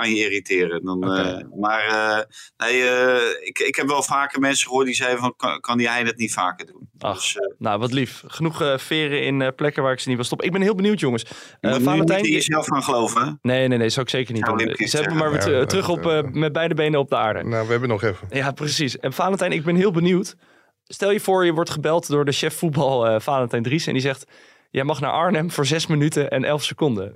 aan 0.00 0.10
je 0.10 0.24
irriteren. 0.24 0.84
Dan, 0.84 1.04
Oké. 1.04 1.20
eh, 1.20 1.58
maar 1.60 1.86
eh, 1.86 2.24
nee, 2.56 2.88
eh, 2.88 3.46
ik, 3.46 3.58
ik 3.58 3.76
heb 3.76 3.86
wel 3.86 4.02
vaker 4.02 4.40
mensen 4.40 4.66
gehoord 4.66 4.86
die 4.86 4.94
zeiden 4.94 5.20
van, 5.20 5.34
kan, 5.36 5.60
kan 5.60 5.78
die 5.78 5.88
hij 5.88 6.04
dat 6.04 6.16
niet 6.16 6.32
vaker 6.32 6.66
doen? 6.66 6.89
Ach. 7.02 7.14
Dus, 7.14 7.36
eh, 7.36 7.54
Nou, 7.58 7.78
wat 7.78 7.92
lief. 7.92 8.22
Genoeg 8.26 8.62
eh, 8.62 8.78
veren 8.78 9.22
in 9.24 9.42
eh, 9.42 9.48
plekken 9.56 9.82
waar 9.82 9.92
ik 9.92 10.00
ze 10.00 10.06
niet 10.08 10.16
wil 10.16 10.26
stoppen. 10.26 10.46
Ik 10.46 10.52
ben 10.52 10.62
heel 10.62 10.74
benieuwd, 10.74 11.00
jongens. 11.00 11.22
je 11.60 11.68
Eh, 11.68 11.74
Valentijn... 11.80 12.18
niet 12.18 12.30
in 12.30 12.36
jezelf 12.36 12.66
gaan 12.66 12.82
geloven. 12.82 13.38
Nee, 13.42 13.68
nee, 13.68 13.78
nee, 13.78 13.88
zou 13.88 14.06
ik 14.06 14.10
zeker 14.10 14.34
niet 14.34 14.44
doen. 14.44 14.54
Olympisch 14.54 14.90
Ze 14.90 14.96
hebben 14.96 15.16
maar 15.16 15.30
weer 15.30 15.58
Ja, 15.58 15.64
terug 15.64 15.88
op, 15.88 16.28
met 16.32 16.52
beide 16.52 16.74
benen 16.74 17.00
op 17.00 17.08
de 17.08 17.16
aarde. 17.16 17.44
nou, 17.44 17.64
we 17.64 17.70
hebben 17.70 17.88
nog 17.88 18.02
even. 18.02 18.28
Ja, 18.30 18.50
precies. 18.50 18.98
En 18.98 19.12
Valentijn, 19.12 19.52
ik 19.52 19.64
ben 19.64 19.76
heel 19.76 19.90
benieuwd. 19.90 20.36
Stel 20.84 21.10
je 21.10 21.20
voor, 21.20 21.44
je 21.44 21.52
wordt 21.52 21.70
gebeld 21.70 22.08
door 22.08 22.24
de 22.24 22.32
chef 22.32 22.54
voetbal 22.54 23.06
eh, 23.06 23.20
Valentijn 23.20 23.62
Dries. 23.62 23.86
En 23.86 23.92
die 23.92 24.02
zegt, 24.02 24.26
jij 24.70 24.84
mag 24.84 25.00
naar 25.00 25.12
Arnhem 25.12 25.50
voor 25.50 25.66
6 25.66 25.86
minuten 25.86 26.30
en 26.30 26.44
11 26.44 26.64
seconden. 26.64 27.12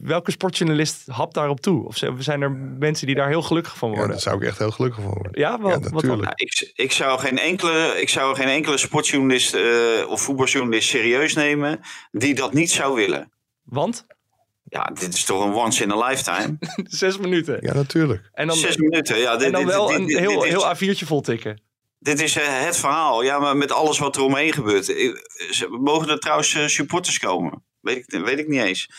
Welke 0.00 0.30
sportjournalist 0.30 1.06
hapt 1.06 1.34
daarop 1.34 1.60
toe? 1.60 1.86
Of 1.86 1.96
zijn 2.18 2.42
er 2.42 2.50
mensen 2.78 3.06
die 3.06 3.16
daar 3.16 3.28
heel 3.28 3.42
gelukkig 3.42 3.76
van 3.76 3.88
Ja, 3.90 3.94
worden? 3.94 4.12
daar 4.12 4.22
zou 4.22 4.36
ik 4.36 4.42
echt 4.48 4.58
heel 4.58 4.70
gelukkig 4.70 5.02
van 5.02 5.12
worden. 5.12 5.32
Ja, 5.40 5.50
Ja, 5.50 5.56
dan? 5.56 5.80
natuurlijk. 5.80 6.22
Nou, 6.22 6.32
ik, 6.34 6.72
ik, 6.74 6.92
zou 6.92 7.18
geen 7.20 7.38
enkele, 7.38 8.00
ik 8.00 8.08
zou 8.08 8.36
geen 8.36 8.48
enkele 8.48 8.76
sportjournalist 8.78 9.54
eh, 9.54 9.62
of 10.08 10.20
voetbaljournalist 10.20 10.88
serieus 10.88 11.34
nemen 11.34 11.80
die 12.10 12.34
dat 12.34 12.52
niet 12.52 12.70
zou 12.70 12.94
willen. 12.94 13.32
Want? 13.62 14.06
Ja, 14.64 14.84
dit 15.00 15.14
is 15.14 15.24
toch 15.24 15.44
een 15.44 15.52
once 15.54 15.82
in 15.82 15.90
a 15.92 16.06
lifetime. 16.08 16.56
Zes 16.84 17.18
minuten. 17.18 17.58
Ja, 17.60 17.74
natuurlijk. 17.74 18.30
En 18.32 18.46
dan, 18.46 18.56
Zes 18.56 18.76
minuten, 18.76 19.18
ja. 19.18 19.36
Dit, 19.36 19.46
en 19.46 19.52
dan 19.52 19.64
dit- 19.64 19.70
wel 19.74 19.86
dit- 19.86 19.96
een 19.98 20.06
dit- 20.06 20.18
heel, 20.18 20.40
dit 20.40 20.52
is, 20.52 20.62
heel 20.78 20.94
A4'tje 20.94 21.06
vol 21.06 21.20
tikken. 21.20 21.60
dit 21.98 22.20
is 22.20 22.36
eh, 22.36 22.42
het 22.64 22.76
verhaal. 22.76 23.22
Ja, 23.22 23.38
maar 23.38 23.56
met 23.56 23.72
alles 23.72 23.98
wat 23.98 24.16
er 24.16 24.22
omheen 24.22 24.52
gebeurt. 24.52 24.94
Mogen 25.70 26.08
er 26.08 26.18
trouwens 26.18 26.54
eh, 26.54 26.66
supporters 26.66 27.18
komen? 27.18 27.62
Weet 27.80 27.96
ik, 27.96 28.20
weet 28.24 28.38
ik 28.38 28.48
niet 28.48 28.62
eens. 28.62 28.90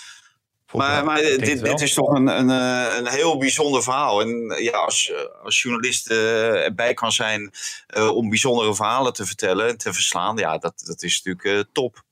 Maar, 0.74 1.16
dit, 1.16 1.64
dit 1.64 1.82
is 1.82 1.94
toch 1.94 2.10
een, 2.10 2.28
een, 2.28 2.50
eh, 2.50 2.98
een 2.98 3.08
heel 3.08 3.38
bijzonder 3.38 3.84
verhaal. 3.84 4.22
En 4.22 4.50
eh, 4.50 4.64
ja, 4.64 4.78
als, 4.78 5.12
eh, 5.12 5.44
als 5.44 5.62
journalist 5.62 6.10
erbij 6.10 6.94
kan 6.94 7.12
zijn 7.12 7.52
om 8.14 8.30
bijzondere 8.30 8.76
verhalen 8.76 9.14
te 9.14 9.26
vertellen 9.26 9.68
en 9.68 9.78
te 9.78 9.94
verslaan, 9.94 10.38
ja, 10.38 10.58
dat, 10.58 10.84
dat 10.86 11.04
is 11.04 11.22
natuurlijk 11.24 11.68
top. 11.72 12.06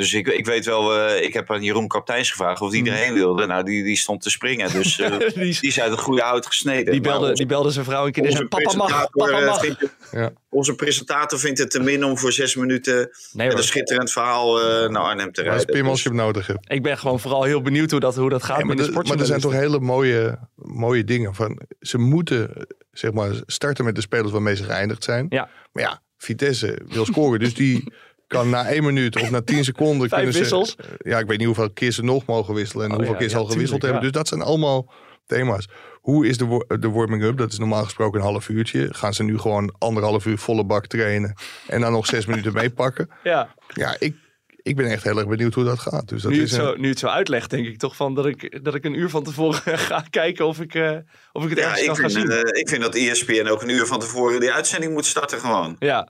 Dus 0.00 0.12
ik, 0.14 0.26
ik 0.28 0.46
weet 0.46 0.64
wel, 0.64 0.98
eh, 0.98 1.22
ik 1.24 1.32
heb 1.34 1.50
aan 1.50 1.62
Jeroen 1.62 1.88
Kapteins 1.88 2.30
gevraagd 2.30 2.60
of 2.60 2.70
die 2.70 2.86
erheen 2.90 3.14
wilde. 3.14 3.46
Nou, 3.46 3.64
die, 3.64 3.84
die 3.84 3.96
stond 3.96 4.22
te 4.22 4.30
springen. 4.30 4.72
Dus 4.72 4.98
eh, 5.00 5.18
die, 5.18 5.34
die 5.34 5.56
is 5.60 5.80
uit 5.80 5.90
het 5.90 6.00
goede 6.00 6.22
hout 6.22 6.46
gesneden. 6.46 6.92
die, 6.92 7.00
belde, 7.00 7.20
onze- 7.20 7.34
die 7.34 7.46
belde 7.46 7.70
zijn 7.70 7.84
vrouw 7.84 8.06
een 8.06 8.12
keer 8.12 8.22
en 8.22 8.28
onze 8.30 8.46
zei, 8.50 8.62
papa 8.64 8.76
mag, 8.76 8.86
presentator, 8.86 9.26
papa 9.26 9.40
eh, 9.40 9.46
mag. 9.46 9.60
vindt 9.60 9.80
het- 9.80 9.90
Ja. 10.12 10.32
Onze 10.48 10.74
presentator 10.74 11.38
vindt 11.38 11.58
het 11.58 11.70
te 11.70 11.80
min 11.80 12.04
om 12.04 12.18
voor 12.18 12.32
zes 12.32 12.54
minuten 12.54 13.10
Nee 13.32 13.48
met 13.48 13.58
een 13.58 13.64
schitterend 13.64 14.12
verhaal 14.12 14.60
eh, 14.60 14.88
naar 14.88 15.02
Arnhem 15.02 15.32
te 15.32 15.42
rijden. 15.42 15.66
Pim 15.66 15.84
als 15.86 15.92
Dus- 15.94 16.02
je 16.02 16.08
hem 16.08 16.18
nodig 16.18 16.46
hebt. 16.46 16.72
ik 16.72 16.82
ben 16.82 16.98
gewoon 16.98 17.20
vooral 17.20 17.42
heel 17.42 17.62
benieuwd 17.62 17.90
hoe 17.90 18.00
dat, 18.00 18.16
hoe 18.16 18.30
dat 18.30 18.42
gaat 18.42 18.56
maar, 18.56 18.66
met 18.66 18.78
de 18.78 18.92
de- 18.92 19.02
maar 19.08 19.18
er 19.18 19.26
zijn 19.26 19.40
toch 19.40 19.52
hele 19.52 19.80
mooie, 19.80 20.38
mooie 20.54 21.04
dingen. 21.04 21.34
Van, 21.34 21.60
ze 21.80 21.98
moeten 21.98 22.66
zeg 22.92 23.12
maar, 23.12 23.30
starten 23.46 23.84
met 23.84 23.94
de 23.94 24.00
spelers 24.00 24.30
waarmee 24.32 24.56
ze 24.56 24.64
geëindigd 24.64 25.04
zijn. 25.04 25.26
Ja. 25.28 25.48
Maar 25.72 25.82
ja, 25.82 26.02
Vitesse 26.18 26.78
wil 26.86 27.04
scoren. 27.04 27.38
dus 27.40 27.54
die 27.54 27.92
kan 28.30 28.50
na 28.50 28.66
één 28.66 28.84
minuut 28.84 29.16
of 29.20 29.30
na 29.30 29.42
tien 29.42 29.64
seconden... 29.64 30.08
Vijf 30.08 30.22
kunnen 30.22 30.40
wissels. 30.40 30.70
Ze, 30.70 31.08
ja, 31.10 31.18
ik 31.18 31.26
weet 31.26 31.38
niet 31.38 31.46
hoeveel 31.46 31.70
keer 31.70 31.90
ze 31.92 32.02
nog 32.02 32.26
mogen 32.26 32.54
wisselen. 32.54 32.84
En 32.84 32.90
Oh, 32.90 32.96
hoeveel 32.96 33.14
ja, 33.14 33.20
keer 33.20 33.28
ze 33.28 33.34
ja, 33.34 33.40
al 33.40 33.46
gewisseld 33.48 33.80
tuurlijk, 33.80 34.02
hebben. 34.02 34.22
Dus 34.22 34.30
dat 34.30 34.38
zijn 34.38 34.48
allemaal 34.50 34.92
thema's. 35.26 35.68
Hoe 36.00 36.26
is 36.26 36.38
de, 36.38 36.44
wo- 36.44 36.64
de 36.78 36.90
warming-up? 36.90 37.36
Dat 37.36 37.52
is 37.52 37.58
normaal 37.58 37.84
gesproken 37.84 38.20
een 38.20 38.26
half 38.26 38.48
uurtje. 38.48 38.88
Gaan 38.94 39.14
ze 39.14 39.22
nu 39.22 39.38
gewoon 39.38 39.74
anderhalf 39.78 40.26
uur 40.26 40.38
volle 40.38 40.64
bak 40.64 40.86
trainen... 40.86 41.34
en 41.66 41.80
dan 41.80 41.92
nog 41.92 42.06
zes 42.06 42.26
minuten 42.26 42.52
meepakken? 42.52 43.10
Ja, 43.22 43.54
Ja, 43.74 43.96
ik, 43.98 44.14
ik 44.62 44.76
ben 44.76 44.86
echt 44.90 45.02
heel 45.04 45.18
erg 45.18 45.28
benieuwd 45.28 45.54
hoe 45.54 45.64
dat 45.64 45.78
gaat. 45.78 46.08
Dus 46.08 46.22
dat 46.22 46.32
nu, 46.32 46.42
is 46.42 46.50
het 46.50 46.60
een- 46.60 46.66
zo, 46.66 46.74
nu 46.76 46.88
het 46.88 46.98
zo 46.98 47.06
uitlegt, 47.06 47.50
denk 47.50 47.66
ik 47.66 47.78
toch 47.78 47.96
van 47.96 48.14
dat 48.14 48.26
ik, 48.26 48.64
dat 48.64 48.74
ik 48.74 48.84
een 48.84 48.94
uur 48.98 49.10
van 49.10 49.22
tevoren 49.24 49.78
ga 49.88 50.04
kijken 50.10 50.46
of 50.46 50.60
ik, 50.60 50.74
eh, 50.74 50.96
of 51.32 51.42
ik 51.44 51.50
het 51.50 51.58
Ja, 51.58 51.64
ergens 51.64 51.80
ik 51.80 51.86
kan 51.86 51.96
gaan 51.96 52.10
vind, 52.10 52.32
zien. 52.32 52.42
eh, 52.44 52.60
ik 52.60 52.68
vind 52.68 52.82
dat 52.82 52.94
ESPN 52.94 53.46
ook 53.48 53.62
een 53.62 53.68
uur 53.70 53.86
van 53.86 53.98
tevoren 54.00 54.40
die 54.40 54.52
uitzending 54.52 54.92
moet 54.92 55.06
starten 55.06 55.40
gewoon. 55.40 55.76
ja, 55.78 56.08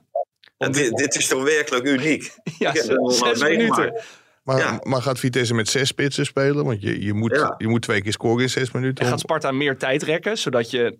Dit, 0.69 0.95
dit 0.97 1.15
is 1.15 1.27
toch 1.27 1.43
werkelijk 1.43 1.85
uniek. 1.85 2.33
ja 2.59 2.73
zes 2.73 2.87
nooit 2.87 3.39
minuten. 3.39 4.01
Maar, 4.43 4.57
Ja. 4.57 4.79
maar 4.83 5.01
gaat 5.01 5.19
Vitesse 5.19 5.53
met 5.53 5.69
zes 5.69 5.87
spitsen 5.87 6.25
spelen? 6.25 6.65
Want 6.65 6.81
je, 6.81 7.03
je, 7.03 7.13
moet, 7.13 7.31
Ja. 7.35 7.55
je 7.57 7.67
moet 7.67 7.81
twee 7.81 8.01
keer 8.01 8.11
scoren 8.11 8.41
in 8.43 8.49
zes 8.49 8.71
minuten. 8.71 9.03
En 9.05 9.11
gaat 9.11 9.19
Sparta 9.19 9.51
meer 9.51 9.77
tijd 9.77 10.03
rekken, 10.03 10.37
zodat 10.37 10.71
je... 10.71 10.97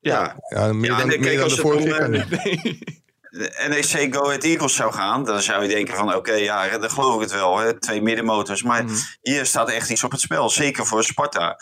Ja. 0.00 0.36
ja, 0.48 0.72
meer 0.72 0.90
Ja, 0.90 0.98
dan, 0.98 1.06
meer 1.08 1.34
dan 1.34 1.42
als 1.42 1.54
de 1.54 1.60
vorige 1.60 1.82
keer. 1.88 1.96
kan 1.98 2.14
eh, 2.14 3.68
NEC 3.68 4.14
Go 4.14 4.24
Ahead 4.26 4.44
Eagles 4.44 4.74
zou 4.74 4.92
gaan, 4.92 5.24
dan 5.24 5.42
zou 5.42 5.62
je 5.62 5.68
denken 5.68 5.96
van 5.96 6.14
oké, 6.14 6.32
ja, 6.32 6.78
dan 6.78 6.90
geloof 6.90 7.14
ik 7.14 7.20
het 7.20 7.32
wel. 7.32 7.58
Hè? 7.58 7.78
Twee 7.80 8.02
middenmotors. 8.02 8.62
Maar 8.62 8.84
Mhm. 8.84 8.94
hier 9.20 9.46
staat 9.46 9.70
echt 9.70 9.90
iets 9.90 10.04
op 10.04 10.10
het 10.10 10.20
spel. 10.20 10.50
Zeker 10.50 10.86
voor 10.86 11.04
Sparta. 11.04 11.56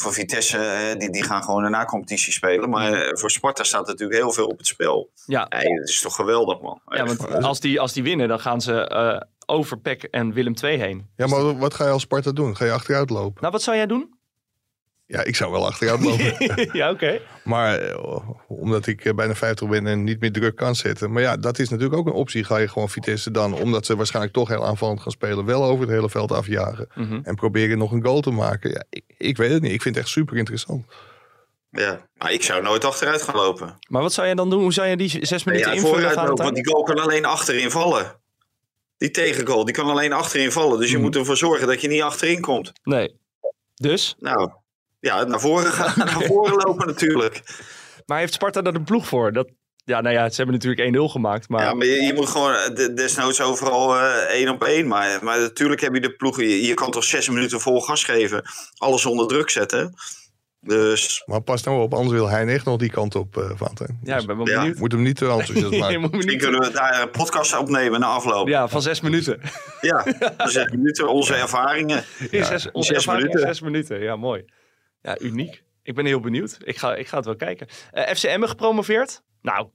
Voor 0.00 0.12
Vitesse, 0.12 0.58
eh, 0.58 0.98
die, 0.98 1.10
die 1.10 1.22
gaan 1.24 1.42
gewoon 1.42 1.64
een 1.64 1.70
na-competitie 1.70 2.32
spelen. 2.32 2.70
Maar 2.70 2.92
eh, 2.92 3.16
voor 3.16 3.30
Sparta 3.30 3.62
staat 3.64 3.86
natuurlijk 3.86 4.18
heel 4.20 4.32
veel 4.32 4.46
op 4.46 4.58
het 4.58 4.66
spel. 4.66 5.10
Ja, 5.26 5.46
Hey, 5.48 5.76
dat 5.78 5.88
is 5.88 6.00
toch 6.00 6.14
geweldig, 6.14 6.60
man. 6.60 6.80
ja 6.88 7.04
want 7.04 7.42
als 7.42 7.60
die, 7.60 7.80
als 7.80 7.92
die 7.92 8.02
winnen, 8.02 8.28
dan 8.28 8.40
gaan 8.40 8.60
ze 8.60 8.88
eh, 8.88 9.20
over 9.46 9.78
Peck 9.78 10.02
en 10.02 10.32
Willem 10.32 10.54
II 10.62 10.78
heen. 10.78 11.10
Ja, 11.16 11.26
maar 11.26 11.58
wat 11.58 11.74
ga 11.74 11.84
je 11.84 11.90
als 11.90 12.02
Sparta 12.02 12.32
doen? 12.32 12.56
Ga 12.56 12.64
je 12.64 12.72
achteruit 12.72 13.10
lopen? 13.10 13.40
Nou, 13.40 13.52
wat 13.52 13.62
zou 13.62 13.76
jij 13.76 13.86
doen? 13.86 14.17
Ja, 15.10 15.24
ik 15.24 15.36
zou 15.36 15.52
wel 15.52 15.66
achteruit 15.66 16.00
lopen. 16.02 16.68
ja, 16.78 16.90
oké. 16.90 17.20
maar 17.44 17.78
eh, 17.78 18.18
omdat 18.48 18.86
ik 18.86 19.04
eh, 19.04 19.14
bijna 19.14 19.34
50 19.34 19.68
ben 19.68 19.86
en 19.86 20.04
niet 20.04 20.20
meer 20.20 20.32
druk 20.32 20.56
kan 20.56 20.74
zetten. 20.74 21.12
Maar 21.12 21.22
ja, 21.22 21.36
dat 21.36 21.58
is 21.58 21.68
natuurlijk 21.68 21.98
ook 21.98 22.06
een 22.06 22.12
optie. 22.12 22.44
Ga 22.44 22.56
je 22.56 22.68
gewoon 22.68 22.88
Vitesse 22.88 23.30
dan, 23.30 23.54
omdat 23.54 23.86
ze 23.86 23.96
waarschijnlijk 23.96 24.34
toch 24.34 24.48
heel 24.48 24.66
aanvallend 24.66 25.00
gaan 25.00 25.12
spelen, 25.12 25.44
wel 25.44 25.64
over 25.64 25.84
het 25.84 25.94
hele 25.94 26.10
veld 26.10 26.32
afjagen. 26.32 26.88
Mhm. 26.94 27.20
En 27.22 27.34
proberen 27.34 27.78
nog 27.78 27.92
een 27.92 28.04
goal 28.04 28.20
te 28.20 28.30
maken. 28.30 28.70
Ja, 28.70 28.84
ik, 28.90 29.04
ik 29.18 29.36
weet 29.36 29.50
het 29.50 29.62
niet. 29.62 29.72
Ik 29.72 29.82
vind 29.82 29.94
het 29.94 30.04
echt 30.04 30.12
super 30.12 30.36
interessant. 30.36 30.84
Ja, 31.70 32.06
maar 32.14 32.32
ik 32.32 32.42
zou 32.42 32.62
nooit 32.62 32.84
achteruit 32.84 33.22
gaan 33.22 33.34
lopen. 33.34 33.78
Maar 33.88 34.02
wat 34.02 34.12
zou 34.12 34.26
jij 34.26 34.36
dan 34.36 34.50
doen? 34.50 34.60
Hoe 34.60 34.72
zou 34.72 34.88
je 34.88 34.96
die 34.96 35.08
zes 35.26 35.42
Ja, 35.42 35.50
minuten 35.50 35.72
invullen, 35.72 35.94
vooruit 35.94 36.16
lopen, 36.28 36.44
want 36.44 36.54
die 36.54 36.68
goal 36.68 36.82
kan 36.82 36.98
alleen 36.98 37.24
achterin 37.24 37.70
vallen. 37.70 38.20
Die 38.96 39.10
tegengoal, 39.10 39.64
die 39.64 39.74
kan 39.74 39.90
alleen 39.90 40.12
achterin 40.12 40.52
vallen. 40.52 40.78
Dus 40.78 40.88
je 40.88 40.94
Hmm. 40.94 41.04
moet 41.04 41.16
ervoor 41.16 41.36
zorgen 41.36 41.66
dat 41.66 41.80
je 41.80 41.88
niet 41.88 42.02
achterin 42.02 42.40
komt. 42.40 42.72
Nee. 42.82 43.16
Dus? 43.74 44.16
Nou, 44.18 44.50
ja, 45.00 45.24
naar 45.24 45.40
voren 45.40 45.72
gaan, 45.72 45.92
naar 46.06 46.22
voren 46.22 46.54
lopen 46.66 46.86
natuurlijk. 46.86 47.42
Maar 48.06 48.18
heeft 48.18 48.32
Sparta 48.32 48.62
daar 48.62 48.72
de 48.72 48.82
ploeg 48.82 49.06
voor? 49.06 49.32
Dat, 49.32 49.48
ja, 49.84 50.00
nou 50.00 50.14
ja, 50.14 50.28
ze 50.30 50.36
hebben 50.42 50.54
natuurlijk 50.54 50.96
1-0 50.96 51.12
gemaakt. 51.12 51.48
Maar 51.48 51.62
Ja, 51.64 51.74
maar 51.74 51.86
je, 51.86 52.02
je 52.02 52.14
moet 52.14 52.28
gewoon 52.28 52.52
de- 52.74 52.92
desnoods 52.94 53.40
overal 53.40 53.96
eh, 53.96 54.16
één 54.34 54.48
op 54.48 54.64
één. 54.64 54.86
Maar, 54.86 55.24
maar 55.24 55.38
natuurlijk 55.40 55.80
heb 55.80 55.94
je 55.94 56.00
de 56.00 56.16
ploeg. 56.16 56.40
Je, 56.40 56.62
je 56.66 56.74
kan 56.74 56.90
toch 56.90 57.04
zes 57.04 57.28
minuten 57.28 57.60
vol 57.60 57.80
gas 57.80 58.04
geven. 58.04 58.42
Alles 58.76 59.06
onder 59.06 59.26
druk 59.28 59.50
zetten. 59.50 59.94
Dus 60.60 61.22
Maar 61.26 61.40
pas 61.40 61.62
nou 61.62 61.82
op, 61.82 61.94
anders 61.94 62.12
wil 62.14 62.28
hij 62.28 62.46
echt 62.46 62.64
nog 62.64 62.76
die 62.78 62.90
kant 62.90 63.14
op, 63.14 63.36
eh 63.36 63.50
Valentijn. 63.54 63.98
ja, 64.02 64.16
ik 64.18 64.26
ben 64.26 64.36
wel 64.36 64.48
Ja. 64.48 64.58
benieuwd. 64.60 64.78
moet 64.78 64.92
hem 64.92 65.02
niet 65.02 65.16
te 65.16 65.24
enthousiast 65.28 65.78
maken. 65.80 66.00
misschien 66.00 66.26
niet... 66.26 66.42
kunnen 66.42 66.60
we 66.60 66.70
daar 66.70 67.02
een 67.02 67.10
podcast 67.10 67.58
opnemen 67.58 68.00
na 68.00 68.06
afloop. 68.06 68.48
Ja, 68.48 68.58
Ja, 68.60 68.68
van 68.68 68.82
zes 68.82 69.00
minuten. 69.00 69.40
dus 70.36 70.52
zes 70.52 70.70
minuten, 70.70 71.08
onze 71.08 71.34
ervaringen. 71.44 72.04
In 72.30 72.44
zes, 72.44 72.70
onze 72.70 72.88
zes 72.94 72.96
ervaring 72.96 73.22
in 73.24 73.28
minuten. 73.28 73.54
zes 73.54 73.60
minuten. 73.60 74.00
Ja, 74.00 74.16
mooi. 74.16 74.44
Ja, 75.08 75.20
uniek. 75.20 75.62
Ik 75.82 75.94
ben 75.94 76.06
heel 76.06 76.20
benieuwd. 76.20 76.58
Ik 76.64 76.76
ga, 76.78 76.94
ik 76.94 77.06
ga 77.08 77.16
het 77.16 77.24
wel 77.24 77.36
kijken. 77.36 77.66
Eh 77.92 78.14
FCM 78.14 78.42
gepromoveerd? 78.44 79.22
Nou, 79.42 79.68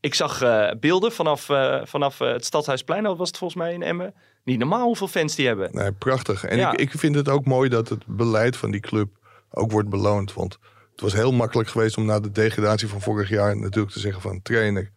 ik 0.00 0.14
zag 0.14 0.42
eh, 0.42 0.70
beelden 0.80 1.12
vanaf, 1.12 1.48
eh, 1.48 1.80
vanaf 1.84 2.18
het 2.18 2.44
Stadhuisplein. 2.44 3.02
Dat 3.02 3.16
was 3.16 3.28
het 3.28 3.38
volgens 3.38 3.60
mij 3.62 3.72
in 3.74 3.82
Emmen. 3.82 4.14
Niet 4.44 4.58
normaal 4.58 4.84
hoeveel 4.86 5.08
fans 5.08 5.34
die 5.34 5.46
hebben. 5.46 5.68
Nee, 5.72 5.92
prachtig. 5.92 6.44
En 6.44 6.56
Ja. 6.58 6.72
ik, 6.72 6.80
ik 6.80 6.90
vind 6.90 7.14
het 7.14 7.28
ook 7.28 7.44
mooi 7.44 7.68
dat 7.68 7.88
het 7.88 8.06
beleid 8.06 8.56
van 8.56 8.70
die 8.70 8.80
club 8.80 9.08
ook 9.50 9.70
wordt 9.70 9.88
beloond. 9.88 10.32
Want 10.32 10.58
het 10.92 11.00
was 11.00 11.12
heel 11.12 11.32
makkelijk 11.32 11.68
geweest 11.68 11.96
om 11.96 12.04
na 12.04 12.20
de 12.20 12.30
degradatie 12.30 12.88
van 12.88 13.00
vorig 13.00 13.28
jaar 13.28 13.56
natuurlijk 13.56 13.92
te 13.92 14.00
zeggen 14.00 14.22
van 14.22 14.42
trainer 14.42 14.90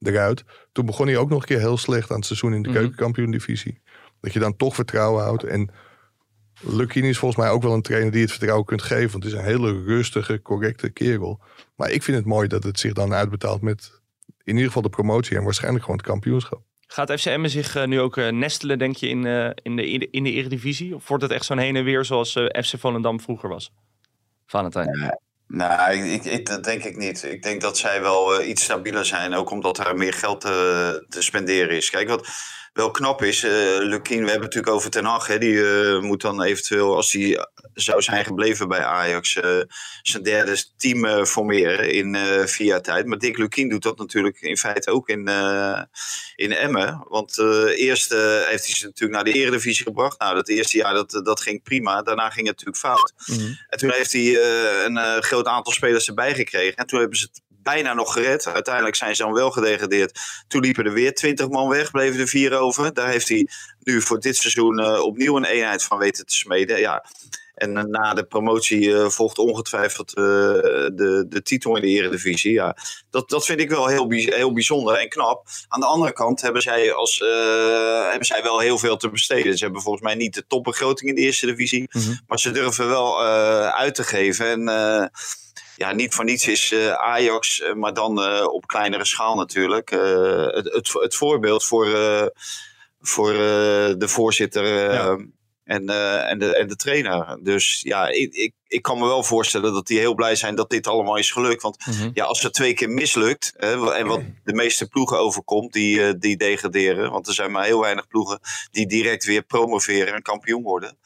eruit. 0.00 0.44
Toen 0.72 0.86
begon 0.86 1.06
hij 1.06 1.16
ook 1.16 1.28
nog 1.28 1.40
een 1.40 1.46
keer 1.46 1.58
heel 1.58 1.76
slecht 1.78 2.10
aan 2.10 2.16
het 2.16 2.26
seizoen 2.26 2.54
in 2.54 2.62
de 2.62 2.68
Mhm. 2.68 2.78
keukenkampioen-divisie. 2.78 3.80
Dat 4.20 4.32
je 4.32 4.38
dan 4.38 4.56
toch 4.56 4.74
vertrouwen 4.74 5.22
houdt. 5.22 5.44
En 5.44 5.70
Lucky 6.60 7.00
is 7.00 7.18
volgens 7.18 7.40
mij 7.40 7.50
ook 7.50 7.62
wel 7.62 7.72
een 7.72 7.82
trainer 7.82 8.12
die 8.12 8.20
het 8.20 8.30
vertrouwen 8.30 8.66
kunt 8.66 8.82
geven. 8.82 9.10
Want 9.10 9.24
het 9.24 9.32
is 9.32 9.38
een 9.38 9.44
hele 9.44 9.82
rustige, 9.82 10.42
correcte 10.42 10.90
kerel. 10.90 11.40
Maar 11.76 11.90
ik 11.90 12.02
vind 12.02 12.16
het 12.16 12.26
mooi 12.26 12.48
dat 12.48 12.62
het 12.62 12.80
zich 12.80 12.92
dan 12.92 13.14
uitbetaalt 13.14 13.62
met 13.62 14.00
in 14.44 14.52
ieder 14.52 14.66
geval 14.66 14.82
de 14.82 14.88
promotie 14.88 15.36
en 15.36 15.44
waarschijnlijk 15.44 15.84
gewoon 15.84 15.98
het 15.98 16.06
kampioenschap. 16.06 16.62
Gaat 16.86 17.12
FCM 17.12 17.46
zich 17.46 17.76
uh, 17.76 17.84
nu 17.84 18.00
ook 18.00 18.16
uh, 18.16 18.28
nestelen, 18.28 18.78
denk 18.78 18.96
je, 18.96 19.08
in, 19.08 19.24
uh, 19.24 19.50
in, 19.62 19.76
de, 19.76 20.10
in 20.10 20.24
de 20.24 20.32
Eredivisie? 20.32 20.94
Of 20.94 21.08
wordt 21.08 21.22
het 21.22 21.32
echt 21.32 21.44
zo'n 21.44 21.58
heen 21.58 21.76
en 21.76 21.84
weer 21.84 22.04
zoals 22.04 22.32
FC 22.32 22.78
Volendam 22.78 23.20
vroeger 23.20 23.48
was? 23.48 23.72
Valentijn. 24.46 24.98
Ja. 24.98 25.18
Nou, 25.46 25.92
ik, 25.92 26.24
ik, 26.24 26.46
dat 26.46 26.64
denk 26.64 26.84
ik 26.84 26.96
niet. 26.96 27.22
Ik 27.24 27.42
denk 27.42 27.60
dat 27.60 27.78
zij 27.78 28.00
wel 28.00 28.42
iets 28.42 28.62
stabieler 28.62 29.04
zijn. 29.04 29.34
Ook 29.34 29.50
omdat 29.50 29.78
er 29.78 29.96
meer 29.96 30.12
geld 30.12 30.40
te, 30.40 31.04
te 31.08 31.22
spenderen 31.22 31.76
is. 31.76 31.90
Kijk, 31.90 32.08
wat 32.08 32.28
wel 32.72 32.90
knap 32.90 33.22
is. 33.22 33.44
Uh, 33.44 33.50
Lukien, 33.78 34.24
we 34.24 34.30
hebben 34.30 34.32
het 34.32 34.40
natuurlijk 34.40 34.72
over 34.72 34.90
Ten 34.90 35.04
Hag. 35.04 35.26
Hè, 35.26 35.38
die 35.38 35.52
uh, 35.52 36.00
moet 36.00 36.20
dan 36.20 36.42
eventueel, 36.42 36.96
als 36.96 37.12
hij 37.12 37.46
zou 37.74 38.02
zijn 38.02 38.24
gebleven 38.24 38.68
bij 38.68 38.84
Ajax, 38.84 39.36
uh, 39.36 39.60
zijn 40.02 40.22
derde 40.22 40.64
team 40.76 41.26
formeren 41.26 41.92
in 41.92 42.16
via 42.48 42.80
tijd. 42.80 43.06
Maar 43.06 43.18
Dick 43.18 43.38
Lukien 43.38 43.68
doet 43.68 43.82
dat 43.82 43.98
natuurlijk 43.98 44.40
in 44.40 44.56
feite 44.56 44.90
ook 44.90 45.08
in, 45.08 45.28
in 46.36 46.52
Emmen. 46.52 47.04
Want 47.08 47.38
eerst 47.74 48.10
heeft 48.48 48.66
hij 48.66 48.74
ze 48.74 48.84
natuurlijk 48.84 49.12
naar 49.12 49.32
de 49.32 49.38
Eredivisie 49.40 49.84
gebracht. 49.84 50.18
Nou, 50.18 50.34
dat 50.34 50.48
eerste 50.48 50.76
jaar 50.76 50.94
dat, 50.94 51.20
dat 51.24 51.40
ging 51.40 51.62
prima. 51.62 52.02
Daarna 52.02 52.30
ging 52.30 52.46
het 52.46 52.64
natuurlijk 52.64 52.76
fout. 52.76 53.12
Mm 53.26 53.58
En 53.68 53.78
toen 53.78 53.90
heeft 53.90 54.12
hij 54.12 54.42
een 54.84 55.22
groot 55.22 55.46
aantal 55.46 55.72
spelers 55.72 56.08
erbij 56.08 56.34
gekregen. 56.34 56.76
En 56.76 56.86
toen 56.86 57.00
hebben 57.00 57.18
ze 57.18 57.24
het 57.24 57.42
bijna 57.62 57.94
nog 57.94 58.12
gered. 58.12 58.46
Uiteindelijk 58.46 58.96
zijn 58.96 59.16
ze 59.16 59.22
dan 59.22 59.32
wel 59.32 59.50
gedegradeerd. 59.50 60.20
Toen 60.48 60.60
liepen 60.60 60.84
er 60.84 60.92
weer 60.92 61.14
20 61.14 61.48
man 61.48 61.68
weg, 61.68 61.90
bleven 61.90 62.20
er 62.20 62.28
vier 62.28 62.58
over. 62.58 62.94
Daar 62.94 63.08
heeft 63.08 63.28
hij 63.28 63.48
nu 63.82 64.02
voor 64.02 64.20
dit 64.20 64.36
seizoen 64.36 64.80
uh, 64.80 65.00
opnieuw 65.00 65.36
een 65.36 65.44
eenheid 65.44 65.84
van 65.84 65.98
weten 65.98 66.26
te 66.26 66.34
smeden. 66.34 66.78
Ja. 66.78 67.04
En 67.54 67.76
uh, 67.76 67.82
na 67.82 68.14
de 68.14 68.24
promotie 68.24 68.80
uh, 68.80 69.08
volgt 69.08 69.38
ongetwijfeld 69.38 70.14
de, 70.14 71.26
de 71.28 71.42
titel 71.42 71.76
in 71.76 71.82
de 71.82 71.88
Eredivisie. 71.88 72.52
Ja, 72.52 72.76
dat, 73.10 73.28
dat 73.28 73.44
vind 73.44 73.60
ik 73.60 73.68
wel 73.68 73.86
heel, 73.86 74.10
heel 74.10 74.52
bijzonder 74.52 74.94
en 74.94 75.08
knap. 75.08 75.46
Aan 75.68 75.80
de 75.80 75.86
andere 75.86 76.12
kant 76.12 76.40
hebben 76.40 76.62
zij, 76.62 76.92
als, 76.92 77.18
hebben 78.08 78.26
zij 78.26 78.42
wel 78.42 78.58
heel 78.58 78.78
veel 78.78 78.96
te 78.96 79.10
besteden. 79.10 79.58
Ze 79.58 79.64
hebben 79.64 79.82
volgens 79.82 80.04
mij 80.04 80.14
niet 80.14 80.34
de 80.34 80.44
topbegroting 80.46 81.10
in 81.10 81.16
de 81.16 81.20
Eerste 81.20 81.46
Divisie. 81.46 81.88
Mm 81.92 82.02
-hmm. 82.02 82.20
Maar 82.26 82.38
ze 82.38 82.50
durven 82.50 82.88
wel 82.88 83.24
uit 83.72 83.94
te 83.94 84.04
geven. 84.04 84.46
En 84.46 85.10
ja, 85.80 85.92
niet 85.92 86.14
voor 86.14 86.24
niets 86.24 86.46
is 86.46 86.72
uh, 86.72 86.92
Ajax, 86.92 87.60
uh, 87.60 87.74
maar 87.74 87.94
dan 87.94 88.18
uh, 88.18 88.46
op 88.52 88.66
kleinere 88.66 89.04
schaal 89.04 89.36
natuurlijk, 89.36 89.90
het, 89.90 90.72
het, 90.72 90.92
het, 90.92 91.14
voorbeeld 91.14 91.64
voor, 91.64 91.86
voor 93.00 93.32
de 93.32 94.08
voorzitter 94.08 94.66
ja. 94.66 95.16
en, 95.64 95.88
en, 96.28 96.38
de, 96.38 96.56
en 96.56 96.68
de 96.68 96.76
trainer. 96.76 97.38
Dus 97.42 97.80
ja, 97.80 98.08
ik, 98.08 98.34
ik, 98.34 98.54
ik 98.66 98.82
kan 98.82 98.98
me 98.98 99.06
wel 99.06 99.22
voorstellen 99.22 99.72
dat 99.72 99.86
die 99.86 99.98
heel 99.98 100.14
blij 100.14 100.36
zijn 100.36 100.54
dat 100.54 100.70
dit 100.70 100.86
allemaal 100.86 101.16
is 101.16 101.30
gelukt. 101.30 101.62
Want 101.62 101.86
mm 101.86 101.92
-hmm. 101.92 102.10
ja, 102.14 102.24
als 102.24 102.42
het 102.42 102.54
twee 102.54 102.74
keer 102.74 102.90
mislukt, 102.90 103.52
en 103.56 104.06
wat 104.06 104.20
de 104.44 104.54
meeste 104.54 104.88
ploegen 104.88 105.18
overkomt, 105.18 105.72
die, 105.72 106.18
die 106.18 106.36
degraderen. 106.36 107.10
Want 107.10 107.26
er 107.26 107.34
zijn 107.34 107.50
maar 107.50 107.64
heel 107.64 107.80
weinig 107.80 108.06
ploegen 108.06 108.40
die 108.70 108.86
direct 108.86 109.24
weer 109.24 109.42
promoveren 109.42 110.14
en 110.14 110.22
kampioen 110.22 110.62
worden. 110.62 110.98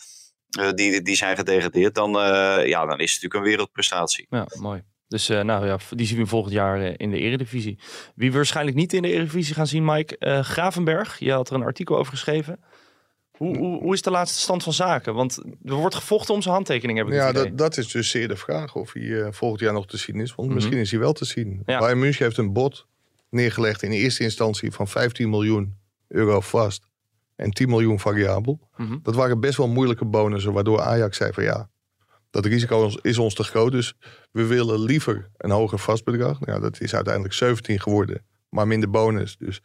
Uh, 0.61 0.71
die, 0.73 1.03
die 1.03 1.17
zijn 1.17 1.37
gedegradeerd, 1.37 1.95
dan, 1.95 2.11
uh, 2.11 2.67
ja, 2.67 2.87
dan 2.87 3.01
is 3.01 3.12
het 3.12 3.23
natuurlijk 3.23 3.35
een 3.35 3.51
wereldprestatie. 3.51 4.27
Ja, 4.31 4.47
mooi. 4.59 4.83
Dus 5.09 5.31
uh, 5.31 5.40
nou 5.40 5.67
ja, 5.67 5.79
die 5.90 6.07
zien 6.07 6.19
we 6.19 6.27
volgend 6.27 6.55
jaar 6.55 7.01
in 7.01 7.11
de 7.11 7.19
Eredivisie. 7.19 7.79
Wie 8.14 8.31
we 8.31 8.37
waarschijnlijk 8.37 8.77
niet 8.77 8.93
in 8.93 9.03
de 9.03 9.12
Eredivisie 9.12 9.55
gaan 9.55 9.67
zien, 9.67 9.85
Mike. 9.85 10.43
Gravenberg, 10.43 11.19
je 11.19 11.33
had 11.33 11.49
er 11.49 11.55
een 11.55 11.62
artikel 11.62 11.99
over 11.99 12.12
geschreven. 12.12 12.61
Hoe, 13.37 13.57
hoe, 13.57 13.83
hoe, 13.83 13.95
is 13.95 14.03
de 14.03 14.11
laatste 14.11 14.38
stand 14.38 14.62
van 14.62 14.73
zaken? 14.73 15.14
Want 15.14 15.43
er 15.64 15.75
wordt 15.75 15.95
gevochten 15.95 16.35
om 16.35 16.43
zijn 16.43 16.55
handtekening, 16.55 16.99
heb 16.99 17.07
ik 17.07 17.12
Ja, 17.12 17.33
dat, 17.33 17.59
dat, 17.59 17.77
is 17.77 17.88
dus 17.88 18.11
zeer 18.11 18.29
de 18.29 18.37
vraag 18.37 18.75
of 18.75 18.93
hij 18.93 19.33
volgend 19.33 19.61
jaar 19.61 19.73
nog 19.73 19.87
te 19.87 19.97
zien 19.97 20.21
is. 20.21 20.35
Want 20.35 20.38
mm 20.38 20.45
-hmm. 20.45 20.55
misschien 20.55 20.79
is 20.79 20.90
hij 20.90 21.01
wel 21.01 21.12
te 21.12 21.25
zien. 21.25 21.62
Ja. 21.67 21.79
Bayern 21.79 21.99
München 21.99 22.25
heeft 22.25 22.38
een 22.38 22.53
bod 22.53 22.87
neergelegd 23.31 23.83
in 23.83 23.90
eerste 23.90 24.23
instantie 24.23 24.73
van 24.73 24.88
15 24.88 25.31
miljoen 25.31 25.77
euro 26.09 26.40
vast 26.40 26.87
en 27.37 27.51
10 27.51 27.68
miljoen 27.68 28.01
variabel. 28.01 28.68
Mm 28.77 28.87
-hmm. 28.87 29.01
Dat 29.03 29.14
waren 29.14 29.40
best 29.40 29.57
wel 29.57 29.68
moeilijke 29.68 30.05
bonussen, 30.05 30.53
waardoor 30.53 30.81
Ajax 30.81 31.16
zei 31.16 31.33
van 31.33 31.44
ja, 31.44 31.68
dat 32.31 32.44
risico 32.44 32.90
is 33.01 33.18
ons 33.18 33.35
te 33.35 33.44
groot, 33.44 33.73
dus 33.73 33.94
we 34.31 34.47
willen 34.47 34.81
liever 34.81 35.31
een 35.37 35.51
hoger 35.51 35.79
vastbedrag. 35.79 36.40
Nou, 36.40 36.61
dat 36.61 36.81
is 36.81 36.94
uiteindelijk 36.94 37.35
17 37.35 37.81
geworden, 37.81 38.25
maar 38.49 38.66
minder 38.66 38.90
bonus. 38.90 39.37
Dus 39.38 39.62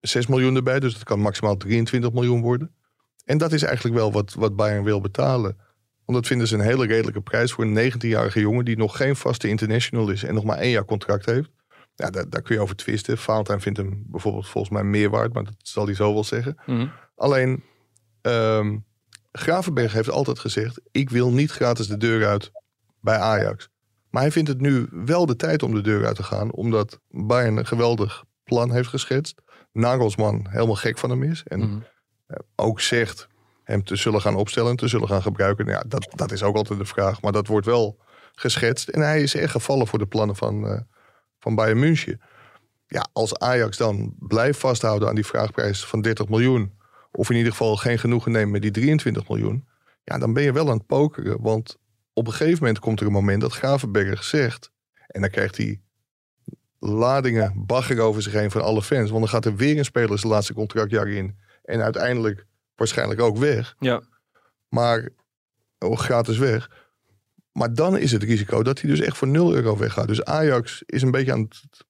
6 0.00 0.26
miljoen 0.26 0.56
erbij, 0.56 0.80
dus 0.80 0.92
dat 0.92 1.04
kan 1.04 1.20
maximaal 1.20 1.56
23 1.56 2.12
miljoen 2.12 2.40
worden. 2.40 2.74
En 3.24 3.38
dat 3.38 3.52
is 3.52 3.62
eigenlijk 3.62 3.96
wel 3.96 4.12
wat, 4.12 4.34
wat 4.34 4.56
Bayern 4.56 4.84
wil 4.84 5.00
betalen. 5.00 5.56
Want 6.04 6.18
dat 6.18 6.26
vinden 6.26 6.46
ze 6.46 6.54
een 6.54 6.60
hele 6.60 6.86
redelijke 6.86 7.20
prijs 7.20 7.52
voor 7.52 7.64
een 7.64 7.92
19-jarige 7.92 8.40
jongen 8.40 8.64
die 8.64 8.76
nog 8.76 8.96
geen 8.96 9.16
vaste 9.16 9.48
international 9.48 10.10
is 10.10 10.22
en 10.22 10.34
nog 10.34 10.44
maar 10.44 10.58
één 10.58 10.70
jaar 10.70 10.84
contract 10.84 11.26
heeft. 11.26 11.50
Ja, 12.02 12.10
daar, 12.10 12.28
daar, 12.28 12.42
kun 12.42 12.54
je 12.54 12.60
over 12.60 12.76
twisten. 12.76 13.18
Valentijn 13.18 13.60
vindt 13.60 13.78
hem 13.78 14.02
bijvoorbeeld 14.06 14.48
volgens 14.48 14.72
mij 14.72 14.82
meer 14.84 15.10
waard, 15.10 15.32
maar 15.32 15.44
dat 15.44 15.54
zal 15.58 15.84
hij 15.84 15.94
zo 15.94 16.12
wel 16.12 16.24
zeggen. 16.24 16.56
Mhm. 16.66 16.86
Alleen, 17.16 17.62
um, 18.22 18.84
Gravenberg 19.32 19.92
heeft 19.92 20.10
altijd 20.10 20.38
gezegd: 20.38 20.80
ik 20.90 21.10
wil 21.10 21.32
niet 21.32 21.50
gratis 21.50 21.86
de 21.86 21.96
deur 21.96 22.26
uit 22.26 22.50
bij 23.00 23.18
Ajax. 23.18 23.68
Maar 24.10 24.22
hij 24.22 24.32
vindt 24.32 24.48
het 24.48 24.60
nu 24.60 24.86
wel 24.90 25.26
de 25.26 25.36
tijd 25.36 25.62
om 25.62 25.74
de 25.74 25.80
deur 25.80 26.06
uit 26.06 26.16
te 26.16 26.22
gaan, 26.22 26.52
omdat 26.52 27.00
Bayern 27.08 27.56
een 27.56 27.66
geweldig 27.66 28.24
plan 28.44 28.72
heeft 28.72 28.88
geschetst. 28.88 29.42
Nagelsman 29.72 30.46
helemaal 30.48 30.74
gek 30.74 30.98
van 30.98 31.10
hem 31.10 31.22
is. 31.22 31.42
En 31.44 31.58
Mhm. 31.60 31.78
ook 32.56 32.80
zegt 32.80 33.28
hem 33.64 33.84
te 33.84 33.96
zullen 33.96 34.20
gaan 34.20 34.34
opstellen 34.34 34.70
en 34.70 34.76
te 34.76 34.88
zullen 34.88 35.08
gaan 35.08 35.22
gebruiken. 35.22 35.66
Nou 35.66 35.78
Ja, 35.78 35.84
dat, 35.88 36.08
dat 36.14 36.32
is 36.32 36.42
ook 36.42 36.56
altijd 36.56 36.78
de 36.78 36.84
vraag. 36.84 37.22
Maar 37.22 37.32
dat 37.32 37.46
wordt 37.46 37.66
wel 37.66 37.98
geschetst. 38.34 38.88
En 38.88 39.00
hij 39.00 39.22
is 39.22 39.34
echt 39.34 39.50
gevallen 39.50 39.86
voor 39.86 39.98
de 39.98 40.06
plannen 40.06 40.36
van, 40.36 40.66
eh, 40.66 40.80
van 41.42 41.54
Bayern 41.54 41.78
München. 41.78 42.20
Ja, 42.86 43.06
als 43.12 43.38
Ajax 43.38 43.76
dan 43.76 44.14
blijft 44.18 44.58
vasthouden 44.58 45.08
aan 45.08 45.14
die 45.14 45.26
vraagprijs 45.26 45.84
van 45.84 46.00
30 46.00 46.28
miljoen. 46.28 46.72
Of 47.12 47.30
in 47.30 47.36
ieder 47.36 47.50
geval 47.50 47.76
geen 47.76 47.98
genoegen 47.98 48.32
neemt 48.32 48.50
met 48.50 48.62
die 48.62 48.70
23 48.70 49.28
miljoen. 49.28 49.68
Ja, 50.04 50.18
dan 50.18 50.32
ben 50.32 50.42
je 50.42 50.52
wel 50.52 50.70
aan 50.70 50.76
het 50.76 50.86
pokeren. 50.86 51.40
Want 51.40 51.78
op 52.12 52.26
een 52.26 52.32
gegeven 52.32 52.58
moment 52.58 52.78
komt 52.78 53.00
er 53.00 53.06
een 53.06 53.12
moment 53.12 53.40
dat 53.40 53.52
Gravenberg 53.52 54.24
zegt. 54.24 54.70
En 55.06 55.20
dan 55.20 55.30
krijgt 55.30 55.56
hij 55.56 55.80
ladingen 56.78 57.66
bagger 57.66 58.00
over 58.00 58.22
zich 58.22 58.32
heen 58.32 58.50
van 58.50 58.62
alle 58.62 58.82
fans. 58.82 59.10
Want 59.10 59.20
dan 59.20 59.32
gaat 59.32 59.44
er 59.44 59.56
weer 59.56 59.78
een 59.78 59.84
speler 59.84 60.18
zijn 60.18 60.32
laatste 60.32 60.54
contractjaar 60.54 61.08
in. 61.08 61.38
En 61.64 61.82
uiteindelijk 61.82 62.46
waarschijnlijk 62.76 63.20
ook 63.20 63.36
weg. 63.36 63.74
Ja. 63.78 64.02
Maar 64.68 65.08
oh, 65.78 65.98
gratis 65.98 66.38
weg. 66.38 66.70
Maar 67.52 67.74
dan 67.74 67.98
is 67.98 68.12
het 68.12 68.22
risico 68.22 68.62
dat 68.62 68.80
hij 68.80 68.90
dus 68.90 69.00
echt 69.00 69.16
voor 69.16 69.28
0 69.28 69.54
euro 69.54 69.76
weggaat. 69.76 70.06
Dus 70.08 70.24
Ajax 70.24 70.82
is 70.86 71.02
een 71.02 71.10
beetje 71.10 71.32
aan 71.32 71.40
het 71.40 71.84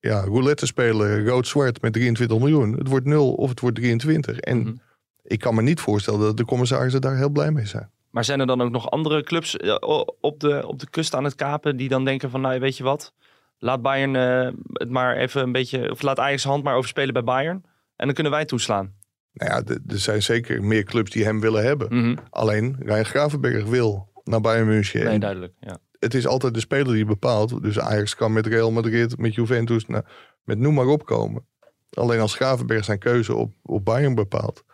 ja, 0.00 0.20
roulette 0.20 0.66
spelen, 0.66 1.26
rood-zwart 1.26 1.82
met 1.82 1.92
23 1.92 2.38
miljoen. 2.38 2.72
Het 2.72 2.88
wordt 2.88 3.06
0 3.06 3.34
of 3.34 3.48
het 3.48 3.60
wordt 3.60 3.76
23. 3.76 4.38
En 4.38 4.58
Mhm. 4.58 4.74
ik 5.22 5.38
kan 5.38 5.54
me 5.54 5.62
niet 5.62 5.80
voorstellen 5.80 6.20
dat 6.20 6.36
de 6.36 6.44
commissarissen 6.44 7.00
daar 7.00 7.16
heel 7.16 7.28
blij 7.28 7.50
mee 7.50 7.66
zijn. 7.66 7.90
Maar 8.10 8.24
zijn 8.24 8.40
er 8.40 8.46
dan 8.46 8.62
ook 8.62 8.70
nog 8.70 8.90
andere 8.90 9.22
clubs 9.22 9.56
eh, 9.56 9.76
op 10.20 10.40
de, 10.40 10.66
op 10.66 10.78
de 10.78 10.90
kust 10.90 11.14
aan 11.14 11.24
het 11.24 11.34
kapen 11.34 11.76
die 11.76 11.88
dan 11.88 12.04
denken 12.04 12.30
van, 12.30 12.40
nou 12.40 12.60
weet 12.60 12.76
je 12.76 12.84
wat, 12.84 13.12
laat 13.58 13.82
Bayern 13.82 14.16
eh, 14.16 14.52
het 14.72 14.90
maar 14.90 15.16
even 15.16 15.42
een 15.42 15.52
beetje, 15.52 15.90
of 15.90 16.02
laat 16.02 16.18
Ajax 16.18 16.44
hand 16.44 16.64
maar 16.64 16.76
overspelen 16.76 17.12
bij 17.12 17.24
Bayern 17.24 17.64
en 17.96 18.06
dan 18.06 18.14
kunnen 18.14 18.32
wij 18.32 18.44
toeslaan. 18.44 18.92
Nou 19.32 19.50
ja, 19.50 19.74
er 19.88 19.98
zijn 19.98 20.22
zeker 20.22 20.62
meer 20.62 20.84
clubs 20.84 21.10
die 21.10 21.24
hem 21.24 21.40
willen 21.40 21.64
hebben. 21.64 21.88
Mhm. 21.90 22.16
Alleen 22.30 22.76
Ryan 22.80 23.04
Gravenberg 23.04 23.64
wil 23.64 24.08
naar 24.26 24.40
Bayern 24.40 24.66
München. 24.66 25.04
Nee, 25.04 25.18
duidelijk. 25.18 25.52
Ja. 25.60 25.78
het 25.98 26.14
is 26.14 26.26
altijd 26.26 26.54
de 26.54 26.60
speler 26.60 26.94
die 26.94 27.04
bepaalt. 27.04 27.62
Dus 27.62 27.78
Ajax 27.78 28.14
kan 28.14 28.32
met 28.32 28.46
Real 28.46 28.70
Madrid, 28.72 29.18
met 29.18 29.34
Juventus, 29.34 29.86
nou, 29.86 30.04
met 30.44 30.58
noem 30.58 30.74
maar 30.74 30.86
op 30.86 31.04
komen. 31.06 31.46
Alleen 31.90 32.20
als 32.20 32.34
Gravenberg 32.34 32.84
zijn 32.84 32.98
keuze 32.98 33.34
op, 33.34 33.52
op 33.62 33.84
Bayern 33.84 34.14
bepaalt, 34.14 34.64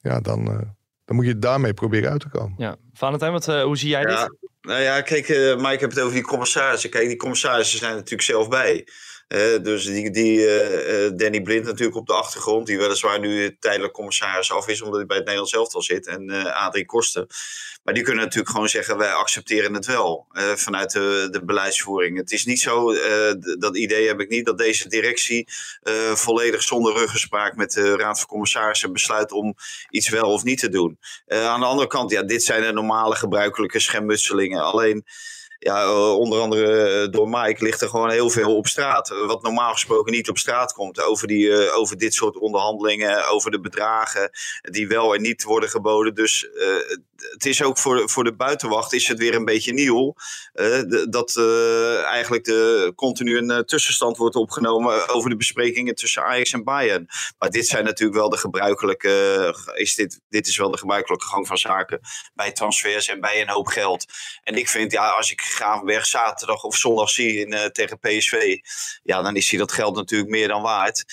ja, 0.00 0.20
dan, 0.20 0.46
eh, 0.50 0.58
dan 1.04 1.16
moet 1.16 1.26
je 1.26 1.38
daarmee 1.38 1.74
proberen 1.74 2.10
uit 2.10 2.20
te 2.20 2.28
komen. 2.28 2.54
ja. 2.58 2.76
Valentijn, 2.92 3.32
wat, 3.32 3.48
eh, 3.48 3.62
hoe 3.62 3.76
zie 3.76 3.88
jij 3.88 4.00
Ja, 4.00 4.06
dit? 4.28 4.38
nou 4.60 4.80
ja, 4.80 5.00
kijk, 5.00 5.28
eh 5.28 5.56
Mike 5.56 5.68
heeft 5.68 5.82
het 5.82 6.00
over 6.00 6.14
die 6.14 6.22
commissarissen. 6.22 6.90
Kijk, 6.90 7.08
die 7.08 7.16
commissarissen 7.16 7.78
zijn 7.78 7.90
er 7.90 7.96
natuurlijk 7.96 8.22
zelf 8.22 8.48
bij. 8.48 8.86
Eh, 9.28 9.62
dus 9.62 9.84
die, 9.84 10.10
die 10.10 10.46
eh, 10.46 11.06
eh, 11.06 11.12
Danny 11.16 11.42
Blind 11.42 11.64
natuurlijk 11.64 11.96
op 11.96 12.06
de 12.06 12.12
achtergrond, 12.12 12.66
die 12.66 12.78
weliswaar 12.78 13.20
nu 13.20 13.56
tijdelijk 13.58 13.92
commissaris 13.92 14.52
af 14.52 14.68
is, 14.68 14.82
omdat 14.82 14.96
hij 14.96 15.06
bij 15.06 15.16
het 15.16 15.24
Nederlands 15.24 15.54
elftal 15.54 15.82
zit, 15.82 16.06
en 16.06 16.30
Adrie 16.54 16.86
Kosten. 16.86 17.26
Maar 17.82 17.94
die 17.94 18.02
kunnen 18.02 18.24
natuurlijk 18.24 18.50
gewoon 18.50 18.68
zeggen, 18.68 18.96
wij 18.96 19.12
accepteren 19.12 19.74
het 19.74 19.86
wel 19.86 20.26
vanuit 20.54 20.92
de, 20.92 21.28
de 21.30 21.44
beleidsvoering. 21.44 22.16
Het 22.16 22.32
is 22.32 22.44
niet 22.44 22.60
zo, 22.60 22.94
dat 23.58 23.76
idee 23.76 24.06
heb 24.06 24.20
ik 24.20 24.28
niet, 24.28 24.46
dat 24.46 24.58
deze 24.58 24.88
directie 24.88 25.48
volledig 26.14 26.62
zonder 26.62 26.94
ruggespraak 26.94 27.56
met 27.56 27.72
de 27.72 27.96
Raad 27.96 28.18
van 28.18 28.28
Commissarissen 28.28 28.92
besluit 28.92 29.32
om 29.32 29.54
iets 29.90 30.08
wel 30.08 30.32
of 30.32 30.44
niet 30.44 30.58
te 30.58 30.68
doen. 30.68 30.98
Aan 31.26 31.60
de 31.60 31.66
andere 31.66 31.88
kant, 31.88 32.10
ja, 32.10 32.22
dit 32.22 32.42
zijn 32.42 32.62
de 32.62 32.72
normale 32.72 33.14
gebruikelijke 33.14 33.80
schermutselingen. 33.80 34.62
Alleen, 34.62 35.04
ja, 35.58 35.82
eh, 35.82 36.18
onder 36.18 36.40
andere 36.40 37.02
eh, 37.02 37.10
door 37.10 37.28
Mike 37.28 37.64
ligt 37.64 37.80
er 37.80 37.88
gewoon 37.88 38.10
heel 38.10 38.30
veel 38.30 38.56
op 38.56 38.66
straat. 38.66 39.10
Eh, 39.10 39.26
Wat 39.26 39.42
normaal 39.42 39.72
gesproken 39.72 40.12
niet 40.12 40.28
op 40.28 40.38
straat 40.38 40.72
komt. 40.72 41.02
Over, 41.02 41.26
die, 41.26 41.72
over 41.72 41.98
dit 41.98 42.14
soort 42.14 42.36
onderhandelingen, 42.36 43.28
over 43.28 43.50
de 43.50 43.60
bedragen 43.60 44.30
die 44.60 44.88
wel 44.88 45.14
en 45.14 45.22
niet 45.22 45.42
worden 45.42 45.68
geboden. 45.68 46.14
Dus 46.14 46.48
het 47.16 47.44
is 47.44 47.62
ook 47.62 47.78
voor, 47.78 48.08
voor 48.08 48.24
de 48.24 48.34
buitenwacht 48.34 48.92
is 48.92 49.08
het 49.08 49.18
weer 49.18 49.34
een 49.34 49.44
beetje 49.44 49.72
nieuw. 49.72 50.14
dat 51.08 51.36
eigenlijk 52.04 52.44
de, 52.44 52.92
continu 52.96 53.36
een 53.38 53.64
tussenstand 53.64 54.16
wordt 54.16 54.36
opgenomen 54.36 55.08
over 55.08 55.30
de 55.30 55.36
besprekingen 55.36 55.94
tussen 55.94 56.24
Ajax 56.24 56.52
en 56.52 56.64
Bayern. 56.64 57.08
Maar 57.38 57.50
dit 57.50 57.66
zijn 57.66 57.84
natuurlijk 57.84 58.18
wel 58.18 58.28
de 58.28 58.36
gebruikelijke, 58.36 59.54
is 59.74 59.94
dit, 59.94 60.20
dit 60.28 60.46
is 60.46 60.56
wel 60.56 60.70
de 60.70 60.78
gebruikelijke 60.78 61.26
gang 61.26 61.46
van 61.46 61.58
zaken 61.58 62.00
bij 62.34 62.52
transfers 62.52 63.08
en 63.08 63.20
bij 63.20 63.40
een 63.40 63.48
hoop 63.48 63.66
geld. 63.66 64.04
En 64.42 64.54
ik 64.54 64.68
vind, 64.68 64.92
ja, 64.92 65.08
als 65.08 65.30
ik 65.30 65.40
Gravenberg 65.44 66.06
zaterdag 66.06 66.62
of 66.62 66.76
zondag 66.76 67.10
zie 67.10 67.40
in, 67.40 67.52
eh, 67.52 67.64
tegen 67.64 67.98
PSV, 67.98 68.56
ja, 69.02 69.22
dan 69.22 69.36
is 69.36 69.50
hij 69.50 69.58
dat 69.58 69.72
geld 69.72 69.96
natuurlijk 69.96 70.30
meer 70.30 70.48
dan 70.48 70.62
waard. 70.62 71.04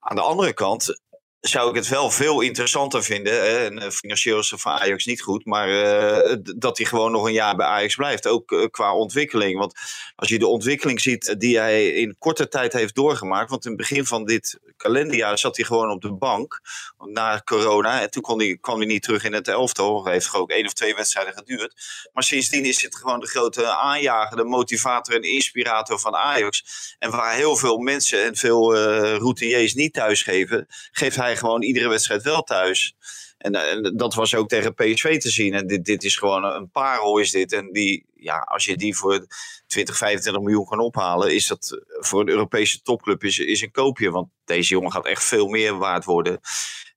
Aan 0.00 0.16
de 0.16 0.22
andere 0.22 0.52
kant 0.52 1.02
zou 1.48 1.68
ik 1.68 1.74
het 1.74 1.88
wel 1.88 2.10
veel 2.10 2.40
interessanter 2.40 3.02
vinden. 3.02 3.58
En, 3.58 3.78
eh, 3.78 3.90
financieel 3.90 4.38
is 4.38 4.50
het 4.50 4.60
voor 4.60 4.70
Ajax 4.70 5.04
niet 5.04 5.22
goed, 5.22 5.44
maar 5.44 5.68
eh, 5.68 6.36
dat 6.56 6.76
hij 6.76 6.86
gewoon 6.86 7.12
nog 7.12 7.26
een 7.26 7.32
jaar 7.32 7.56
bij 7.56 7.66
Ajax 7.66 7.94
blijft. 7.94 8.26
Ook 8.26 8.52
eh, 8.52 8.66
qua 8.70 8.94
ontwikkeling. 8.94 9.58
Want 9.58 9.74
als 10.16 10.28
je 10.28 10.38
de 10.38 10.46
ontwikkeling 10.46 11.00
ziet 11.00 11.34
die 11.38 11.58
hij 11.58 11.88
in 11.88 12.16
korte 12.18 12.48
tijd 12.48 12.72
heeft 12.72 12.94
doorgemaakt. 12.94 13.50
Want 13.50 13.64
in 13.64 13.70
het 13.70 13.80
begin 13.80 14.06
van 14.06 14.24
dit 14.24 14.58
kalenderjaar 14.76 15.38
zat 15.38 15.56
hij 15.56 15.64
gewoon 15.64 15.90
op 15.90 16.02
de 16.02 16.12
bank 16.12 16.60
na 16.98 17.40
corona. 17.44 18.00
En 18.00 18.10
toen 18.10 18.22
kon 18.22 18.38
hij, 18.38 18.58
kwam 18.60 18.76
hij 18.76 18.86
niet 18.86 19.02
terug 19.02 19.24
in 19.24 19.32
het 19.32 19.48
elftal. 19.48 20.06
Heeft 20.06 20.34
ook 20.34 20.50
één 20.50 20.66
of 20.66 20.72
twee 20.72 20.94
wedstrijden 20.94 21.34
geduurd. 21.34 21.74
Maar 22.12 22.22
sindsdien 22.22 22.64
is 22.64 22.82
het 22.82 22.96
gewoon 22.96 23.20
de 23.20 23.26
grote 23.26 23.66
aanjager, 23.66 24.36
de 24.36 24.44
motivator 24.44 25.14
en 25.14 25.22
inspirator 25.22 26.00
van 26.00 26.14
Ajax. 26.14 26.64
En 26.98 27.10
waar 27.10 27.34
heel 27.34 27.56
veel 27.56 27.78
mensen 27.78 28.24
en 28.24 28.36
veel 28.36 28.76
eh 28.76 29.16
routiniers 29.16 29.74
niet 29.74 29.92
thuisgeven, 29.92 30.66
geeft 30.92 31.16
hij 31.16 31.33
gewoon 31.36 31.62
iedere 31.62 31.88
wedstrijd 31.88 32.22
wel 32.22 32.42
thuis. 32.42 32.94
En, 33.38 33.54
eh, 33.54 33.70
en 33.70 33.96
dat 33.96 34.14
was 34.14 34.34
ook 34.34 34.48
tegen 34.48 34.74
PSV 34.74 35.18
te 35.20 35.30
zien. 35.30 35.54
En 35.54 35.66
dit, 35.66 35.84
dit 35.84 36.04
is 36.04 36.16
gewoon 36.16 36.44
een 36.44 36.70
parel 36.70 37.18
is 37.18 37.30
dit. 37.30 37.52
En 37.52 37.72
die, 37.72 38.06
ja, 38.14 38.38
als 38.38 38.64
je 38.64 38.76
die 38.76 38.96
voor 38.96 39.26
20, 39.66 39.96
25 39.96 40.42
miljoen 40.42 40.64
kan 40.64 40.80
ophalen, 40.80 41.34
is 41.34 41.46
dat 41.46 41.80
voor 41.86 42.20
een 42.20 42.28
Europese 42.28 42.82
topclub 42.82 43.24
is, 43.24 43.38
is 43.38 43.62
een 43.62 43.70
koopje. 43.70 44.10
Want 44.10 44.28
deze 44.44 44.74
jongen 44.74 44.92
gaat 44.92 45.06
echt 45.06 45.24
veel 45.24 45.46
meer 45.46 45.78
waard 45.78 46.04
worden. 46.04 46.40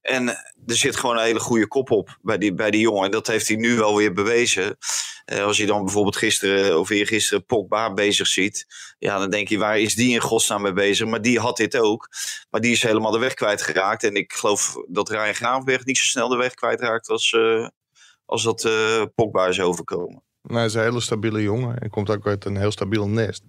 En 0.08 0.28
er 0.66 0.76
zit 0.76 0.96
gewoon 0.96 1.16
een 1.16 1.22
hele 1.22 1.40
goede 1.40 1.66
kop 1.66 1.90
op 1.90 2.18
bij 2.22 2.38
die, 2.38 2.54
bij 2.54 2.70
die 2.70 2.80
jongen. 2.80 3.04
En 3.04 3.10
dat 3.10 3.26
heeft 3.26 3.48
hij 3.48 3.56
nu 3.56 3.76
wel 3.76 3.96
weer 3.96 4.12
bewezen. 4.12 4.76
Eh, 5.24 5.44
als 5.44 5.56
je 5.56 5.66
dan 5.66 5.84
bijvoorbeeld 5.84 6.16
gisteren 6.16 6.78
of 6.78 6.90
eergisteren 6.90 7.44
Pogba 7.46 7.92
bezig 7.92 8.26
ziet. 8.26 8.66
Ja, 8.98 9.18
dan 9.18 9.30
denk 9.30 9.48
je, 9.48 9.58
waar 9.58 9.78
is 9.78 9.94
die 9.94 10.14
in 10.14 10.20
godsnaam 10.20 10.62
mee 10.62 10.72
bezig? 10.72 11.06
Maar 11.06 11.22
die 11.22 11.38
had 11.38 11.56
dit 11.56 11.76
ook. 11.76 12.08
Maar 12.50 12.60
die 12.60 12.72
is 12.72 12.82
helemaal 12.82 13.10
de 13.10 13.18
weg 13.18 13.34
kwijtgeraakt. 13.34 14.04
En 14.04 14.14
ik 14.14 14.32
geloof 14.32 14.76
dat 14.86 15.08
Ryan 15.08 15.34
Graafberg 15.34 15.84
niet 15.84 15.98
zo 15.98 16.04
snel 16.04 16.28
de 16.28 16.36
weg 16.36 16.54
kwijtraakt 16.54 17.08
als, 17.08 17.32
eh, 17.32 17.68
als 18.24 18.42
dat 18.42 18.64
eh, 18.64 19.02
Pogba 19.14 19.46
is 19.46 19.60
overkomen. 19.60 20.22
Nou, 20.42 20.56
hij 20.56 20.66
is 20.66 20.74
een 20.74 20.82
hele 20.82 21.00
stabiele 21.00 21.42
jongen 21.42 21.78
en 21.78 21.90
komt 21.90 22.10
ook 22.10 22.26
uit 22.26 22.44
een 22.44 22.56
heel 22.56 22.70
stabiel 22.70 23.08
nest. 23.08 23.42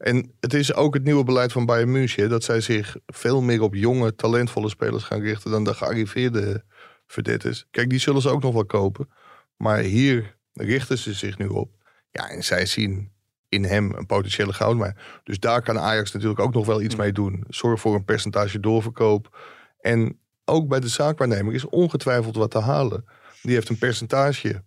En 0.00 0.32
het 0.40 0.54
is 0.54 0.74
ook 0.74 0.94
het 0.94 1.04
nieuwe 1.04 1.24
beleid 1.24 1.52
van 1.52 1.66
Bayern 1.66 1.90
München... 1.90 2.28
dat 2.28 2.44
zij 2.44 2.60
zich 2.60 2.96
veel 3.06 3.42
meer 3.42 3.62
op 3.62 3.74
jonge, 3.74 4.14
talentvolle 4.14 4.68
spelers 4.68 5.04
gaan 5.04 5.20
richten... 5.20 5.50
dan 5.50 5.64
de 5.64 5.74
gearriveerde 5.74 6.64
verdetters. 7.06 7.66
Kijk, 7.70 7.90
die 7.90 7.98
zullen 7.98 8.22
ze 8.22 8.28
ook 8.28 8.42
nog 8.42 8.52
wel 8.52 8.64
kopen. 8.64 9.08
Maar 9.56 9.78
hier 9.78 10.36
richten 10.52 10.98
ze 10.98 11.14
zich 11.14 11.38
nu 11.38 11.46
op. 11.46 11.70
Ja, 12.10 12.28
en 12.28 12.44
zij 12.44 12.66
zien 12.66 13.12
in 13.48 13.64
hem 13.64 13.92
een 13.94 14.06
potentiële 14.06 14.52
goudmijn. 14.52 14.96
Dus 15.24 15.38
daar 15.38 15.62
kan 15.62 15.78
Ajax 15.78 16.12
natuurlijk 16.12 16.40
ook 16.40 16.54
nog 16.54 16.66
wel 16.66 16.82
iets 16.82 16.96
mee 16.96 17.12
doen. 17.12 17.44
Zorg 17.48 17.80
voor 17.80 17.94
een 17.94 18.04
percentage 18.04 18.60
doorverkoop. 18.60 19.38
En 19.80 20.20
ook 20.44 20.68
bij 20.68 20.80
de 20.80 20.88
zaakwaarnemer 20.88 21.54
is 21.54 21.66
ongetwijfeld 21.66 22.36
wat 22.36 22.50
te 22.50 22.60
halen. 22.60 23.04
Die 23.42 23.54
heeft 23.54 23.68
een 23.68 23.78
percentage 23.78 24.64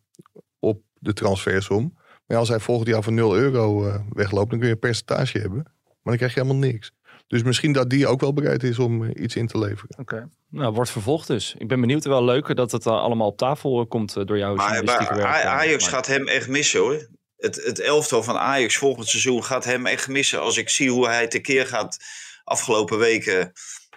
op 0.60 0.82
de 0.94 1.14
transfersom. 1.14 1.98
Maar 2.26 2.38
als 2.38 2.50
hij 2.50 2.60
volgend 2.60 2.88
jaar 2.88 3.04
voor 3.04 3.14
0 3.14 3.36
euro 3.36 3.88
eh, 3.88 3.96
wegloopt, 4.10 4.50
dan 4.50 4.60
kun 4.60 4.68
je 4.68 4.74
een 4.74 4.80
percentage 4.80 5.40
hebben. 5.40 5.64
Maar 5.64 6.02
dan 6.04 6.18
krijg 6.18 6.34
je 6.34 6.42
helemaal 6.42 6.70
niks. 6.70 6.92
Dus 7.28 7.44
misschien 7.44 7.72
dat 7.72 7.90
die 7.90 8.08
ook 8.08 8.22
wel 8.22 8.34
bereid 8.34 8.64
is 8.64 8.80
om 8.80 9.04
eh, 9.04 9.24
iets 9.24 9.36
in 9.36 9.48
te 9.48 9.58
leveren. 9.58 10.00
Oké. 10.00 10.30
Nou, 10.50 10.74
wordt 10.74 10.90
vervolgd 10.90 11.28
dus. 11.28 11.56
Ik 11.58 11.68
ben 11.68 11.82
benieuwd. 11.82 12.06
Wel 12.06 12.24
leuker 12.24 12.56
dat 12.56 12.72
het 12.72 12.86
eh, 12.86 12.94
allemaal 12.94 13.28
op 13.28 13.38
tafel 13.38 13.88
komt 13.88 14.14
door 14.14 14.38
jouw 14.38 14.56
Maar, 14.56 14.74
journalistieke 14.74 15.14
maar 15.14 15.32
werk. 15.32 15.46
Ajax 15.46 15.88
gaat 15.88 16.08
hem 16.08 16.28
echt 16.28 16.48
missen 16.48 16.80
hoor. 16.80 17.08
Het, 17.38 17.64
het 17.64 17.80
elftal 17.80 18.24
van 18.24 18.38
Ajax 18.38 18.78
volgend 18.78 19.08
seizoen 19.08 19.44
gaat 19.44 19.66
hem 19.66 19.86
echt 19.86 20.08
missen. 20.08 20.42
Als 20.42 20.58
ik 20.58 20.70
zie 20.70 20.92
hoe 20.92 21.08
hij 21.08 21.28
tekeer 21.28 21.68
gaat 21.68 21.98
afgelopen 22.44 22.98
weken. 22.98 23.52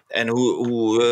En 0.06 0.28
hoe, 0.28 0.66
hoe, 0.66 1.02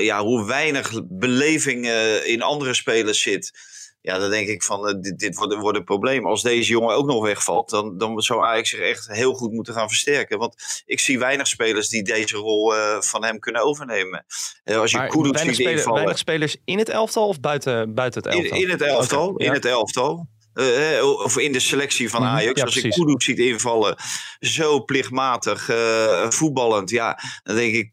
ja, 0.00 0.22
hoe 0.22 0.46
weinig 0.46 1.00
beleving 1.04 1.86
eh, 1.86 2.26
in 2.26 2.42
andere 2.42 2.74
spelers 2.74 3.22
zit. 3.22 3.52
Ja, 4.00 4.18
dan 4.18 4.30
denk 4.30 4.48
ik 4.48 4.62
van, 4.62 4.88
eh, 4.88 4.94
dit, 5.00 5.18
dit 5.18 5.36
wordt, 5.36 5.54
wordt 5.54 5.78
een 5.78 5.84
probleem. 5.84 6.26
Als 6.26 6.42
deze 6.42 6.70
jongen 6.70 6.94
ook 6.94 7.06
nog 7.06 7.22
wegvalt, 7.22 7.70
dan, 7.70 7.98
dan 7.98 8.20
zou 8.20 8.44
Ajax 8.44 8.70
zich 8.70 8.80
echt 8.80 9.06
heel 9.12 9.32
goed 9.32 9.52
moeten 9.52 9.74
gaan 9.74 9.88
versterken. 9.88 10.38
Want 10.38 10.82
ik 10.86 11.00
zie 11.00 11.18
weinig 11.18 11.46
spelers 11.46 11.88
die 11.88 12.02
deze 12.02 12.36
rol 12.36 12.76
eh, 12.76 13.00
van 13.00 13.24
hem 13.24 13.38
kunnen 13.38 13.62
overnemen. 13.62 14.24
Eh, 14.64 14.78
als 14.78 14.90
je 14.90 14.98
weinig, 14.98 15.54
ziet 15.54 15.58
invallen... 15.58 15.94
weinig 15.94 16.18
spelers 16.18 16.56
in 16.64 16.78
het 16.78 16.88
elftal 16.88 17.28
of 17.28 17.40
buiten, 17.40 17.94
buiten 17.94 18.22
het 18.22 18.32
elftal? 18.32 18.58
in 18.58 18.70
het 18.70 18.82
elftal. 18.82 19.36
In 19.36 19.46
ja. 19.46 19.52
het 19.52 19.64
elftal. 19.64 20.28
Eh, 20.58 21.04
of 21.04 21.38
in 21.38 21.52
de 21.52 21.60
selectie 21.60 22.10
van 22.10 22.22
Mhm, 22.22 22.30
Ajax. 22.30 22.58
ja, 22.60 22.64
Als 22.64 22.76
ik. 22.76 22.90
Kudus 22.90 23.24
ziet 23.24 23.38
invallen, 23.38 23.96
zo 24.40 24.84
plichtmatig, 24.84 25.68
eh, 25.68 26.30
voetballend. 26.30 26.90
Ja, 26.90 27.18
dan 27.42 27.56
denk 27.56 27.74
ik, 27.74 27.88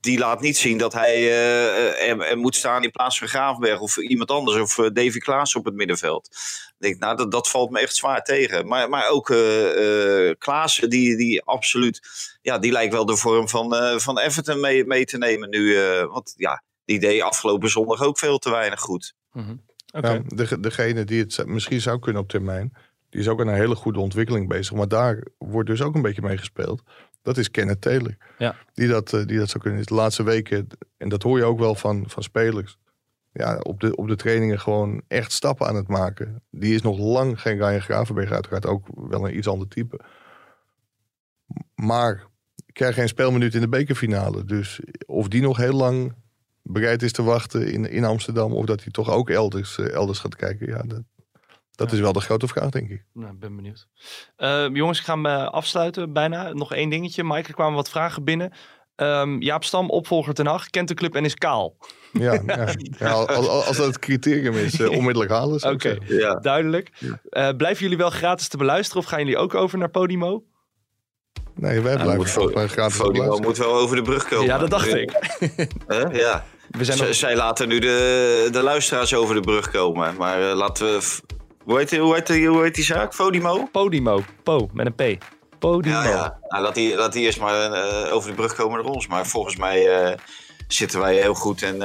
die 0.00 0.18
laat 0.18 0.40
niet 0.40 0.56
zien 0.56 0.78
dat 0.78 0.92
hij 0.92 1.14
eh, 1.14 2.08
er, 2.08 2.20
er 2.20 2.38
moet 2.38 2.56
staan 2.56 2.82
in 2.84 2.90
plaats 2.90 3.18
van 3.18 3.28
Gravenberg 3.28 3.80
of 3.80 3.96
iemand 3.96 4.30
anders. 4.30 4.56
Of 4.60 4.88
Davy 4.92 5.18
Klaas 5.18 5.54
op 5.54 5.64
het 5.64 5.74
middenveld. 5.74 6.28
Denk 6.78 6.98
nou, 6.98 7.16
dat, 7.16 7.30
dat 7.30 7.48
valt 7.48 7.70
me 7.70 7.80
echt 7.80 7.96
zwaar 7.96 8.22
tegen. 8.22 8.66
Maar, 8.66 8.88
maar 8.88 9.08
ook 9.08 9.34
Klaassen, 10.38 10.90
die, 10.90 11.16
die 11.16 11.42
absoluut, 11.42 12.00
ja, 12.42 12.58
die 12.58 12.72
lijkt 12.72 12.92
wel 12.92 13.06
de 13.06 13.16
vorm 13.16 13.48
van, 13.48 14.00
van 14.00 14.18
Everton 14.18 14.60
mee, 14.60 14.84
mee 14.84 15.04
te 15.04 15.18
nemen 15.18 15.50
nu. 15.50 15.78
want 16.08 16.34
ja, 16.36 16.62
die 16.84 16.98
deed 17.00 17.22
afgelopen 17.22 17.70
zondag 17.70 18.02
ook 18.02 18.18
veel 18.18 18.38
te 18.38 18.50
weinig 18.50 18.80
goed. 18.80 19.14
Mhm. 19.32 19.54
Nou, 19.90 20.22
de, 20.26 20.60
degene 20.60 21.04
die 21.04 21.20
het 21.20 21.46
misschien 21.46 21.80
zou 21.80 21.98
kunnen 21.98 22.22
op 22.22 22.28
termijn, 22.28 22.72
die 23.08 23.20
is 23.20 23.28
ook 23.28 23.40
aan 23.40 23.48
een 23.48 23.54
hele 23.54 23.74
goede 23.74 24.00
ontwikkeling 24.00 24.48
bezig. 24.48 24.76
Maar 24.76 24.88
daar 24.88 25.24
wordt 25.38 25.68
dus 25.68 25.82
ook 25.82 25.94
een 25.94 26.02
beetje 26.02 26.22
mee 26.22 26.38
gespeeld. 26.38 26.82
Dat 27.22 27.36
is 27.36 27.50
Kenneth 27.50 27.80
Taylor. 27.80 28.16
Ja. 28.38 28.56
Die, 28.74 28.88
dat, 28.88 29.12
eh, 29.12 29.26
die 29.26 29.38
dat 29.38 29.48
zou 29.48 29.62
kunnen. 29.62 29.86
De 29.86 29.94
laatste 29.94 30.22
weken, 30.22 30.66
en 30.96 31.08
dat 31.08 31.22
hoor 31.22 31.38
je 31.38 31.44
ook 31.44 31.58
wel 31.58 31.74
van, 31.74 32.04
van 32.06 32.22
spelers. 32.22 32.78
Ja, 33.32 33.58
op 33.58 33.80
de, 33.80 33.96
op 33.96 34.08
de 34.08 34.16
trainingen 34.16 34.60
gewoon 34.60 35.02
echt 35.08 35.32
stappen 35.32 35.66
aan 35.66 35.76
het 35.76 35.88
maken. 35.88 36.42
Die 36.50 36.74
is 36.74 36.82
nog 36.82 36.98
lang 36.98 37.40
geen 37.40 37.56
Ryan 37.56 37.80
Gravenberg, 37.80 38.30
uiteraard 38.30 38.66
ook 38.66 38.86
wel 38.94 39.28
een 39.28 39.36
iets 39.36 39.48
ander 39.48 39.68
type. 39.68 40.00
Maar 41.74 42.26
ik 42.66 42.74
krijg 42.74 42.94
geen 42.94 43.08
speelminuut 43.08 43.54
in 43.54 43.60
de 43.60 43.68
bekerfinale. 43.68 44.44
Dus 44.44 44.80
of 45.06 45.28
die 45.28 45.42
nog 45.42 45.56
heel 45.56 45.76
lang 45.76 46.14
bereid 46.72 47.02
is 47.02 47.12
te 47.12 47.22
wachten 47.22 47.72
in, 47.72 47.90
in 47.90 48.04
Amsterdam. 48.04 48.52
Of 48.52 48.64
dat 48.64 48.82
hij 48.82 48.92
toch 48.92 49.10
ook 49.10 49.30
elders, 49.30 49.78
eh, 49.78 49.92
elders 49.92 50.18
gaat 50.18 50.36
kijken. 50.36 50.66
Ja, 50.66 50.82
dat, 50.86 51.02
dat 51.70 51.90
Ja. 51.90 51.96
is 51.96 52.00
wel 52.02 52.12
de 52.12 52.20
grote 52.20 52.48
vraag, 52.48 52.70
denk 52.70 52.90
ik. 52.90 53.04
Nou, 53.12 53.32
ik 53.32 53.38
ben 53.40 53.56
benieuwd. 53.56 53.86
Eh, 54.36 54.66
jongens, 54.72 54.98
ik 54.98 55.04
ga 55.04 55.14
hem 55.14 55.26
eh, 55.26 55.46
afsluiten 55.48 56.12
bijna. 56.12 56.52
Nog 56.52 56.74
één 56.74 56.90
dingetje. 56.90 57.24
Mike, 57.24 57.48
er 57.48 57.54
kwamen 57.54 57.74
wat 57.74 57.90
vragen 57.90 58.24
binnen. 58.24 58.52
Ehm, 58.96 59.40
Jaap 59.40 59.64
Stam, 59.64 59.90
opvolger 59.90 60.34
ten 60.34 60.46
Hag, 60.46 60.66
kent 60.70 60.88
de 60.88 60.94
club 60.94 61.14
en 61.14 61.24
is 61.24 61.34
kaal. 61.34 61.76
Ja, 62.12 62.32
ja. 62.46 62.68
ja 62.98 63.10
als, 63.12 63.48
als 63.48 63.76
dat 63.76 63.86
het 63.86 63.98
criterium 63.98 64.54
is, 64.54 64.80
eh, 64.80 64.90
onmiddellijk 64.90 65.30
halen. 65.30 65.70
Oké. 65.72 65.96
Ja. 66.06 66.34
Duidelijk. 66.34 66.90
Eh, 67.28 67.48
blijven 67.56 67.82
jullie 67.82 67.96
wel 67.98 68.10
gratis 68.10 68.48
te 68.48 68.56
beluisteren 68.56 69.02
of 69.02 69.08
gaan 69.08 69.18
jullie 69.18 69.36
ook 69.36 69.54
over 69.54 69.78
naar 69.78 69.90
Podimo? 69.90 70.44
Nee, 71.54 71.80
wij 71.80 71.96
blijven 71.96 72.26
gewoon 72.26 72.68
gratis 72.68 72.96
Fodimo 72.96 73.12
beluisteren. 73.12 73.46
moet 73.46 73.58
wel 73.58 73.74
over 73.74 73.96
de 73.96 74.02
brug 74.02 74.28
komen. 74.28 74.46
Ja, 74.46 74.58
dat 74.58 74.70
dacht 74.70 74.94
ik. 74.94 75.12
Ja. 76.12 76.44
We 76.70 76.84
zijn 76.84 76.98
Z- 76.98 77.00
nog... 77.00 77.14
Zij 77.14 77.36
laten 77.36 77.68
nu 77.68 77.78
de, 77.78 78.48
de 78.52 78.62
luisteraars 78.62 79.14
over 79.14 79.34
de 79.34 79.40
brug 79.40 79.70
komen. 79.70 80.14
Maar 80.16 80.50
eh, 80.50 80.56
laten 80.56 80.86
we... 80.86 81.00
Hoe 81.64 81.78
heet, 81.78 81.88
die- 81.88 82.00
hoe, 82.00 82.14
heet, 82.14 82.46
hoe 82.46 82.62
heet 82.62 82.74
die 82.74 82.84
zaak? 82.84 83.14
Fodimo? 83.14 83.68
Podimo. 83.72 84.22
Po, 84.42 84.68
met 84.72 84.86
een 84.86 85.18
P. 85.18 85.24
Podimo. 85.58 85.94
Ja, 85.94 86.08
ja. 86.08 86.38
Nou, 86.48 86.62
laat, 86.62 86.74
die, 86.74 86.96
laat 86.96 87.12
die 87.12 87.24
eerst 87.24 87.40
maar 87.40 87.72
eh, 87.72 88.14
over 88.14 88.30
de 88.30 88.36
brug 88.36 88.54
komen 88.54 88.82
naar 88.82 88.92
ons. 88.92 89.06
Maar 89.06 89.26
volgens 89.26 89.56
mij 89.56 89.88
eh, 89.88 90.16
zitten 90.68 91.00
wij 91.00 91.14
heel 91.16 91.34
goed. 91.34 91.62
En 91.62 91.82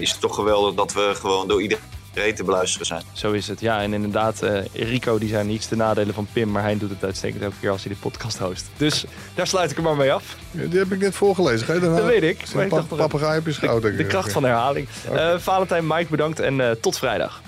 is 0.00 0.10
het 0.10 0.20
toch 0.20 0.34
geweldig 0.34 0.74
dat 0.74 0.92
we 0.92 1.12
gewoon 1.14 1.48
door 1.48 1.62
iedereen 1.62 1.84
te 2.12 2.44
beluisteren 2.44 2.86
zijn. 2.86 3.02
Zo 3.12 3.32
is 3.32 3.48
het. 3.48 3.60
Ja, 3.60 3.80
en 3.82 3.92
inderdaad, 3.92 4.42
eh, 4.42 4.64
Rico 4.72 5.18
die 5.18 5.28
zijn 5.28 5.46
niets 5.46 5.68
de 5.68 5.76
nadelen 5.76 6.14
van 6.14 6.26
Pim, 6.32 6.50
maar 6.50 6.62
hij 6.62 6.78
doet 6.78 6.90
het 6.90 7.04
uitstekend 7.04 7.42
elke 7.42 7.54
keer 7.60 7.70
als 7.70 7.84
hij 7.84 7.92
de 7.92 7.98
podcast 8.00 8.38
host. 8.38 8.66
Dus 8.76 9.04
daar 9.34 9.46
sluit 9.46 9.70
ik 9.70 9.76
hem 9.76 9.84
maar 9.84 9.96
mee 9.96 10.12
af. 10.12 10.36
Ja, 10.50 10.66
Die 10.66 10.78
heb 10.78 10.92
ik 10.92 10.98
net 10.98 11.14
voorgelezen. 11.14 11.66
Ga 11.66 11.72
je 11.72 11.80
daarna? 11.80 11.96
Dat 11.96 12.06
weet 12.06 12.22
ik. 12.22 12.54
Maar 12.54 12.62
ik 12.64 12.68
pa- 12.70 12.76
dacht 12.76 12.90
nog 12.90 12.98
even- 12.98 13.10
papegaai 13.10 13.38
op 13.38 13.46
je 13.46 13.52
schouder. 13.52 13.96
De 13.96 14.06
kracht 14.06 14.32
van 14.32 14.44
herhaling. 14.44 14.88
Eh 15.12 15.34
Valentijn, 15.38 15.86
Mike, 15.86 16.06
bedankt 16.10 16.40
en 16.40 16.60
eh, 16.60 16.70
tot 16.70 16.98
vrijdag. 16.98 17.40